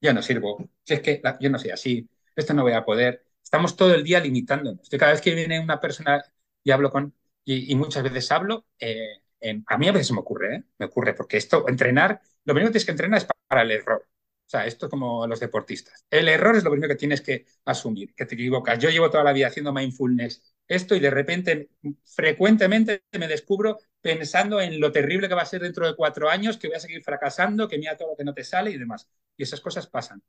Yo 0.00 0.12
no 0.14 0.22
sirvo, 0.22 0.68
si 0.84 0.94
es 0.94 1.00
que 1.00 1.22
yo 1.40 1.50
no 1.50 1.58
soy 1.58 1.70
así, 1.70 2.08
esto 2.34 2.54
no 2.54 2.62
voy 2.62 2.72
a 2.72 2.84
poder. 2.84 3.24
Estamos 3.42 3.76
todo 3.76 3.94
el 3.94 4.04
día 4.04 4.20
limitándonos. 4.20 4.88
Yo 4.88 4.98
cada 4.98 5.12
vez 5.12 5.20
que 5.20 5.34
viene 5.34 5.60
una 5.60 5.80
persona 5.80 6.22
y 6.62 6.70
hablo 6.70 6.90
con, 6.90 7.14
y, 7.44 7.74
muchas 7.74 8.02
veces 8.02 8.30
hablo, 8.32 8.66
eh, 8.78 9.20
a 9.66 9.78
mí 9.78 9.88
a 9.88 9.92
veces 9.92 10.12
me 10.12 10.20
ocurre, 10.20 10.56
¿eh? 10.56 10.64
me 10.78 10.86
ocurre, 10.86 11.14
porque 11.14 11.36
esto, 11.36 11.68
entrenar, 11.68 12.20
lo 12.44 12.54
primero 12.54 12.68
que 12.68 12.72
tienes 12.72 12.84
que 12.86 12.92
entrenar 12.92 13.18
es 13.18 13.26
para 13.48 13.62
el 13.62 13.70
error. 13.72 14.06
Sea, 14.50 14.66
esto 14.66 14.86
es 14.86 14.90
como 14.90 15.26
los 15.28 15.38
deportistas. 15.38 16.04
El 16.10 16.28
error 16.28 16.56
es 16.56 16.64
lo 16.64 16.70
primero 16.72 16.92
que 16.92 16.98
tienes 16.98 17.20
que 17.20 17.46
asumir, 17.64 18.14
que 18.14 18.26
te 18.26 18.34
equivocas. 18.34 18.78
Yo 18.80 18.90
llevo 18.90 19.08
toda 19.10 19.22
la 19.24 19.32
vida 19.32 19.46
haciendo 19.46 19.72
mindfulness 19.72 20.42
esto 20.66 20.94
y 20.94 21.00
de 21.00 21.10
repente, 21.10 21.70
frecuentemente 22.04 23.02
me 23.18 23.28
descubro 23.28 23.78
pensando 24.00 24.60
en 24.60 24.80
lo 24.80 24.92
terrible 24.92 25.28
que 25.28 25.34
va 25.34 25.42
a 25.42 25.46
ser 25.46 25.62
dentro 25.62 25.86
de 25.86 25.94
cuatro 25.96 26.28
años, 26.28 26.56
que 26.58 26.68
voy 26.68 26.76
a 26.76 26.80
seguir 26.80 27.02
fracasando, 27.02 27.68
que 27.68 27.78
mira 27.78 27.96
todo 27.96 28.10
lo 28.10 28.16
que 28.16 28.24
no 28.24 28.34
te 28.34 28.44
sale 28.44 28.70
y 28.70 28.78
demás. 28.78 29.08
Y 29.36 29.42
esas 29.44 29.60
cosas 29.60 29.86
pasan. 29.88 30.22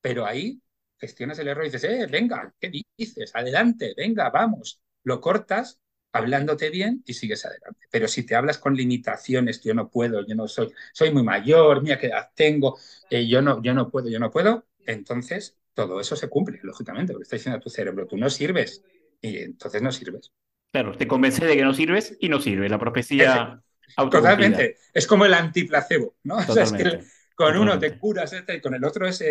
Pero 0.00 0.26
ahí 0.26 0.62
gestionas 0.98 1.38
el 1.38 1.48
error 1.48 1.64
y 1.64 1.70
dices, 1.70 1.84
eh, 1.84 2.06
venga, 2.10 2.54
¿qué 2.60 2.70
dices? 2.98 3.32
Adelante, 3.34 3.94
venga, 3.96 4.30
vamos. 4.30 4.80
Lo 5.04 5.20
cortas 5.20 5.80
hablándote 6.12 6.70
bien 6.70 7.02
y 7.06 7.14
sigues 7.14 7.44
adelante. 7.44 7.86
Pero 7.90 8.08
si 8.08 8.24
te 8.24 8.34
hablas 8.34 8.58
con 8.58 8.74
limitaciones, 8.74 9.60
yo 9.62 9.74
no 9.74 9.90
puedo, 9.90 10.26
yo 10.26 10.34
no 10.34 10.48
soy, 10.48 10.72
soy 10.92 11.12
muy 11.12 11.22
mayor, 11.22 11.82
mira 11.82 11.98
qué 11.98 12.06
edad 12.08 12.30
tengo, 12.34 12.78
eh, 13.10 13.26
yo, 13.26 13.42
no, 13.42 13.62
yo 13.62 13.74
no 13.74 13.90
puedo, 13.90 14.08
yo 14.08 14.18
no 14.18 14.30
puedo, 14.30 14.66
entonces 14.86 15.56
todo 15.74 16.00
eso 16.00 16.16
se 16.16 16.28
cumple, 16.28 16.58
lógicamente, 16.62 17.12
porque 17.12 17.24
está 17.24 17.36
diciendo 17.36 17.58
a 17.58 17.60
tu 17.60 17.70
cerebro, 17.70 18.06
tú 18.06 18.16
no 18.16 18.30
sirves 18.30 18.82
y 19.20 19.38
entonces 19.38 19.82
no 19.82 19.92
sirves. 19.92 20.32
Claro, 20.72 20.96
te 20.96 21.06
convence 21.06 21.44
de 21.44 21.56
que 21.56 21.62
no 21.62 21.72
sirves 21.72 22.16
y 22.20 22.28
no 22.28 22.40
sirve, 22.40 22.68
la 22.68 22.78
profecía 22.78 23.62
Totalmente, 23.96 24.76
es 24.92 25.06
como 25.06 25.24
el 25.24 25.34
antiplacebo, 25.34 26.16
¿no? 26.24 26.36
O 26.48 26.52
sea, 26.52 26.64
es 26.64 26.72
que 26.72 27.00
con 27.34 27.56
uno 27.56 27.78
te 27.78 27.98
curas 27.98 28.32
este, 28.32 28.56
y 28.56 28.60
con 28.60 28.74
el 28.74 28.84
otro 28.84 29.06
es, 29.06 29.24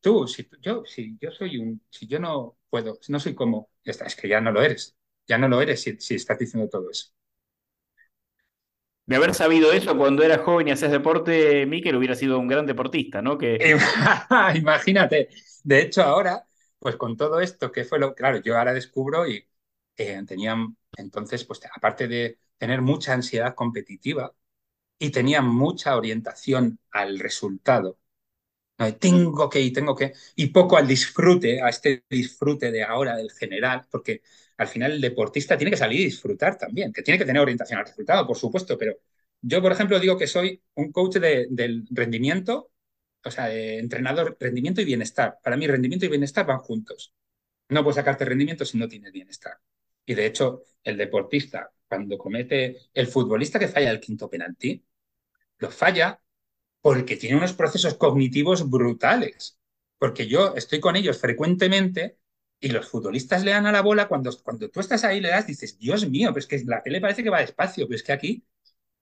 tú, 0.00 0.26
si 0.26 0.48
yo, 0.60 0.84
si 0.84 1.18
yo 1.20 1.30
soy 1.30 1.58
un, 1.58 1.82
si 1.90 2.06
yo 2.06 2.18
no 2.18 2.58
puedo, 2.70 2.98
no 3.08 3.20
soy 3.20 3.34
como, 3.34 3.70
es 3.84 4.16
que 4.16 4.28
ya 4.28 4.40
no 4.40 4.52
lo 4.52 4.62
eres 4.62 4.96
ya 5.26 5.38
no 5.38 5.48
lo 5.48 5.60
eres 5.60 5.82
si, 5.82 6.14
estás 6.14 6.38
diciendo 6.38 6.68
todo 6.68 6.90
eso. 6.90 7.12
De 9.06 9.16
haber 9.16 9.34
sabido 9.34 9.72
eso 9.72 9.96
cuando 9.98 10.22
eras 10.22 10.40
joven 10.40 10.68
y 10.68 10.70
hacías 10.70 10.90
deporte, 10.90 11.66
Miquel 11.66 11.96
hubiera 11.96 12.14
sido 12.14 12.38
un 12.38 12.48
gran 12.48 12.64
deportista, 12.64 13.20
¿no? 13.20 13.36
Que... 13.36 13.76
Imagínate. 14.54 15.28
De 15.62 15.82
hecho, 15.82 16.02
ahora, 16.02 16.46
pues 16.78 16.96
con 16.96 17.16
todo 17.16 17.40
esto, 17.40 17.70
que 17.70 17.84
fue 17.84 17.98
lo. 17.98 18.14
Claro, 18.14 18.38
yo 18.38 18.56
ahora 18.58 18.72
descubro 18.72 19.26
y 19.28 19.46
eh, 19.96 20.22
tenían. 20.26 20.76
Entonces, 20.96 21.44
pues 21.44 21.60
aparte 21.74 22.08
de 22.08 22.38
tener 22.56 22.80
mucha 22.80 23.12
ansiedad 23.12 23.54
competitiva 23.54 24.34
y 24.98 25.10
tenía 25.10 25.42
mucha 25.42 25.96
orientación 25.96 26.80
al 26.90 27.18
resultado, 27.18 27.98
tengo 28.98 29.48
que 29.48 29.60
ir, 29.60 29.72
tengo 29.72 29.94
que. 29.94 30.14
Y 30.36 30.48
poco 30.48 30.76
al 30.76 30.86
disfrute, 30.86 31.62
a 31.62 31.68
este 31.68 32.04
disfrute 32.08 32.70
de 32.70 32.82
ahora 32.84 33.16
del 33.16 33.30
general, 33.32 33.86
porque 33.90 34.22
al 34.56 34.68
final 34.68 34.92
el 34.92 35.00
deportista 35.00 35.56
tiene 35.56 35.70
que 35.70 35.76
salir 35.76 36.00
y 36.00 36.04
disfrutar 36.04 36.56
también, 36.58 36.92
que 36.92 37.02
tiene 37.02 37.18
que 37.18 37.24
tener 37.24 37.42
orientación 37.42 37.78
al 37.78 37.86
resultado, 37.86 38.26
por 38.26 38.36
supuesto, 38.36 38.78
pero 38.78 38.96
yo, 39.46 39.60
por 39.60 39.72
ejemplo, 39.72 40.00
digo 40.00 40.16
que 40.16 40.26
soy 40.26 40.62
un 40.74 40.90
coach 40.90 41.16
de, 41.16 41.46
del 41.50 41.86
rendimiento, 41.90 42.70
o 43.24 43.30
sea, 43.30 43.46
de 43.48 43.78
entrenador, 43.78 44.36
rendimiento 44.40 44.80
y 44.80 44.86
bienestar. 44.86 45.38
Para 45.42 45.56
mí, 45.56 45.66
rendimiento 45.66 46.06
y 46.06 46.08
bienestar 46.08 46.46
van 46.46 46.58
juntos. 46.60 47.12
No 47.68 47.82
puedes 47.82 47.96
sacarte 47.96 48.24
rendimiento 48.24 48.64
si 48.64 48.78
no 48.78 48.88
tienes 48.88 49.12
bienestar. 49.12 49.58
Y 50.06 50.14
de 50.14 50.26
hecho, 50.26 50.62
el 50.82 50.96
deportista, 50.96 51.70
cuando 51.88 52.16
comete 52.16 52.88
el 52.94 53.06
futbolista 53.06 53.58
que 53.58 53.68
falla 53.68 53.90
el 53.90 54.00
quinto 54.00 54.30
penalti, 54.30 54.82
lo 55.58 55.70
falla 55.70 56.20
porque 56.80 57.16
tiene 57.16 57.36
unos 57.36 57.52
procesos 57.52 57.94
cognitivos 57.94 58.68
brutales. 58.68 59.58
Porque 59.98 60.26
yo 60.26 60.54
estoy 60.56 60.80
con 60.80 60.96
ellos 60.96 61.18
frecuentemente 61.18 62.18
y 62.64 62.68
los 62.68 62.88
futbolistas 62.88 63.44
le 63.44 63.50
dan 63.50 63.66
a 63.66 63.72
la 63.72 63.82
bola 63.82 64.08
cuando, 64.08 64.30
cuando 64.42 64.70
tú 64.70 64.80
estás 64.80 65.04
ahí 65.04 65.20
le 65.20 65.28
das, 65.28 65.46
dices, 65.46 65.78
Dios 65.78 66.08
mío, 66.08 66.30
pero 66.30 66.38
es 66.38 66.46
que 66.46 66.64
la 66.64 66.82
tele 66.82 66.98
parece 66.98 67.22
que 67.22 67.28
va 67.28 67.40
despacio, 67.40 67.86
pero 67.86 67.96
es 67.96 68.02
que 68.02 68.12
aquí 68.12 68.46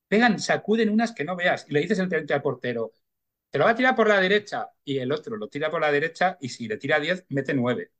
pegan, 0.08 0.40
sacuden 0.40 0.90
unas 0.90 1.12
que 1.12 1.24
no 1.24 1.36
veas 1.36 1.66
y 1.68 1.72
le 1.74 1.80
dices 1.80 1.98
el 2.00 2.32
al 2.32 2.42
portero, 2.42 2.92
te 3.50 3.58
lo 3.58 3.66
va 3.66 3.72
a 3.72 3.76
tirar 3.76 3.96
por 3.96 4.08
la 4.08 4.20
derecha 4.20 4.70
y 4.84 4.98
el 4.98 5.12
otro 5.12 5.36
lo 5.36 5.48
tira 5.48 5.70
por 5.70 5.80
la 5.80 5.92
derecha 5.92 6.38
y 6.40 6.48
si 6.50 6.68
le 6.68 6.78
tira 6.78 7.00
10, 7.00 7.26
mete 7.30 7.54
9. 7.54 7.92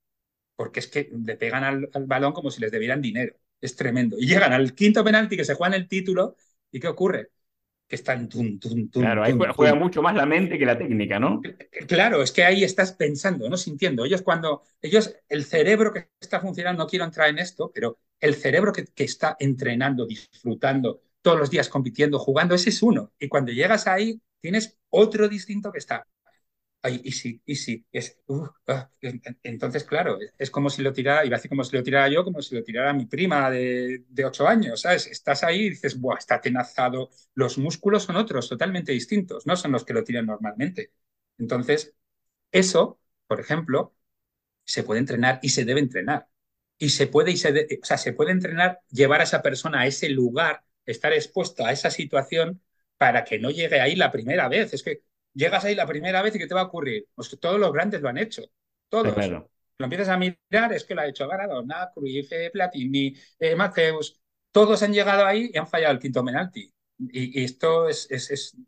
Porque 0.57 0.81
es 0.81 0.89
que 0.89 1.11
le 1.13 1.37
pegan 1.37 1.65
al, 1.65 1.91
al, 1.95 2.07
balón 2.07 2.33
como 2.33 2.51
si 2.51 2.61
les 2.61 2.73
debieran 2.73 3.03
dinero. 3.03 3.37
Es 3.61 3.77
tremendo. 3.77 4.19
Y 4.19 4.27
llegan 4.29 4.53
al 4.53 4.75
quinto 4.75 5.05
penalti 5.05 5.37
que 5.37 5.45
se 5.45 5.55
juegan 5.55 5.75
el 5.75 5.89
título 5.89 6.37
y 6.73 6.81
¿qué 6.81 6.89
ocurre? 6.89 7.31
Que 7.93 7.97
están 7.97 8.27
tum, 8.27 8.59
tum, 8.59 8.89
tum. 8.89 9.03
Claro, 9.03 9.23
ahí 9.23 9.35
juega 9.55 9.75
mucho 9.75 10.01
más 10.01 10.15
la 10.15 10.25
mente 10.25 10.59
que 10.59 10.65
la 10.65 10.79
técnica, 10.79 11.21
¿no? 11.21 11.43
Claro, 11.87 12.23
es 12.23 12.33
que 12.33 12.43
ahí 12.43 12.65
estás 12.65 12.93
pensando, 12.93 13.51
¿no? 13.51 13.59
Sintiendo. 13.59 14.07
Ellos 14.07 14.23
cuando, 14.23 14.63
ellos, 14.81 15.15
el 15.29 15.45
cerebro 15.45 15.93
que 15.93 16.09
está 16.19 16.41
funcionando, 16.41 16.83
no 16.83 16.89
quiero 16.89 17.05
entrar 17.05 17.29
en 17.29 17.39
esto, 17.39 17.71
pero 17.71 17.99
el 18.19 18.35
cerebro 18.35 18.73
que, 18.73 18.87
que 18.87 19.05
está 19.05 19.37
entrenando, 19.39 20.07
disfrutando, 20.07 21.03
todos 21.21 21.39
los 21.39 21.51
días 21.51 21.69
compitiendo, 21.69 22.19
jugando, 22.19 22.55
ese 22.55 22.71
es 22.71 22.83
uno. 22.83 23.13
Y 23.19 23.29
cuando 23.29 23.53
llegas 23.53 23.87
ahí, 23.87 24.19
tienes 24.41 24.79
otro 24.89 25.29
distinto 25.29 25.71
que 25.71 25.79
está 25.79 26.07
Ay, 26.85 27.01
y 27.05 27.13
sí, 27.13 27.41
y 27.47 27.55
sí. 27.55 27.87
Es, 27.93 28.21
ah, 28.67 28.91
entonces, 29.45 29.85
claro, 29.85 30.19
es 30.37 30.51
como 30.51 30.69
si 30.69 30.83
lo 30.83 30.93
tirara, 30.93 31.25
iba 31.25 31.37
a 31.37 31.39
decir 31.39 31.49
como 31.49 31.63
si 31.63 31.77
lo 31.77 31.83
tirara 31.85 32.09
yo, 32.09 32.25
como 32.25 32.43
si 32.43 32.57
lo 32.57 32.65
tirara 32.65 32.93
mi 32.93 33.07
prima 33.07 33.49
de, 33.51 34.05
de 34.09 34.25
ocho 34.25 34.49
años, 34.49 34.81
¿sabes? 34.81 35.07
Estás 35.07 35.45
ahí 35.45 35.67
y 35.67 35.71
dices, 35.71 35.99
Buah, 36.01 36.19
está 36.19 36.41
tenazado. 36.41 37.11
Los 37.35 37.57
músculos 37.59 38.03
son 38.03 38.17
otros, 38.17 38.49
totalmente 38.49 38.91
distintos, 38.93 39.47
no 39.47 39.55
son 39.57 39.71
los 39.73 39.85
que 39.85 39.93
lo 39.95 40.03
tiran 40.03 40.27
normalmente. 40.27 40.93
Entonces, 41.39 41.95
eso, 42.53 43.01
por 43.29 43.41
ejemplo, 43.41 43.95
se 44.65 44.83
puede 44.83 45.01
entrenar 45.01 45.41
y 45.43 45.51
se 45.51 45.65
debe 45.65 45.81
entrenar. 45.81 46.29
Y 46.79 46.91
se 46.91 47.07
puede, 47.07 47.31
y 47.33 47.37
se 47.37 47.51
o 47.83 47.85
sea, 47.85 47.99
se 47.99 48.13
puede 48.13 48.33
entrenar, 48.33 48.81
llevar 48.91 49.21
a 49.21 49.25
esa 49.25 49.43
persona 49.43 49.81
a 49.83 49.87
ese 49.87 50.09
lugar, 50.09 50.65
estar 50.87 51.13
expuesto 51.13 51.65
a 51.65 51.73
esa 51.73 51.91
situación 51.91 52.61
para 52.97 53.25
que 53.25 53.39
no 53.39 53.51
llegue 53.51 53.81
ahí 53.81 53.95
la 53.97 54.11
primera 54.11 54.49
vez. 54.49 54.73
Es 54.75 54.83
que 54.83 55.03
llegas 55.35 55.65
ahí 55.65 55.75
la 55.75 55.87
primera 55.87 56.23
vez 56.23 56.35
y 56.35 56.39
¿qué 56.39 56.47
te 56.47 56.55
va 56.55 56.63
a 56.63 56.67
ocurrir? 56.67 57.09
Pues 57.15 57.29
que 57.29 57.37
todos 57.37 57.59
los 57.59 57.73
grandes 57.73 58.01
lo 58.01 58.09
han 58.09 58.19
hecho. 58.19 58.43
Todos. 58.89 59.17
Lo 59.79 59.87
empiezas 59.87 60.09
a 60.09 60.19
mirar, 60.19 60.73
es 60.73 60.85
que 60.85 60.95
lo 60.95 61.01
ha 61.01 61.07
hecho 61.07 61.27
Maradona, 61.27 61.91
Cruyff, 61.95 62.31
Platini, 62.53 63.15
eh, 63.39 63.57
Mateus. 63.57 64.21
Todos 64.53 64.83
han 64.83 64.93
llegado 64.93 65.27
ahí 65.27 65.51
y 65.53 65.59
han 65.59 65.67
fallado 65.67 65.95
el 65.95 65.99
quinto 65.99 66.25
penalti. 66.25 66.73
Y, 66.99 67.43
esto 67.43 67.89
es, 67.89 68.09
es, 68.11 68.55
o 68.55 68.59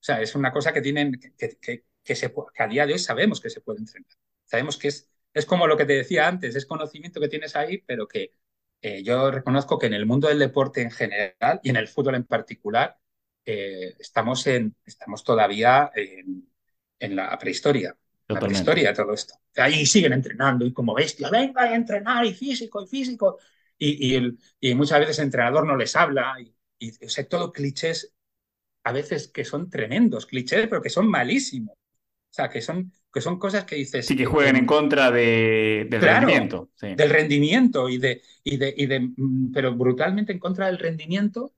sea, 0.00 0.20
es 0.20 0.34
una 0.34 0.50
cosa 0.50 0.72
que 0.72 0.80
tienen 0.80 1.12
que, 1.38 1.58
que, 2.02 2.14
se, 2.16 2.32
que 2.32 2.62
a 2.62 2.66
día 2.66 2.86
de 2.86 2.94
hoy 2.94 2.98
sabemos 2.98 3.40
que 3.40 3.50
se 3.50 3.60
puede 3.60 3.80
entrenar. 3.80 4.10
Sabemos 4.44 4.76
que 4.76 4.88
es, 4.88 5.08
es 5.32 5.46
como 5.46 5.66
lo 5.66 5.76
que 5.76 5.84
te 5.84 5.92
decía 5.92 6.26
antes, 6.26 6.56
es 6.56 6.66
conocimiento 6.66 7.20
que 7.20 7.28
tienes 7.28 7.54
ahí, 7.54 7.78
pero 7.86 8.08
que 8.08 8.32
eh, 8.80 9.02
yo 9.02 9.30
reconozco 9.30 9.78
que 9.78 9.86
en 9.86 9.94
el 9.94 10.06
mundo 10.06 10.28
del 10.28 10.38
deporte 10.38 10.82
en 10.82 10.90
general 10.90 11.60
y 11.62 11.70
en 11.70 11.76
el 11.76 11.88
fútbol 11.88 12.14
en 12.14 12.24
particular, 12.24 12.98
eh, 13.46 13.94
estamos, 13.98 14.46
en, 14.48 14.74
estamos 14.84 15.24
todavía 15.24 15.90
en, 15.94 16.46
en 16.98 17.16
la 17.16 17.38
prehistoria. 17.38 17.96
La 18.28 18.40
prehistoria 18.40 18.92
todo 18.92 19.12
esto. 19.12 19.34
Ahí 19.54 19.86
siguen 19.86 20.12
entrenando 20.12 20.66
y 20.66 20.72
como 20.72 20.94
bestia, 20.94 21.30
venga 21.30 21.62
a 21.62 21.74
entrenar 21.74 22.26
y 22.26 22.34
físico 22.34 22.82
y 22.82 22.88
físico. 22.88 23.38
Y, 23.78 24.16
y, 24.16 24.38
y 24.60 24.74
muchas 24.74 24.98
veces 24.98 25.18
el 25.20 25.26
entrenador 25.26 25.64
no 25.64 25.76
les 25.76 25.94
habla 25.94 26.34
y, 26.40 26.52
y 26.78 27.04
o 27.04 27.08
sea, 27.08 27.28
todo 27.28 27.52
clichés 27.52 28.12
a 28.82 28.92
veces 28.92 29.28
que 29.28 29.44
son 29.44 29.68
tremendos, 29.70 30.26
clichés, 30.26 30.66
pero 30.68 30.82
que 30.82 30.90
son 30.90 31.08
malísimos. 31.08 31.74
O 31.74 32.34
sea, 32.36 32.50
que 32.50 32.60
son, 32.60 32.92
que 33.12 33.20
son 33.20 33.38
cosas 33.38 33.64
que 33.64 33.76
dices... 33.76 34.06
Sí, 34.06 34.16
que 34.16 34.26
juegan 34.26 34.56
en 34.56 34.66
contra 34.66 35.10
de, 35.10 35.86
del 35.90 36.00
rendimiento. 36.00 36.70
Del 36.80 37.10
rendimiento 37.10 37.88
y 37.88 37.98
de, 37.98 38.22
y 38.44 38.56
de, 38.58 38.74
y 38.76 38.86
de... 38.86 39.00
Mm, 39.16 39.52
pero 39.52 39.74
brutalmente 39.74 40.32
en 40.32 40.38
contra 40.38 40.66
del 40.66 40.78
rendimiento 40.78 41.54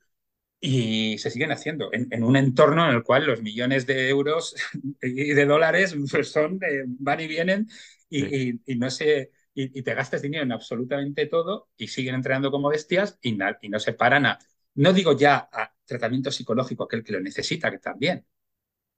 y 0.61 1.19
se 1.19 1.31
siguen 1.31 1.53
haciendo 1.53 1.91
en, 1.93 2.23
un 2.25 2.37
entorno 2.37 2.89
en 2.89 2.97
el 2.97 3.03
cual 3.05 3.27
los 3.27 3.43
millones 3.43 3.87
de 3.87 4.09
euros 4.09 4.57
y 5.03 5.33
de 5.33 5.47
dólares 5.47 5.95
pues 6.11 6.33
son 6.33 6.59
van 6.87 7.21
y 7.21 7.27
vienen 7.29 7.69
y, 8.11 8.61
no 8.77 8.91
se 8.91 9.31
y, 9.55 9.83
te 9.83 9.95
gastas 9.95 10.23
dinero 10.23 10.45
en 10.45 10.53
absolutamente 10.53 11.27
todo 11.27 11.69
y 11.77 11.89
siguen 11.89 12.17
entrenando 12.17 12.51
como 12.51 12.71
bestias 12.71 13.19
y, 13.23 13.39
y 13.63 13.69
no 13.69 13.79
se 13.79 13.93
paran 13.93 14.27
a 14.27 14.39
no 14.79 14.93
digo 14.93 15.17
ya 15.17 15.49
a 15.53 15.73
tratamiento 15.85 16.31
psicológico 16.31 16.85
aquel 16.85 17.03
que 17.03 17.13
lo 17.13 17.21
necesita, 17.21 17.71
que 17.71 17.79
también. 17.79 18.25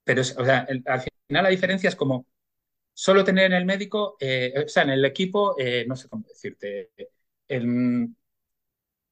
Pero, 0.03 0.21
o 0.21 0.25
sea, 0.45 0.67
al 0.85 1.01
final 1.01 1.43
la 1.43 1.49
diferencia 1.49 1.89
es 1.89 1.95
como 1.95 2.27
solo 2.93 3.23
tener 3.23 3.45
en 3.45 3.53
el 3.53 3.65
médico, 3.65 4.17
eh, 4.19 4.53
o 4.65 4.69
sea, 4.69 4.83
en 4.83 4.91
el 4.91 5.05
equipo, 5.05 5.55
eh, 5.59 5.85
no 5.87 5.95
sé 5.95 6.09
cómo 6.09 6.25
decirte, 6.27 6.91
el, 7.47 8.09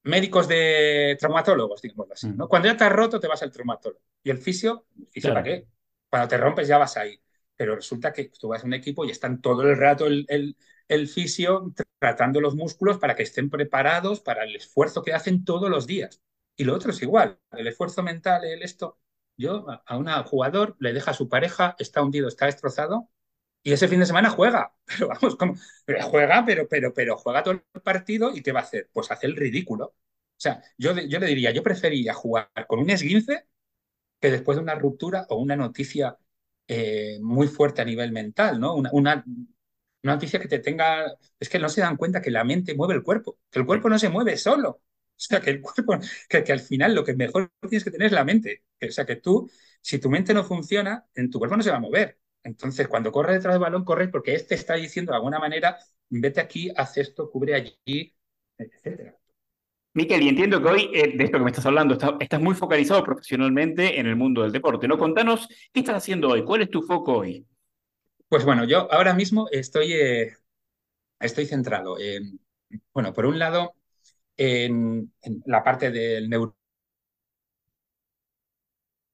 médicos 0.04 0.48
de 0.48 1.18
traumatólogos, 1.20 1.82
digamos 1.82 2.12
así, 2.12 2.32
¿no? 2.34 2.48
Cuando 2.48 2.68
ya 2.68 2.78
te 2.78 2.84
has 2.86 2.92
roto, 2.92 3.20
te 3.20 3.28
vas 3.28 3.42
al 3.44 3.52
traumatólogo. 3.52 4.02
Y 4.24 4.30
el 4.30 4.38
fisio, 4.40 4.88
¿el 4.98 5.08
fisio 5.08 5.34
para 5.34 5.44
qué? 5.44 5.68
Cuando 6.10 6.28
te 6.28 6.38
rompes 6.38 6.68
ya 6.68 6.78
vas 6.78 6.98
ahí. 6.98 7.20
Pero 7.56 7.76
resulta 7.76 8.14
que 8.14 8.30
tú 8.40 8.48
vas 8.50 8.64
a 8.64 8.68
un 8.68 8.74
equipo 8.74 9.06
y 9.06 9.12
están 9.12 9.42
todo 9.42 9.64
el 9.64 9.78
rato 9.78 10.08
el, 10.08 10.26
el, 10.30 10.58
el 10.88 11.08
fisio 11.08 11.74
tratando 12.00 12.40
los 12.42 12.56
músculos 12.56 12.98
para 12.98 13.16
que 13.16 13.24
estén 13.24 13.50
preparados 13.50 14.22
para 14.22 14.44
el 14.44 14.56
esfuerzo 14.56 15.04
que 15.04 15.14
hacen 15.14 15.44
todos 15.44 15.70
los 15.70 15.86
días. 15.86 16.22
Y 16.56 16.64
lo 16.64 16.74
otro 16.76 16.92
es 16.92 17.02
igual, 17.02 17.40
el 17.52 17.68
esfuerzo 17.68 18.04
mental, 18.04 18.44
el 18.46 18.64
esto. 18.64 19.00
Yo 19.38 19.66
a 19.86 19.98
un 19.98 20.08
jugador 20.24 20.76
le 20.80 20.92
deja 20.94 21.12
a 21.12 21.14
su 21.14 21.30
pareja, 21.30 21.76
está 21.80 22.02
hundido, 22.02 22.28
está 22.28 22.46
destrozado, 22.48 23.10
y 23.64 23.74
ese 23.74 23.88
fin 23.88 24.00
de 24.00 24.06
semana 24.06 24.30
juega, 24.30 24.74
pero 24.86 25.08
vamos, 25.10 25.36
como, 25.36 25.56
juega, 26.04 26.46
pero, 26.46 26.68
pero, 26.68 26.94
pero 26.94 27.18
juega 27.18 27.44
todo 27.44 27.54
el 27.56 27.82
partido 27.84 28.36
y 28.36 28.42
¿qué 28.42 28.52
va 28.52 28.62
a 28.62 28.64
hacer? 28.64 28.90
Pues 28.94 29.12
hace 29.12 29.28
el 29.28 29.36
ridículo. 29.36 29.86
O 29.86 30.42
sea, 30.42 30.64
yo, 30.78 30.98
yo 30.98 31.20
le 31.20 31.28
diría, 31.28 31.52
yo 31.52 31.64
preferiría 31.64 32.14
jugar 32.14 32.50
con 32.68 32.80
un 32.80 32.90
esguince 32.90 33.48
que 34.20 34.32
después 34.32 34.58
de 34.58 34.64
una 34.64 34.76
ruptura 34.76 35.26
o 35.30 35.38
una 35.38 35.56
noticia 35.56 36.18
eh, 36.68 37.20
muy 37.22 37.48
fuerte 37.48 37.82
a 37.82 37.86
nivel 37.86 38.12
mental, 38.12 38.60
¿no? 38.60 38.76
Una, 38.76 38.92
una, 38.94 39.26
noticia 40.04 40.40
que 40.40 40.48
te 40.48 40.60
tenga... 40.60 41.14
Es 41.40 41.50
que 41.50 41.60
no 41.60 41.70
se 41.70 41.82
dan 41.82 41.98
cuenta 41.98 42.22
que 42.22 42.32
la 42.32 42.44
mente 42.44 42.76
mueve 42.76 42.96
el 42.96 43.04
cuerpo, 43.04 43.40
que 43.50 43.60
el 43.60 43.66
cuerpo 43.66 43.90
no 43.90 44.00
se 44.00 44.10
mueve 44.10 44.38
solo. 44.38 44.70
O 44.72 44.82
sea, 45.22 45.42
que 45.42 45.50
el 45.52 45.62
cuerpo, 45.62 45.98
que, 46.30 46.44
que 46.44 46.54
al 46.54 46.62
final 46.62 46.96
lo 46.96 47.04
que 47.04 47.16
mejor 47.16 47.52
tienes 47.62 47.84
que 47.84 47.92
tener 47.92 48.08
es 48.08 48.14
la 48.14 48.24
mente. 48.24 48.64
O 48.82 48.92
sea, 48.92 49.06
que 49.06 49.18
tú, 49.18 49.50
si 49.82 50.00
tu 50.00 50.10
mente 50.10 50.34
no 50.34 50.44
funciona, 50.46 51.06
en 51.16 51.30
tu 51.30 51.40
cuerpo 51.40 51.58
no 51.58 51.64
se 51.64 51.72
va 51.72 51.78
a 51.78 51.82
mover. 51.82 52.20
Entonces, 52.44 52.88
cuando 52.88 53.12
corre 53.12 53.34
detrás 53.34 53.54
del 53.54 53.62
balón, 53.62 53.84
corre 53.86 54.08
porque 54.08 54.34
este 54.34 54.56
está 54.56 54.76
diciendo 54.76 55.12
de 55.12 55.18
alguna 55.18 55.40
manera, 55.40 55.78
vete 56.10 56.40
aquí, 56.42 56.72
haz 56.76 56.98
esto, 56.98 57.30
cubre 57.30 57.56
allí, 57.56 58.16
etc. 58.58 59.16
Miquel, 59.94 60.22
y 60.22 60.30
entiendo 60.30 60.62
que 60.62 60.68
hoy, 60.68 60.92
eh, 60.94 61.18
de 61.18 61.24
esto 61.24 61.38
que 61.38 61.44
me 61.44 61.50
estás 61.50 61.66
hablando, 61.66 61.98
estás 62.20 62.42
muy 62.42 62.56
focalizado 62.56 63.04
profesionalmente 63.04 64.00
en 64.00 64.08
el 64.08 64.16
mundo 64.16 64.44
del 64.44 64.52
deporte, 64.52 64.88
¿no? 64.88 64.98
Contanos, 64.98 65.48
¿qué 65.74 65.82
estás 65.82 65.98
haciendo 65.98 66.30
hoy? 66.30 66.44
¿Cuál 66.44 66.62
es 66.62 66.70
tu 66.70 66.82
foco 66.84 67.18
hoy? 67.20 67.46
Pues 68.28 68.46
bueno, 68.46 68.64
yo 68.66 68.92
ahora 68.92 69.14
mismo 69.14 69.48
estoy, 69.52 69.94
eh, 69.94 70.34
estoy 71.20 71.46
centrado 71.46 72.00
en, 72.00 72.40
bueno, 72.94 73.14
por 73.14 73.26
un 73.26 73.40
lado, 73.40 73.76
en, 74.38 75.14
en 75.22 75.44
la 75.46 75.64
parte 75.64 75.92
del 75.92 76.30
neuro 76.30 76.56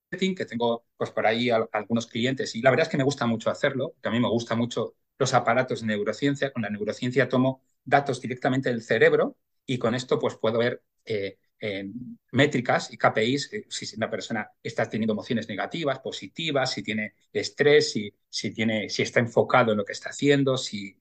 que 0.09 0.45
tengo 0.45 0.84
pues 0.97 1.11
por 1.11 1.25
ahí 1.27 1.49
algunos 1.49 2.07
clientes 2.07 2.55
y 2.55 2.61
la 2.61 2.69
verdad 2.69 2.85
es 2.87 2.89
que 2.91 2.97
me 2.97 3.03
gusta 3.03 3.25
mucho 3.25 3.49
hacerlo, 3.49 3.95
que 4.01 4.09
a 4.09 4.11
mí 4.11 4.19
me 4.19 4.29
gusta 4.29 4.55
mucho 4.55 4.95
los 5.17 5.33
aparatos 5.33 5.81
de 5.81 5.87
neurociencia. 5.87 6.51
Con 6.51 6.63
la 6.63 6.69
neurociencia 6.69 7.29
tomo 7.29 7.61
datos 7.83 8.21
directamente 8.21 8.69
del 8.69 8.81
cerebro 8.81 9.37
y 9.65 9.77
con 9.77 9.95
esto 9.95 10.19
pues 10.19 10.35
puedo 10.35 10.59
ver 10.59 10.83
eh, 11.05 11.37
métricas 12.31 12.91
y 12.91 12.97
KPIs, 12.97 13.53
eh, 13.53 13.65
si 13.69 13.95
una 13.95 14.09
persona 14.09 14.49
está 14.61 14.89
teniendo 14.89 15.13
emociones 15.13 15.47
negativas, 15.47 15.99
positivas, 15.99 16.71
si 16.71 16.83
tiene 16.83 17.15
estrés, 17.31 17.91
si, 17.91 18.13
si, 18.29 18.53
tiene, 18.53 18.89
si 18.89 19.01
está 19.03 19.19
enfocado 19.19 19.71
en 19.71 19.77
lo 19.77 19.85
que 19.85 19.93
está 19.93 20.09
haciendo, 20.09 20.57
si 20.57 20.97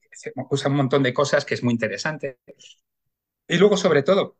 usa 0.49 0.69
un 0.69 0.77
montón 0.77 1.03
de 1.03 1.13
cosas 1.13 1.45
que 1.45 1.53
es 1.55 1.63
muy 1.63 1.73
interesante. 1.73 2.39
Y 3.47 3.57
luego, 3.57 3.77
sobre 3.77 4.03
todo, 4.03 4.37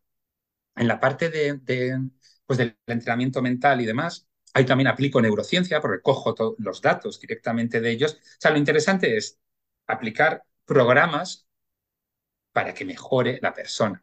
en 0.76 0.88
la 0.88 1.00
parte 1.00 1.30
de, 1.30 1.56
de 1.60 2.00
pues 2.46 2.60
del 2.60 2.78
entrenamiento 2.88 3.42
mental 3.42 3.82
y 3.82 3.86
demás, 3.86 4.28
Ahí 4.56 4.66
también 4.66 4.88
aplico 4.88 5.22
neurociencia 5.22 5.82
porque 5.82 6.02
cojo 6.02 6.34
los 6.60 6.82
datos 6.82 7.20
directamente 7.20 7.82
de 7.82 7.92
ellos. 7.92 8.14
O 8.14 8.40
sea, 8.40 8.52
lo 8.52 8.58
interesante 8.58 9.18
es 9.18 9.38
aplicar 9.86 10.46
programas 10.64 11.46
para 12.54 12.74
que 12.74 12.86
mejore 12.86 13.38
la 13.42 13.54
persona. 13.54 14.02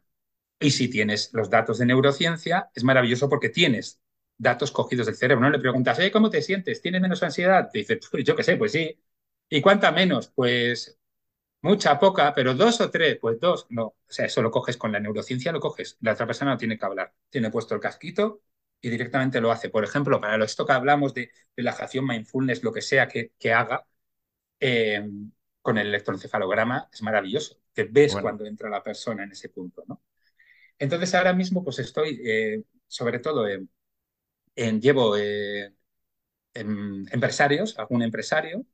Y 0.59 0.69
si 0.69 0.89
tienes 0.89 1.31
los 1.33 1.49
datos 1.49 1.79
de 1.79 1.87
neurociencia, 1.87 2.69
es 2.75 2.83
maravilloso 2.83 3.27
porque 3.29 3.49
tienes 3.49 3.99
datos 4.37 4.71
cogidos 4.71 5.07
del 5.07 5.15
cerebro. 5.15 5.43
No 5.43 5.49
le 5.49 5.57
preguntas, 5.57 5.97
¿cómo 6.11 6.29
te 6.29 6.43
sientes? 6.43 6.83
¿Tienes 6.83 7.01
menos 7.01 7.23
ansiedad? 7.23 7.69
Te 7.73 7.79
dice, 7.79 7.99
pues 8.11 8.23
yo 8.23 8.35
qué 8.35 8.43
sé, 8.43 8.55
pues 8.55 8.73
sí. 8.73 9.01
¿Y 9.49 9.59
cuánta 9.59 9.91
menos? 9.91 10.29
Pues 10.35 10.99
mucha, 11.61 11.99
poca, 11.99 12.33
pero 12.35 12.53
dos 12.53 12.79
o 12.81 12.91
tres, 12.91 13.17
pues 13.19 13.39
dos. 13.39 13.65
No, 13.71 13.85
o 13.85 13.95
sea, 14.07 14.27
eso 14.27 14.43
lo 14.43 14.51
coges 14.51 14.77
con 14.77 14.91
la 14.91 14.99
neurociencia, 14.99 15.51
lo 15.51 15.59
coges. 15.59 15.97
La 16.01 16.13
otra 16.13 16.27
persona 16.27 16.51
no 16.51 16.57
tiene 16.57 16.77
que 16.77 16.85
hablar. 16.85 17.13
Tiene 17.31 17.49
puesto 17.49 17.75
el 17.75 17.81
casquito 17.81 18.41
y 18.83 18.89
directamente 18.89 19.39
lo 19.39 19.51
hace. 19.51 19.69
Por 19.69 19.85
ejemplo, 19.85 20.19
para 20.19 20.43
esto 20.43 20.65
que 20.65 20.73
hablamos 20.73 21.13
de 21.13 21.31
relajación, 21.55 22.05
mindfulness, 22.05 22.63
lo 22.63 22.73
que 22.73 22.81
sea 22.81 23.07
que, 23.07 23.31
que 23.39 23.53
haga, 23.53 23.87
eh, 24.59 25.09
con 25.61 25.77
el 25.77 25.87
electroencefalograma 25.87 26.89
es 26.91 27.01
maravilloso, 27.01 27.61
que 27.73 27.85
ves 27.85 28.13
cuando 28.17 28.45
entra 28.45 28.69
la 28.69 28.83
persona 28.83 29.23
en 29.23 29.31
ese 29.31 29.47
punto. 29.49 29.85
¿no? 29.87 30.03
Entonces 30.77 31.15
ahora 31.15 31.33
mismo 31.33 31.63
pues 31.63 31.79
estoy, 31.79 32.21
eh, 32.25 32.63
sobre 32.85 33.19
todo, 33.19 33.47
en, 33.47 34.81
llevo 34.81 35.15
eh, 35.17 35.73
en 36.53 37.07
empresarios, 37.09 37.79
algún 37.79 38.03
empresario, 38.03 38.65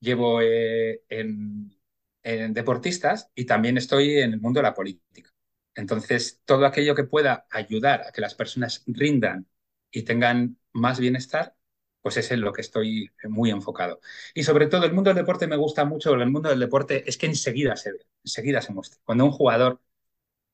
llevo 0.00 0.42
en, 0.42 1.74
en 2.22 2.52
deportistas 2.52 3.30
y 3.34 3.46
también 3.46 3.78
estoy 3.78 4.18
en 4.18 4.34
el 4.34 4.40
mundo 4.40 4.58
de 4.58 4.64
la 4.64 4.74
política. 4.74 5.32
Entonces, 5.76 6.42
todo 6.44 6.66
aquello 6.66 6.94
que 6.94 7.04
pueda 7.04 7.46
ayudar 7.50 8.02
a 8.02 8.12
que 8.12 8.20
las 8.20 8.34
personas 8.34 8.82
rindan 8.86 9.46
y 9.90 10.02
tengan 10.02 10.58
más 10.72 10.98
bienestar, 11.00 11.54
pues 12.02 12.16
es 12.16 12.30
en 12.30 12.40
lo 12.40 12.52
que 12.52 12.62
estoy 12.62 13.10
muy 13.24 13.50
enfocado. 13.50 14.00
Y 14.34 14.44
sobre 14.44 14.68
todo, 14.68 14.84
el 14.86 14.92
mundo 14.92 15.10
del 15.10 15.16
deporte 15.18 15.46
me 15.46 15.56
gusta 15.56 15.84
mucho, 15.84 16.14
el 16.14 16.30
mundo 16.30 16.48
del 16.50 16.60
deporte 16.60 17.08
es 17.08 17.18
que 17.18 17.26
enseguida 17.26 17.76
se 17.76 17.92
ve, 17.92 18.06
enseguida 18.24 18.62
se 18.62 18.72
muestra. 18.72 19.00
Cuando 19.04 19.24
un 19.24 19.32
jugador 19.32 19.80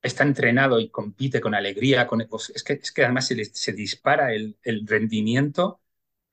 está 0.01 0.23
entrenado 0.23 0.79
y 0.79 0.89
compite 0.89 1.41
con 1.41 1.55
alegría, 1.55 2.07
con, 2.07 2.25
pues 2.29 2.51
es, 2.51 2.63
que, 2.63 2.73
es 2.73 2.91
que 2.91 3.03
además 3.05 3.27
se, 3.27 3.73
dispara 3.73 4.33
el 4.33 4.57
rendimiento 4.87 5.81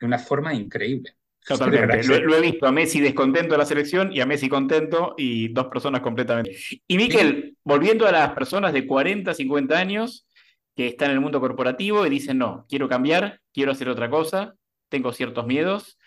de 0.01 0.07
una 0.07 0.19
forma 0.19 0.55
increíble. 0.55 1.17
Totalmente. 1.59 2.05
Lo, 2.05 2.37
he 2.37 2.41
visto 2.41 2.67
a 2.67 2.73
Messi 2.73 3.01
descontento 3.01 3.55
de 3.55 3.59
la 3.59 3.67
selección 3.67 4.13
y 4.13 4.21
a 4.21 4.27
Messi 4.27 4.49
contento 4.49 5.15
y 5.17 5.49
dos 5.49 5.67
personas 5.67 6.01
completamente. 6.01 6.57
Y 6.87 6.97
Miquel, 6.97 7.57
volviendo 7.65 8.07
a 8.07 8.13
las 8.13 8.33
personas 8.33 8.73
de 8.73 8.87
40, 8.87 9.35
50 9.35 9.77
años 9.77 10.29
que 10.77 10.87
están 10.87 11.11
en 11.11 11.17
el 11.17 11.21
mundo 11.21 11.41
corporativo 11.41 12.07
y 12.07 12.11
dicen, 12.11 12.39
no, 12.39 12.67
quiero 12.69 12.89
cambiar, 12.89 13.41
quiero 13.53 13.73
hacer 13.73 13.89
otra 13.89 14.09
cosa, 14.09 14.55
tengo 14.89 15.13
ciertos 15.13 15.45
miedos. 15.45 15.99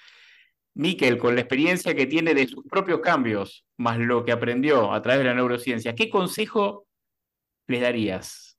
Miquel, 0.75 1.17
con 1.17 1.35
la 1.35 1.41
experiencia 1.41 1.93
que 1.93 2.07
tiene 2.07 2.33
de 2.33 2.47
sus 2.47 2.63
propios 2.65 3.01
cambios, 3.01 3.65
más 3.77 3.99
lo 3.99 4.23
que 4.23 4.31
aprendió 4.31 4.93
a 4.93 5.01
través 5.01 5.19
de 5.19 5.25
la 5.25 5.35
neurociencia, 5.35 5.93
¿qué 5.93 6.09
consejo 6.09 6.87
les 7.67 7.81
darías? 7.81 8.57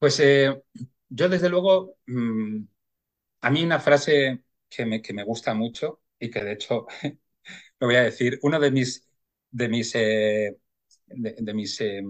Pues 0.00 0.18
eh, 0.18 0.60
yo 1.08 1.28
desde 1.28 1.48
luego, 1.48 1.94
mm, 2.06 2.62
a 3.42 3.50
mí 3.50 3.62
una 3.62 3.78
frase 3.78 4.42
que 4.68 4.86
me, 4.86 5.02
que 5.02 5.12
me 5.14 5.24
gusta 5.24 5.54
mucho 5.54 6.02
y 6.18 6.30
que 6.30 6.42
de 6.44 6.52
hecho, 6.52 6.86
lo 7.80 7.86
voy 7.86 7.96
a 7.96 8.02
decir, 8.02 8.38
uno 8.42 8.60
de 8.60 8.70
mis, 8.70 9.08
de 9.50 9.68
mis, 9.68 9.94
eh, 9.94 10.56
de, 11.06 11.54
mis 11.54 11.80
eh, 11.80 12.02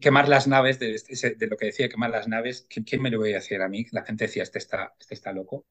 quemar 0.00 0.28
las 0.28 0.46
naves, 0.46 0.78
de, 0.78 0.96
lo 1.48 1.56
que 1.56 1.66
decía 1.66 1.88
quemar 1.88 2.10
las 2.10 2.28
naves, 2.28 2.66
¿quién, 2.68 3.02
me 3.02 3.10
lo 3.10 3.18
voy 3.18 3.32
a 3.32 3.36
decir 3.36 3.60
a 3.62 3.68
mí? 3.68 3.86
La 3.92 4.04
gente 4.04 4.24
decía, 4.26 4.42
este 4.42 4.58
está, 4.58 4.94
este 4.98 5.14
está 5.14 5.32
loco. 5.32 5.66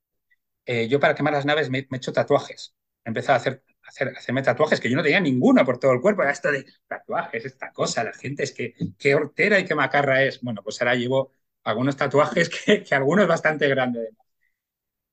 Eh, 0.65 0.87
yo 0.89 0.99
para 0.99 1.15
quemar 1.15 1.33
las 1.33 1.45
naves 1.45 1.69
me, 1.69 1.79
he 1.79 1.87
hecho 1.93 2.13
tatuajes. 2.13 2.75
He 3.05 3.09
empezado 3.09 3.35
a 3.35 3.37
hacer, 3.37 3.63
hacer, 3.83 4.09
hacerme 4.17 4.41
tatuajes 4.43 4.79
que 4.81 4.89
yo 4.89 4.97
no 4.97 5.03
tenía 5.03 5.19
ninguno 5.19 5.65
por 5.65 5.79
todo 5.79 5.93
el 5.93 6.01
cuerpo. 6.01 6.23
Era 6.23 6.31
esto 6.31 6.51
de 6.51 6.65
tatuajes, 6.87 7.45
esta 7.45 7.71
cosa. 7.73 8.03
La 8.03 8.13
gente 8.13 8.43
es 8.43 8.53
que 8.53 8.75
qué 8.97 9.15
hortera 9.15 9.59
y 9.59 9.65
qué 9.65 9.75
macarra 9.75 10.23
es. 10.23 10.41
Bueno, 10.41 10.61
pues 10.63 10.81
ahora 10.81 10.95
llevo 10.95 11.33
algunos 11.63 11.97
tatuajes 11.97 12.49
que, 12.65 12.83
que 12.83 12.95
algunos 12.95 13.27
bastante 13.27 13.67
grandes. 13.69 14.09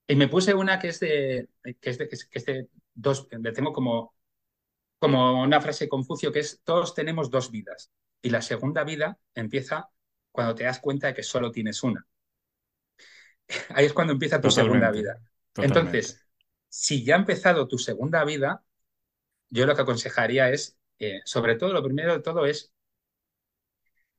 Y 0.07 0.16
me 0.16 0.28
puse 0.28 0.55
una 0.55 0.78
que 0.78 0.88
es 0.88 1.00
de, 1.00 1.48
que 1.80 1.90
es 1.90 1.98
de, 1.98 2.09
que 2.09 2.16
es 2.32 2.46
de 2.46 2.68
dos, 2.94 3.26
le 3.30 3.52
tengo 3.52 3.72
como, 3.72 4.14
como 4.98 5.42
una 5.42 5.61
frase 5.61 5.84
de 5.84 5.88
Confucio 5.88 6.30
que 6.30 6.40
es, 6.40 6.61
todos 6.62 6.94
tenemos 6.94 7.30
dos 7.30 7.50
vidas. 7.50 7.90
Y 8.20 8.30
la 8.30 8.42
segunda 8.42 8.84
vida 8.84 9.18
empieza 9.34 9.88
cuando 10.30 10.55
te 10.55 10.64
das 10.64 10.80
cuenta 10.80 11.09
de 11.09 11.14
que 11.14 11.22
solo 11.22 11.50
tienes 11.50 11.82
una. 11.82 12.07
Ahí 13.74 13.86
es 13.86 13.92
cuando 13.92 14.12
empieza 14.12 14.40
tu 14.40 14.50
segunda 14.50 14.90
vida. 14.90 15.20
Entonces, 15.57 16.26
si 16.68 17.05
ya 17.05 17.14
ha 17.14 17.18
empezado 17.18 17.68
tu 17.68 17.78
segunda 17.78 18.24
vida, 18.24 18.64
yo 19.48 19.66
lo 19.66 19.74
que 19.74 19.82
aconsejaría 19.82 20.50
es, 20.50 20.76
eh, 20.98 21.20
sobre 21.24 21.57
todo, 21.57 21.72
lo 21.72 21.82
primero 21.82 22.12
de 22.12 22.20
todo 22.20 22.46
es 22.46 22.72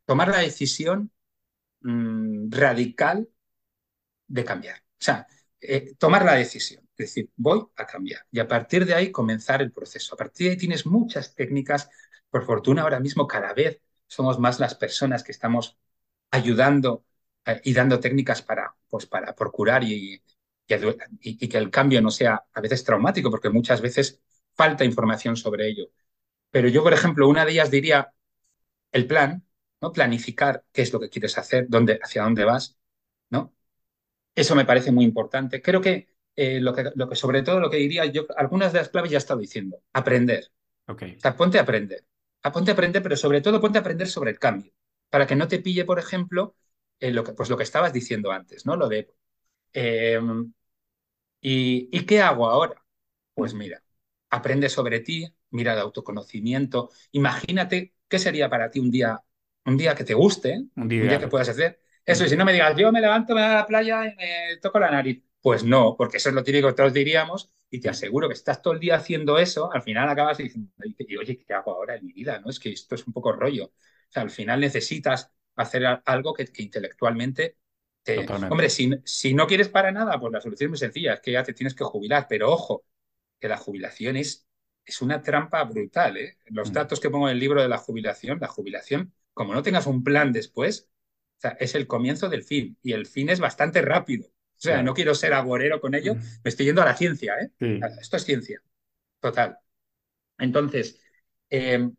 tomar 0.05 0.29
la 0.29 0.39
decisión 0.39 1.11
mmm, 1.81 2.49
radical 2.51 3.27
de 4.27 4.45
cambiar. 4.45 4.77
O 4.79 5.03
sea, 5.05 5.27
eh, 5.68 5.95
tomar 5.97 6.26
la 6.26 6.36
decisión, 6.36 6.84
es 6.97 7.07
decir, 7.07 7.30
voy 7.36 7.66
a 7.76 7.86
cambiar 7.86 8.26
y 8.32 8.39
a 8.39 8.47
partir 8.47 8.86
de 8.86 8.93
ahí 8.93 9.11
comenzar 9.11 9.61
el 9.61 9.72
proceso. 9.72 10.16
A 10.16 10.18
partir 10.18 10.47
de 10.47 10.51
ahí 10.51 10.57
tienes 10.57 10.86
muchas 10.86 11.36
técnicas, 11.36 11.89
por 12.30 12.45
fortuna 12.45 12.82
ahora 12.84 12.99
mismo 12.99 13.28
cada 13.28 13.53
vez 13.53 13.82
somos 14.07 14.39
más 14.39 14.59
las 14.59 14.76
personas 14.76 15.24
que 15.24 15.32
estamos 15.32 15.78
ayudando 16.32 17.05
eh, 17.45 17.61
y 17.63 17.74
dando 17.74 17.99
técnicas 17.99 18.41
para, 18.41 18.76
pues 18.89 19.05
para 19.05 19.36
procurar 19.36 19.84
y, 19.84 20.22
y, 21.22 21.47
que 21.49 21.57
el 21.57 21.70
cambio 21.72 22.01
no 22.01 22.11
sea 22.11 22.43
a 22.53 22.61
veces 22.61 22.84
traumático, 22.84 23.30
porque 23.32 23.49
muchas 23.49 23.82
veces 23.82 24.22
falta 24.53 24.86
información 24.86 25.36
sobre 25.38 25.68
ello. 25.70 25.88
Pero 26.51 26.70
yo, 26.70 26.84
por 26.84 26.93
ejemplo, 26.93 27.28
una 27.28 27.45
de 27.45 27.53
ellas 27.53 27.72
diría 27.72 28.13
el 28.91 29.07
plan, 29.07 29.45
¿no? 29.82 29.91
Planificar 29.93 30.66
qué 30.72 30.84
es 30.84 30.93
lo 30.93 30.99
que 30.99 31.09
quieres 31.09 31.38
hacer, 31.38 31.68
hacia 32.03 32.24
dónde 32.24 32.45
vas, 32.45 32.78
¿no? 33.32 33.55
Eso 34.36 34.55
me 34.55 34.65
parece 34.65 34.91
muy 34.91 35.05
importante. 35.05 35.61
Creo 35.61 35.81
que, 35.81 36.07
eh, 36.36 36.59
lo 36.59 36.73
que, 36.73 36.91
lo 36.95 37.09
que 37.09 37.15
sobre 37.15 37.41
todo 37.41 37.59
lo 37.59 37.69
que 37.69 37.77
diría 37.77 38.05
yo, 38.05 38.25
algunas 38.36 38.73
de 38.73 38.79
las 38.79 38.89
claves 38.89 39.11
ya 39.11 39.17
he 39.17 39.19
estado 39.19 39.39
diciendo, 39.39 39.79
aprender. 39.93 40.51
Okay. 40.88 41.15
O 41.15 41.19
sea, 41.19 41.36
ponte 41.36 41.57
a 41.57 41.61
aprender. 41.61 42.05
A 42.43 42.51
ponte 42.51 42.71
a 42.71 42.73
aprender, 42.73 43.01
pero 43.01 43.15
sobre 43.15 43.41
todo 43.41 43.61
ponte 43.61 43.77
a 43.77 43.81
aprender 43.81 44.07
sobre 44.07 44.31
el 44.31 44.39
cambio, 44.39 44.71
para 45.09 45.25
que 45.25 45.36
no 45.36 45.47
te 45.47 45.59
pille, 45.59 45.86
por 45.86 45.97
ejemplo, 45.97 46.55
eh, 46.99 47.11
lo, 47.11 47.23
que, 47.23 47.33
pues 47.33 47.49
lo 47.49 47.57
que 47.57 47.63
estabas 47.63 47.93
diciendo 47.93 48.31
antes, 48.31 48.65
¿no? 48.65 48.75
Lo 48.75 48.88
de 48.88 49.15
Em, 49.75 50.53
¿y, 51.41 52.05
qué 52.05 52.21
hago 52.21 52.47
ahora? 52.47 52.81
Pues 53.33 53.53
mira, 53.53 53.83
aprende 54.29 54.69
sobre 54.69 55.01
ti, 55.01 55.27
mira 55.51 55.75
de 55.75 55.81
autoconocimiento. 55.81 56.91
Imagínate 57.11 57.93
qué 58.07 58.19
sería 58.19 58.49
para 58.49 58.71
ti 58.71 58.79
un 58.79 58.89
día, 58.89 59.19
un 59.65 59.75
día 59.75 59.93
que 59.95 60.05
te 60.05 60.13
guste, 60.13 60.65
un 60.75 60.88
día, 60.88 61.19
que 61.19 61.27
puedas 61.27 61.49
hacer. 61.49 61.81
Eso, 62.06 62.26
y 62.26 62.30
si 62.30 62.38
no 62.38 62.45
me 62.45 62.53
digas, 62.53 62.76
yo 62.78 62.91
me 62.91 63.01
levanto, 63.01 63.34
me 63.34 63.41
voy 63.41 63.51
a 63.51 63.56
la 63.56 63.66
playa 63.66 64.06
y 64.06 64.16
me 64.16 64.58
toco 64.62 64.80
la 64.80 64.91
nariz. 64.91 65.24
Pues 65.41 65.64
no, 65.64 65.95
porque 65.97 66.18
eso 66.18 66.30
es 66.30 66.36
lo 66.36 66.43
típico 66.43 66.68
que 66.68 66.74
todos 66.74 66.93
diríamos, 66.93 67.51
y 67.70 67.80
te 67.80 67.89
aseguro 67.89 68.28
que 68.28 68.34
estás 68.34 68.62
todo 68.62 68.74
el 68.74 68.80
día 68.80 68.95
haciendo 68.95 69.38
eso, 69.38 69.72
al 69.72 69.82
final 69.82 70.10
acabas 70.10 70.38
diciendo, 70.38 70.72
oye, 71.20 71.38
¿qué 71.38 71.53
hago 71.53 71.72
ahora 71.72 71.95
en 71.95 72.06
mi 72.06 72.14
vida? 72.14 72.39
¿No? 72.39 72.49
Es 72.49 72.60
que 72.60 72.72
esto 72.72 72.95
es 72.95 73.06
un 73.06 73.14
poco 73.14 73.32
rollo. 73.32 73.66
O 73.66 74.10
sea, 74.10 74.24
al 74.24 74.32
final 74.32 74.60
necesitas 74.60 75.32
hacer 75.56 75.86
algo 76.06 76.34
que 76.34 76.49
intelectualmente 76.58 77.58
hombre, 78.49 78.70
si, 78.70 78.91
si, 79.03 79.34
no 79.34 79.47
quieres 79.47 79.70
para 79.70 79.91
nada, 79.91 80.20
pues 80.20 80.32
la 80.32 80.41
solución 80.41 80.68
es 80.68 80.70
muy 80.70 80.78
sencilla, 80.78 81.14
es 81.14 81.22
que 81.22 81.32
ya 81.32 81.43
te 81.43 81.53
tienes 81.53 81.74
que 81.74 81.84
jubilar, 81.84 82.28
pero 82.30 82.51
ojo, 82.51 82.86
que 83.39 83.47
la 83.47 83.58
jubilación 83.58 84.16
es, 84.16 84.47
es 84.86 85.01
una 85.01 85.22
trampa 85.22 85.64
brutal. 85.64 86.18
¿eh? 86.18 86.38
Los 86.45 86.70
mm. 86.70 86.74
datos 86.74 86.99
que 86.99 87.10
pongo 87.10 87.28
en 87.28 87.34
el 87.34 87.39
libro 87.39 87.62
de 87.62 87.68
la 87.68 87.78
jubilación, 87.78 88.39
la 88.39 88.47
jubilación, 88.47 89.14
como 89.34 89.53
no 89.53 89.64
tengas 89.64 89.88
un 89.88 90.03
plan 90.03 90.32
después, 90.32 90.89
o 91.38 91.41
sea, 91.41 91.51
es 91.59 91.75
el 91.75 91.88
comienzo 91.88 92.29
del 92.29 92.43
fin 92.43 92.77
y 92.81 92.93
el 92.93 93.05
fin 93.05 93.29
es 93.29 93.39
bastante 93.39 93.81
rápido. 93.81 94.27
O 94.27 94.61
sea, 94.65 94.81
no 94.81 94.93
quiero 94.93 95.13
ser 95.13 95.33
agorero 95.33 95.81
con 95.81 95.93
ello, 95.95 96.15
me 96.15 96.49
estoy 96.49 96.65
yendo 96.65 96.81
a 96.81 96.86
la 96.86 96.95
ciencia. 96.95 97.36
¿eh? 97.39 97.79
Esto 97.99 98.17
es 98.17 98.23
ciencia, 98.23 98.61
total. 99.19 99.59
Entonces, 100.38 100.99
eh, 101.49 101.89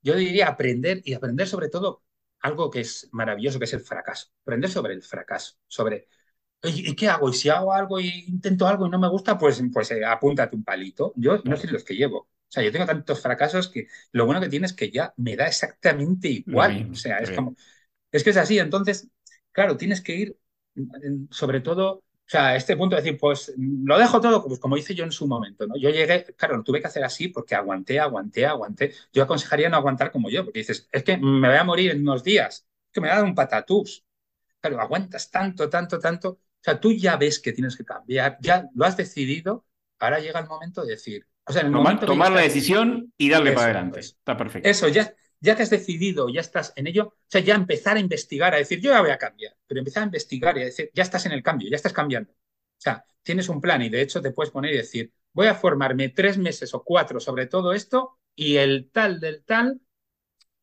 yo 0.00 0.16
diría 0.16 0.48
aprender 0.48 1.02
y 1.04 1.14
aprender 1.14 1.48
sobre 1.48 1.68
todo 1.68 2.04
algo 2.40 2.70
que 2.70 2.80
es 2.80 3.08
maravilloso, 3.12 3.58
que 3.58 3.64
es 3.64 3.72
el 3.72 3.80
fracaso. 3.80 4.28
Aprender 4.42 4.70
sobre 4.70 4.94
el 4.94 5.02
fracaso, 5.02 5.54
sobre, 5.66 6.08
¿y 6.62 6.94
qué 6.94 7.08
hago? 7.08 7.30
Y 7.30 7.32
si 7.32 7.48
hago 7.48 7.72
algo 7.72 7.98
y 7.98 8.26
intento 8.28 8.66
algo 8.66 8.86
y 8.86 8.90
no 8.90 8.98
me 8.98 9.08
gusta, 9.08 9.36
pues, 9.38 9.62
pues 9.72 9.90
eh, 9.90 10.04
apúntate 10.04 10.54
un 10.54 10.62
palito. 10.62 11.12
Yo 11.16 11.40
no 11.44 11.56
sé 11.56 11.68
los 11.68 11.84
que 11.84 11.96
llevo. 11.96 12.18
O 12.18 12.52
sea, 12.54 12.62
yo 12.62 12.70
tengo 12.70 12.86
tantos 12.86 13.20
fracasos 13.20 13.68
que 13.68 13.88
lo 14.12 14.26
bueno 14.26 14.40
que 14.40 14.48
tiene 14.48 14.66
es 14.66 14.74
que 14.74 14.90
ya 14.90 15.12
me 15.16 15.36
da 15.36 15.46
exactamente 15.46 16.28
igual. 16.28 16.90
o 16.92 16.94
sea, 16.94 17.18
es 17.18 17.30
como, 17.30 17.56
es 18.16 18.24
que 18.24 18.30
es 18.30 18.36
así. 18.36 18.58
Entonces, 18.58 19.08
claro, 19.52 19.76
tienes 19.76 20.00
que 20.00 20.14
ir 20.14 20.36
sobre 21.30 21.60
todo 21.60 22.02
o 22.26 22.30
sea, 22.30 22.48
a 22.48 22.56
este 22.56 22.74
punto 22.74 22.96
de 22.96 23.02
decir, 23.02 23.18
pues 23.20 23.52
lo 23.58 23.98
dejo 23.98 24.18
todo, 24.18 24.42
pues 24.42 24.58
como 24.58 24.78
hice 24.78 24.94
yo 24.94 25.04
en 25.04 25.12
su 25.12 25.26
momento, 25.26 25.66
¿no? 25.66 25.76
Yo 25.76 25.90
llegué, 25.90 26.24
claro, 26.36 26.56
lo 26.56 26.62
tuve 26.62 26.80
que 26.80 26.86
hacer 26.86 27.04
así 27.04 27.28
porque 27.28 27.54
aguanté, 27.54 28.00
aguanté, 28.00 28.46
aguanté. 28.46 28.94
Yo 29.12 29.22
aconsejaría 29.22 29.68
no 29.68 29.76
aguantar 29.76 30.10
como 30.10 30.30
yo, 30.30 30.42
porque 30.42 30.60
dices, 30.60 30.88
es 30.90 31.04
que 31.04 31.18
me 31.18 31.48
voy 31.48 31.58
a 31.58 31.64
morir 31.64 31.90
en 31.90 32.00
unos 32.00 32.24
días, 32.24 32.66
que 32.90 33.02
me 33.02 33.08
va 33.08 33.14
a 33.14 33.16
dar 33.18 33.26
un 33.26 33.34
patatús. 33.34 34.06
Claro, 34.58 34.80
aguantas 34.80 35.30
tanto, 35.30 35.68
tanto, 35.68 35.98
tanto. 35.98 36.30
O 36.30 36.38
sea, 36.62 36.80
tú 36.80 36.92
ya 36.92 37.18
ves 37.18 37.40
que 37.40 37.52
tienes 37.52 37.76
que 37.76 37.84
cambiar, 37.84 38.38
ya 38.40 38.70
lo 38.74 38.86
has 38.86 38.96
decidido, 38.96 39.66
ahora 39.98 40.18
llega 40.18 40.40
el 40.40 40.46
momento 40.46 40.82
de 40.82 40.92
decir, 40.92 41.26
o 41.44 41.52
sea, 41.52 41.70
tomar, 41.70 42.32
la 42.32 42.40
decisión 42.40 43.12
y 43.18 43.28
darle 43.28 43.52
para 43.52 43.66
adelante. 43.66 44.00
Está 44.00 44.34
perfecto. 44.34 44.66
Eso, 44.66 44.88
ya, 44.88 45.14
ya 45.44 45.54
que 45.54 45.62
has 45.62 45.70
decidido, 45.70 46.30
ya 46.30 46.40
estás 46.40 46.72
en 46.74 46.86
ello, 46.86 47.08
o 47.08 47.14
sea, 47.28 47.42
ya 47.42 47.54
empezar 47.54 47.98
a 47.98 48.00
investigar, 48.00 48.54
a 48.54 48.56
decir, 48.56 48.80
yo 48.80 48.92
ya 48.92 49.02
voy 49.02 49.10
a 49.10 49.18
cambiar, 49.18 49.54
pero 49.66 49.78
empezar 49.78 50.02
a 50.02 50.06
investigar 50.06 50.56
y 50.56 50.62
a 50.62 50.64
decir, 50.64 50.90
ya 50.94 51.02
estás 51.02 51.26
en 51.26 51.32
el 51.32 51.42
cambio, 51.42 51.68
ya 51.68 51.76
estás 51.76 51.92
cambiando. 51.92 52.32
O 52.32 52.36
sea, 52.78 53.04
tienes 53.22 53.50
un 53.50 53.60
plan 53.60 53.82
y 53.82 53.90
de 53.90 54.00
hecho 54.00 54.22
te 54.22 54.30
puedes 54.30 54.50
poner 54.50 54.72
y 54.72 54.78
decir, 54.78 55.12
voy 55.34 55.46
a 55.48 55.54
formarme 55.54 56.08
tres 56.08 56.38
meses 56.38 56.72
o 56.72 56.82
cuatro 56.82 57.20
sobre 57.20 57.46
todo 57.46 57.74
esto 57.74 58.18
y 58.34 58.56
el 58.56 58.90
tal 58.90 59.20
del 59.20 59.44
tal 59.44 59.82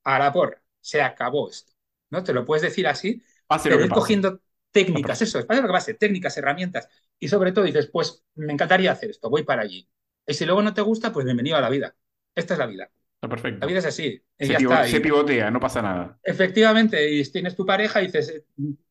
a 0.03 0.17
la 0.17 0.33
porra, 0.33 0.63
se 0.79 0.99
acabó 1.01 1.49
esto. 1.49 1.73
¿No? 2.09 2.23
Te 2.23 2.33
lo 2.33 2.43
puedes 2.43 2.63
decir 2.63 2.87
así, 2.87 3.21
pero 3.63 3.79
ir 3.79 3.91
cogiendo 3.91 4.41
técnicas, 4.71 5.21
eso, 5.21 5.37
es 5.39 5.45
lo 5.47 5.61
que 5.61 5.67
pase, 5.67 5.93
técnicas, 5.93 6.35
herramientas. 6.37 6.89
Y 7.19 7.27
sobre 7.27 7.51
todo 7.51 7.65
dices, 7.65 7.87
pues 7.87 8.23
me 8.33 8.51
encantaría 8.51 8.91
hacer 8.91 9.11
esto, 9.11 9.29
voy 9.29 9.43
para 9.43 9.61
allí. 9.61 9.87
Y 10.25 10.33
si 10.33 10.45
luego 10.45 10.63
no 10.63 10.73
te 10.73 10.81
gusta, 10.81 11.13
pues 11.13 11.23
bienvenido 11.23 11.57
a 11.57 11.61
la 11.61 11.69
vida. 11.69 11.95
Esta 12.33 12.55
es 12.55 12.59
la 12.59 12.65
vida 12.65 12.91
perfecto. 13.29 13.59
La 13.61 13.67
vida 13.67 13.79
es 13.79 13.85
así. 13.85 14.21
Se, 14.37 14.99
pivotea, 14.99 15.51
no 15.51 15.59
pasa 15.59 15.81
nada. 15.81 16.19
Efectivamente, 16.23 17.11
y 17.11 17.23
tienes 17.25 17.55
tu 17.55 17.65
pareja 17.65 18.01
y 18.01 18.07
dices, 18.07 18.43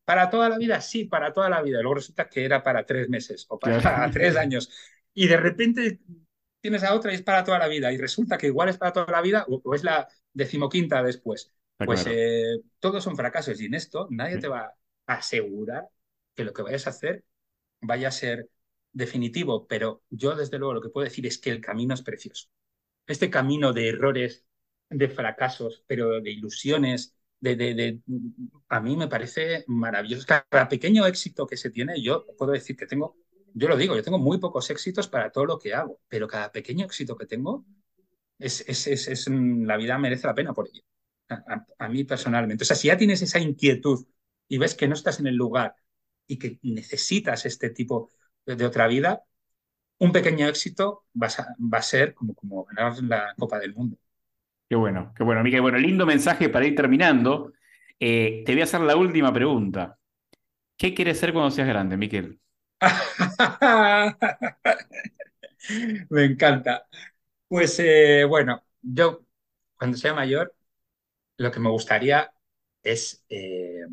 ¿para 0.05 0.29
toda 0.29 0.47
la 0.47 0.57
vida? 0.57 0.79
Sí, 0.79 1.03
para 1.03 1.33
toda 1.33 1.49
la 1.49 1.61
vida. 1.61 1.81
luego 1.81 1.95
resulta 1.95 2.29
que 2.29 2.45
era 2.45 2.63
para 2.63 2.85
tres 2.85 3.09
meses 3.09 3.45
o 3.49 3.59
para, 3.59 4.09
tres 4.11 4.37
años. 4.37 4.71
Y 5.13 5.27
de 5.27 5.35
repente 5.35 5.99
tienes 6.61 6.83
a 6.83 6.93
otra 6.93 7.11
y 7.11 7.15
es 7.15 7.23
para 7.23 7.43
toda 7.43 7.59
la 7.59 7.67
vida. 7.67 7.91
Y 7.91 7.97
resulta 7.97 8.37
que 8.37 8.47
igual 8.47 8.69
es 8.69 8.77
para 8.77 8.93
toda 8.93 9.11
la 9.11 9.21
vida 9.21 9.45
o, 9.49 9.75
es 9.75 9.83
la 9.83 10.07
decimoquinta 10.31 11.03
después. 11.03 11.51
pues 11.77 12.05
eh, 12.07 12.61
todos 12.79 13.03
son 13.03 13.17
fracasos 13.17 13.59
y 13.59 13.65
en 13.65 13.73
esto 13.73 14.07
nadie 14.11 14.37
te 14.37 14.47
va 14.47 14.73
a 15.07 15.13
asegurar 15.13 15.89
que 16.35 16.45
lo 16.45 16.53
que 16.53 16.61
vayas 16.61 16.87
a 16.87 16.91
hacer 16.91 17.25
vaya 17.81 18.07
a 18.07 18.11
ser 18.11 18.47
definitivo, 18.93 19.67
pero 19.67 20.03
yo 20.09 20.35
desde 20.35 20.57
luego 20.57 20.75
lo 20.75 20.81
que 20.81 20.89
puedo 20.89 21.03
decir 21.03 21.25
es 21.25 21.37
que 21.37 21.49
el 21.49 21.59
camino 21.59 21.93
es 21.93 22.01
precioso 22.01 22.49
este 23.07 23.29
camino 23.29 23.73
de 23.73 23.89
errores, 23.89 24.45
de 24.89 25.09
fracasos, 25.09 25.83
pero 25.87 26.21
de 26.21 26.31
ilusiones, 26.31 27.15
de, 27.39 27.55
de, 27.55 27.99
a 28.69 28.79
mí 28.79 28.95
me 28.95 29.07
parece 29.07 29.63
maravilloso. 29.67 30.25
Cada 30.27 30.69
pequeño 30.69 31.05
éxito 31.07 31.47
que 31.47 31.57
se 31.57 31.71
tiene, 31.71 32.01
yo 32.01 32.25
puedo 32.37 32.51
decir 32.51 32.75
que 32.77 32.85
tengo, 32.85 33.17
yo 33.53 33.67
lo 33.67 33.75
digo, 33.75 33.95
yo 33.95 34.03
tengo 34.03 34.19
muy 34.19 34.37
pocos 34.37 34.69
éxitos 34.69 35.07
para 35.07 35.31
todo 35.31 35.45
lo 35.45 35.59
que 35.59 35.73
hago, 35.73 35.99
pero 36.07 36.27
cada 36.27 36.51
pequeño 36.51 36.85
éxito 36.85 37.17
que 37.17 37.25
tengo, 37.25 37.65
es, 38.37 38.63
es, 38.67 38.87
es, 38.87 39.27
la 39.29 39.77
vida 39.77 39.97
merece 39.97 40.27
la 40.27 40.35
pena 40.35 40.53
por 40.53 40.67
ello. 40.67 40.81
A, 41.79 41.87
mí 41.87 42.03
personalmente. 42.03 42.63
O 42.63 42.65
sea, 42.65 42.75
si 42.75 42.89
ya 42.89 42.97
tienes 42.97 43.21
esa 43.21 43.39
inquietud 43.39 44.05
y 44.49 44.57
ves 44.57 44.75
que 44.75 44.87
no 44.87 44.95
estás 44.95 45.19
en 45.21 45.27
el 45.27 45.35
lugar 45.35 45.75
y 46.27 46.37
que 46.37 46.59
necesitas 46.61 47.45
este 47.45 47.69
tipo 47.69 48.09
de 48.45 48.65
otra 48.65 48.87
vida, 48.87 49.23
un 50.01 50.11
pequeño 50.11 50.47
éxito 50.47 51.05
va 51.21 51.27
a, 51.27 51.81
ser 51.83 52.15
como, 52.15 52.33
como 52.33 52.65
ganar 52.65 53.01
la 53.03 53.35
Copa 53.37 53.59
del 53.59 53.75
Mundo. 53.75 53.97
Qué 54.67 54.75
bueno, 54.75 55.13
qué 55.15 55.23
bueno, 55.23 55.43
Miquel. 55.43 55.61
Bueno, 55.61 55.77
lindo 55.77 56.07
mensaje 56.07 56.49
para 56.49 56.65
ir 56.65 56.75
terminando. 56.75 57.53
Eh, 57.99 58.41
te 58.43 58.53
voy 58.53 58.61
a 58.61 58.63
hacer 58.63 58.81
la 58.81 58.95
última 58.95 59.31
pregunta. 59.31 59.99
¿Qué 60.75 60.95
quieres 60.95 61.19
ser 61.19 61.33
cuando 61.33 61.51
seas 61.51 61.67
grande, 61.67 61.97
Miquel? 61.97 62.39
Me 66.09 66.25
encanta. 66.25 66.87
Pues 67.47 67.79
eh, 67.79 68.25
bueno, 68.27 68.63
yo 68.81 69.23
cuando 69.77 69.97
sea 69.97 70.15
mayor, 70.15 70.55
lo 71.37 71.51
que 71.51 71.59
me 71.59 71.69
gustaría 71.69 72.33
es 72.81 73.23
eh, 73.29 73.85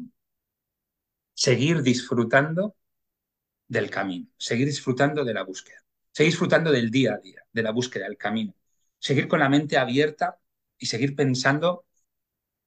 seguir 1.34 1.82
disfrutando 1.82 2.76
del 3.68 3.90
camino, 3.90 4.28
seguir 4.38 4.66
disfrutando 4.66 5.24
de 5.24 5.34
la 5.34 5.44
búsqueda. 5.44 5.82
Seguir 6.18 6.32
disfrutando 6.32 6.72
del 6.72 6.90
día 6.90 7.12
a 7.12 7.18
día, 7.18 7.44
de 7.52 7.62
la 7.62 7.70
búsqueda, 7.70 8.06
del 8.06 8.16
camino. 8.16 8.52
Seguir 8.98 9.28
con 9.28 9.38
la 9.38 9.48
mente 9.48 9.78
abierta 9.78 10.40
y 10.76 10.86
seguir 10.86 11.14
pensando, 11.14 11.86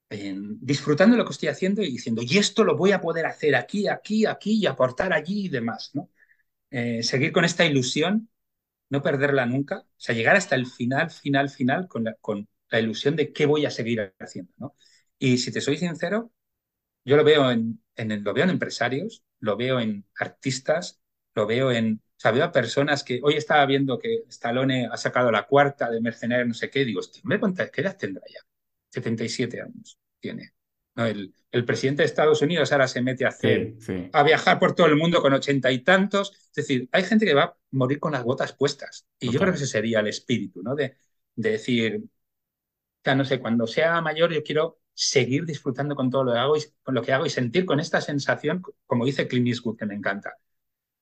en, 0.10 0.58
disfrutando 0.66 1.18
lo 1.18 1.26
que 1.26 1.34
estoy 1.34 1.50
haciendo 1.50 1.82
y 1.82 1.92
diciendo, 1.92 2.22
y 2.24 2.38
esto 2.38 2.64
lo 2.64 2.78
voy 2.78 2.94
a 2.94 3.02
poder 3.02 3.26
hacer 3.26 3.58
aquí, 3.58 3.90
aquí, 3.90 4.26
aquí 4.26 4.54
y 4.54 4.68
aportar 4.68 5.12
allí 5.12 5.48
y 5.48 5.50
demás. 5.50 5.92
¿no? 5.94 6.10
Eh, 6.70 7.04
seguir 7.04 7.34
con 7.34 7.44
esta 7.44 7.66
ilusión, 7.66 8.30
no 8.90 9.02
perderla 9.02 9.46
nunca, 9.46 9.80
o 9.80 9.86
sea, 9.98 10.16
llegar 10.16 10.38
hasta 10.38 10.56
el 10.56 10.66
final, 10.66 11.12
final, 11.12 11.50
final 11.50 11.90
con 11.90 12.06
la, 12.06 12.14
con 12.22 12.48
la 12.70 12.80
ilusión 12.80 13.18
de 13.18 13.34
qué 13.34 13.48
voy 13.48 13.66
a 13.66 13.70
seguir 13.70 14.14
haciendo. 14.18 14.54
¿no? 14.60 14.78
Y 15.20 15.40
si 15.40 15.52
te 15.52 15.60
soy 15.60 15.76
sincero, 15.76 16.32
yo 17.04 17.18
lo 17.18 17.26
veo 17.26 17.52
en, 17.52 17.84
en, 17.98 18.24
lo 18.24 18.34
veo 18.34 18.46
en 18.46 18.52
empresarios, 18.52 19.26
lo 19.40 19.58
veo 19.58 19.82
en 19.82 20.06
artistas, 20.18 21.02
lo 21.36 21.46
veo 21.48 21.74
en 21.74 22.02
sea, 22.22 22.46
a 22.46 22.52
personas 22.52 23.04
que 23.04 23.20
hoy 23.24 23.36
estaba 23.36 23.66
viendo 23.66 23.98
que 23.98 24.24
Stallone 24.30 24.88
ha 24.92 24.98
sacado 24.98 25.32
la 25.32 25.48
cuarta 25.48 25.90
de 25.90 26.02
Mercenario, 26.02 26.46
no 26.46 26.54
sé 26.54 26.70
qué, 26.70 26.86
digo, 26.86 27.02
me 27.24 27.40
cuenta, 27.40 27.70
¿qué 27.70 27.82
edad 27.82 27.98
tendrá 27.98 28.24
ya? 28.32 28.40
77 28.90 29.62
años 29.62 29.98
tiene. 30.20 30.54
el, 30.98 31.34
el, 31.52 31.66
presidente 31.66 32.04
de 32.04 32.08
Estados 32.08 32.42
Unidos 32.42 32.72
ahora 32.72 32.88
se 32.88 33.02
mete 33.02 33.26
a 33.26 33.30
hacer, 33.30 33.74
a 34.14 34.24
viajar 34.24 34.60
por 34.60 34.76
todo 34.76 34.88
el 34.88 34.98
mundo 34.98 35.22
con 35.22 35.34
ochenta 35.34 35.72
y 35.72 35.80
tantos. 35.80 36.32
Es 36.50 36.54
decir, 36.54 36.90
hay 36.92 37.04
gente 37.04 37.26
que 37.26 37.34
va 37.34 37.44
a 37.44 37.58
morir 37.72 38.00
con 38.00 38.12
las 38.12 38.24
botas 38.24 38.54
puestas. 38.54 39.08
Y 39.20 39.32
yo 39.32 39.40
creo 39.40 39.52
que 39.52 39.58
ese 39.58 39.68
sería 39.68 40.02
el 40.02 40.08
espíritu, 40.08 40.62
¿no? 40.62 40.76
De, 40.76 40.98
de 41.36 41.52
decir, 41.52 42.04
ya 43.04 43.16
no 43.16 43.26
sé, 43.26 43.40
cuando 43.40 43.66
sea 43.66 44.00
mayor 44.02 44.32
yo 44.32 44.44
quiero 44.44 44.80
seguir 44.94 45.46
disfrutando 45.46 45.96
con 45.96 46.10
todo 46.12 46.26
lo 46.26 46.34
que 46.34 46.38
hago 46.40 46.58
y, 46.58 46.62
con 46.84 46.94
lo 46.94 47.02
que 47.02 47.14
hago 47.14 47.26
y 47.26 47.30
sentir 47.30 47.66
con 47.66 47.80
esta 47.80 48.02
sensación, 48.02 48.62
como 48.86 49.06
dice 49.06 49.28
Clint 49.28 49.48
Eastwood, 49.48 49.78
que 49.78 49.86
me 49.86 49.96
encanta. 49.96 50.36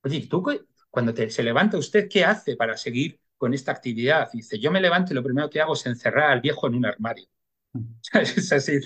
Oye, 0.03 0.27
tú 0.27 0.43
cuando 0.89 1.13
te, 1.13 1.29
se 1.29 1.43
levanta 1.43 1.77
usted, 1.77 2.07
¿qué 2.09 2.23
hace 2.23 2.55
para 2.55 2.77
seguir 2.77 3.19
con 3.37 3.53
esta 3.53 3.71
actividad? 3.71 4.29
dice, 4.33 4.59
yo 4.59 4.71
me 4.71 4.81
levanto 4.81 5.13
y 5.13 5.15
lo 5.15 5.23
primero 5.23 5.49
que 5.49 5.61
hago 5.61 5.73
es 5.73 5.85
encerrar 5.85 6.31
al 6.31 6.41
viejo 6.41 6.67
en 6.67 6.75
un 6.75 6.85
armario. 6.85 7.25
es 8.13 8.51
así. 8.51 8.79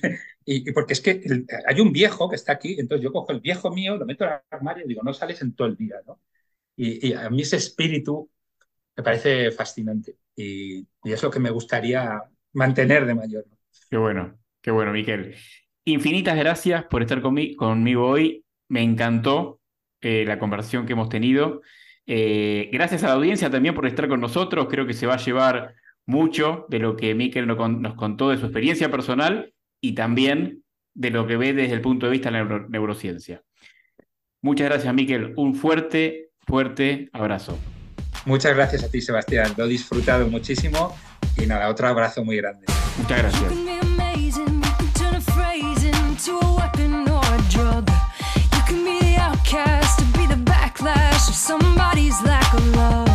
Y, 0.46 0.72
porque 0.72 0.94
es 0.94 1.02
que 1.02 1.22
hay 1.66 1.80
un 1.80 1.94
viejo 1.94 2.30
que 2.30 2.36
está 2.36 2.54
aquí, 2.54 2.76
entonces 2.78 3.04
yo 3.04 3.12
cojo 3.12 3.32
el 3.32 3.40
viejo 3.40 3.72
mío, 3.72 3.98
lo 3.98 4.06
meto 4.06 4.26
en 4.26 4.32
el 4.32 4.40
armario 4.52 4.86
y 4.86 4.90
digo, 4.90 5.02
no 5.04 5.14
sales 5.14 5.42
en 5.42 5.56
todo 5.56 5.68
el 5.68 5.78
día, 5.78 5.96
¿no? 6.06 6.20
Y, 6.76 7.14
a 7.14 7.30
mí 7.30 7.44
ese 7.44 7.58
espíritu 7.58 8.30
me 8.98 9.04
parece 9.04 9.52
fascinante 9.52 10.18
y, 10.36 10.86
es 11.04 11.22
lo 11.24 11.30
que 11.30 11.40
me 11.40 11.52
gustaría 11.52 12.22
mantener 12.54 13.06
de 13.06 13.16
mayor. 13.16 13.46
Qué 13.90 13.98
bueno, 13.98 14.38
qué 14.62 14.72
bueno, 14.72 14.92
Miquel. 14.92 15.36
Infinitas 15.86 16.38
gracias 16.38 16.86
por 16.86 17.02
estar 17.02 17.22
conmigo 17.22 18.08
hoy. 18.08 18.44
Me 18.70 18.82
encantó 18.82 19.60
eh, 20.02 20.26
la 20.26 20.40
conversación 20.40 20.86
que 20.86 20.94
hemos 20.94 21.10
tenido. 21.10 21.62
Eh, 22.06 22.70
gracias 22.72 23.04
a 23.04 23.08
la 23.08 23.14
audiencia 23.14 23.50
también 23.50 23.76
por 23.76 23.86
estar 23.86 24.08
con 24.08 24.20
nosotros. 24.20 24.68
Creo 24.70 24.86
que 24.86 24.94
se 24.94 25.08
va 25.08 25.16
a 25.16 25.24
llevar 25.24 25.76
mucho 26.06 26.66
de 26.70 26.80
lo 26.80 26.96
que 26.96 27.16
Miquel 27.16 27.48
nos 27.48 27.96
contó 27.96 28.30
de 28.30 28.38
su 28.38 28.46
experiencia 28.46 28.92
personal 28.92 29.54
y 29.82 29.94
también 29.94 30.64
de 30.94 31.10
lo 31.10 31.26
que 31.26 31.38
ve 31.38 31.54
desde 31.54 31.74
el 31.74 31.82
punto 31.82 32.06
de 32.06 32.12
vista 32.12 32.30
de 32.30 32.44
la 32.44 32.66
neurociencia. 32.70 33.42
Muchas 34.42 34.68
gracias, 34.70 34.94
Miquel. 34.94 35.34
Un 35.38 35.56
fuerte, 35.56 36.30
fuerte 36.46 37.10
abrazo. 37.14 37.58
Muchas 38.26 38.56
gracias 38.56 38.84
a 38.84 38.92
ti, 38.92 39.02
Sebastián. 39.02 39.54
Lo 39.58 39.66
he 39.66 39.70
disfrutado 39.70 40.28
muchísimo 40.28 40.96
y 41.42 41.46
nada, 41.46 41.70
otro 41.70 41.88
abrazo 41.88 42.24
muy 42.24 42.38
grande. 42.38 42.66
Muchas 42.98 43.18
gracias. 43.20 43.93
somebody's 51.44 52.22
lack 52.24 52.54
of 52.54 52.76
love. 52.78 53.13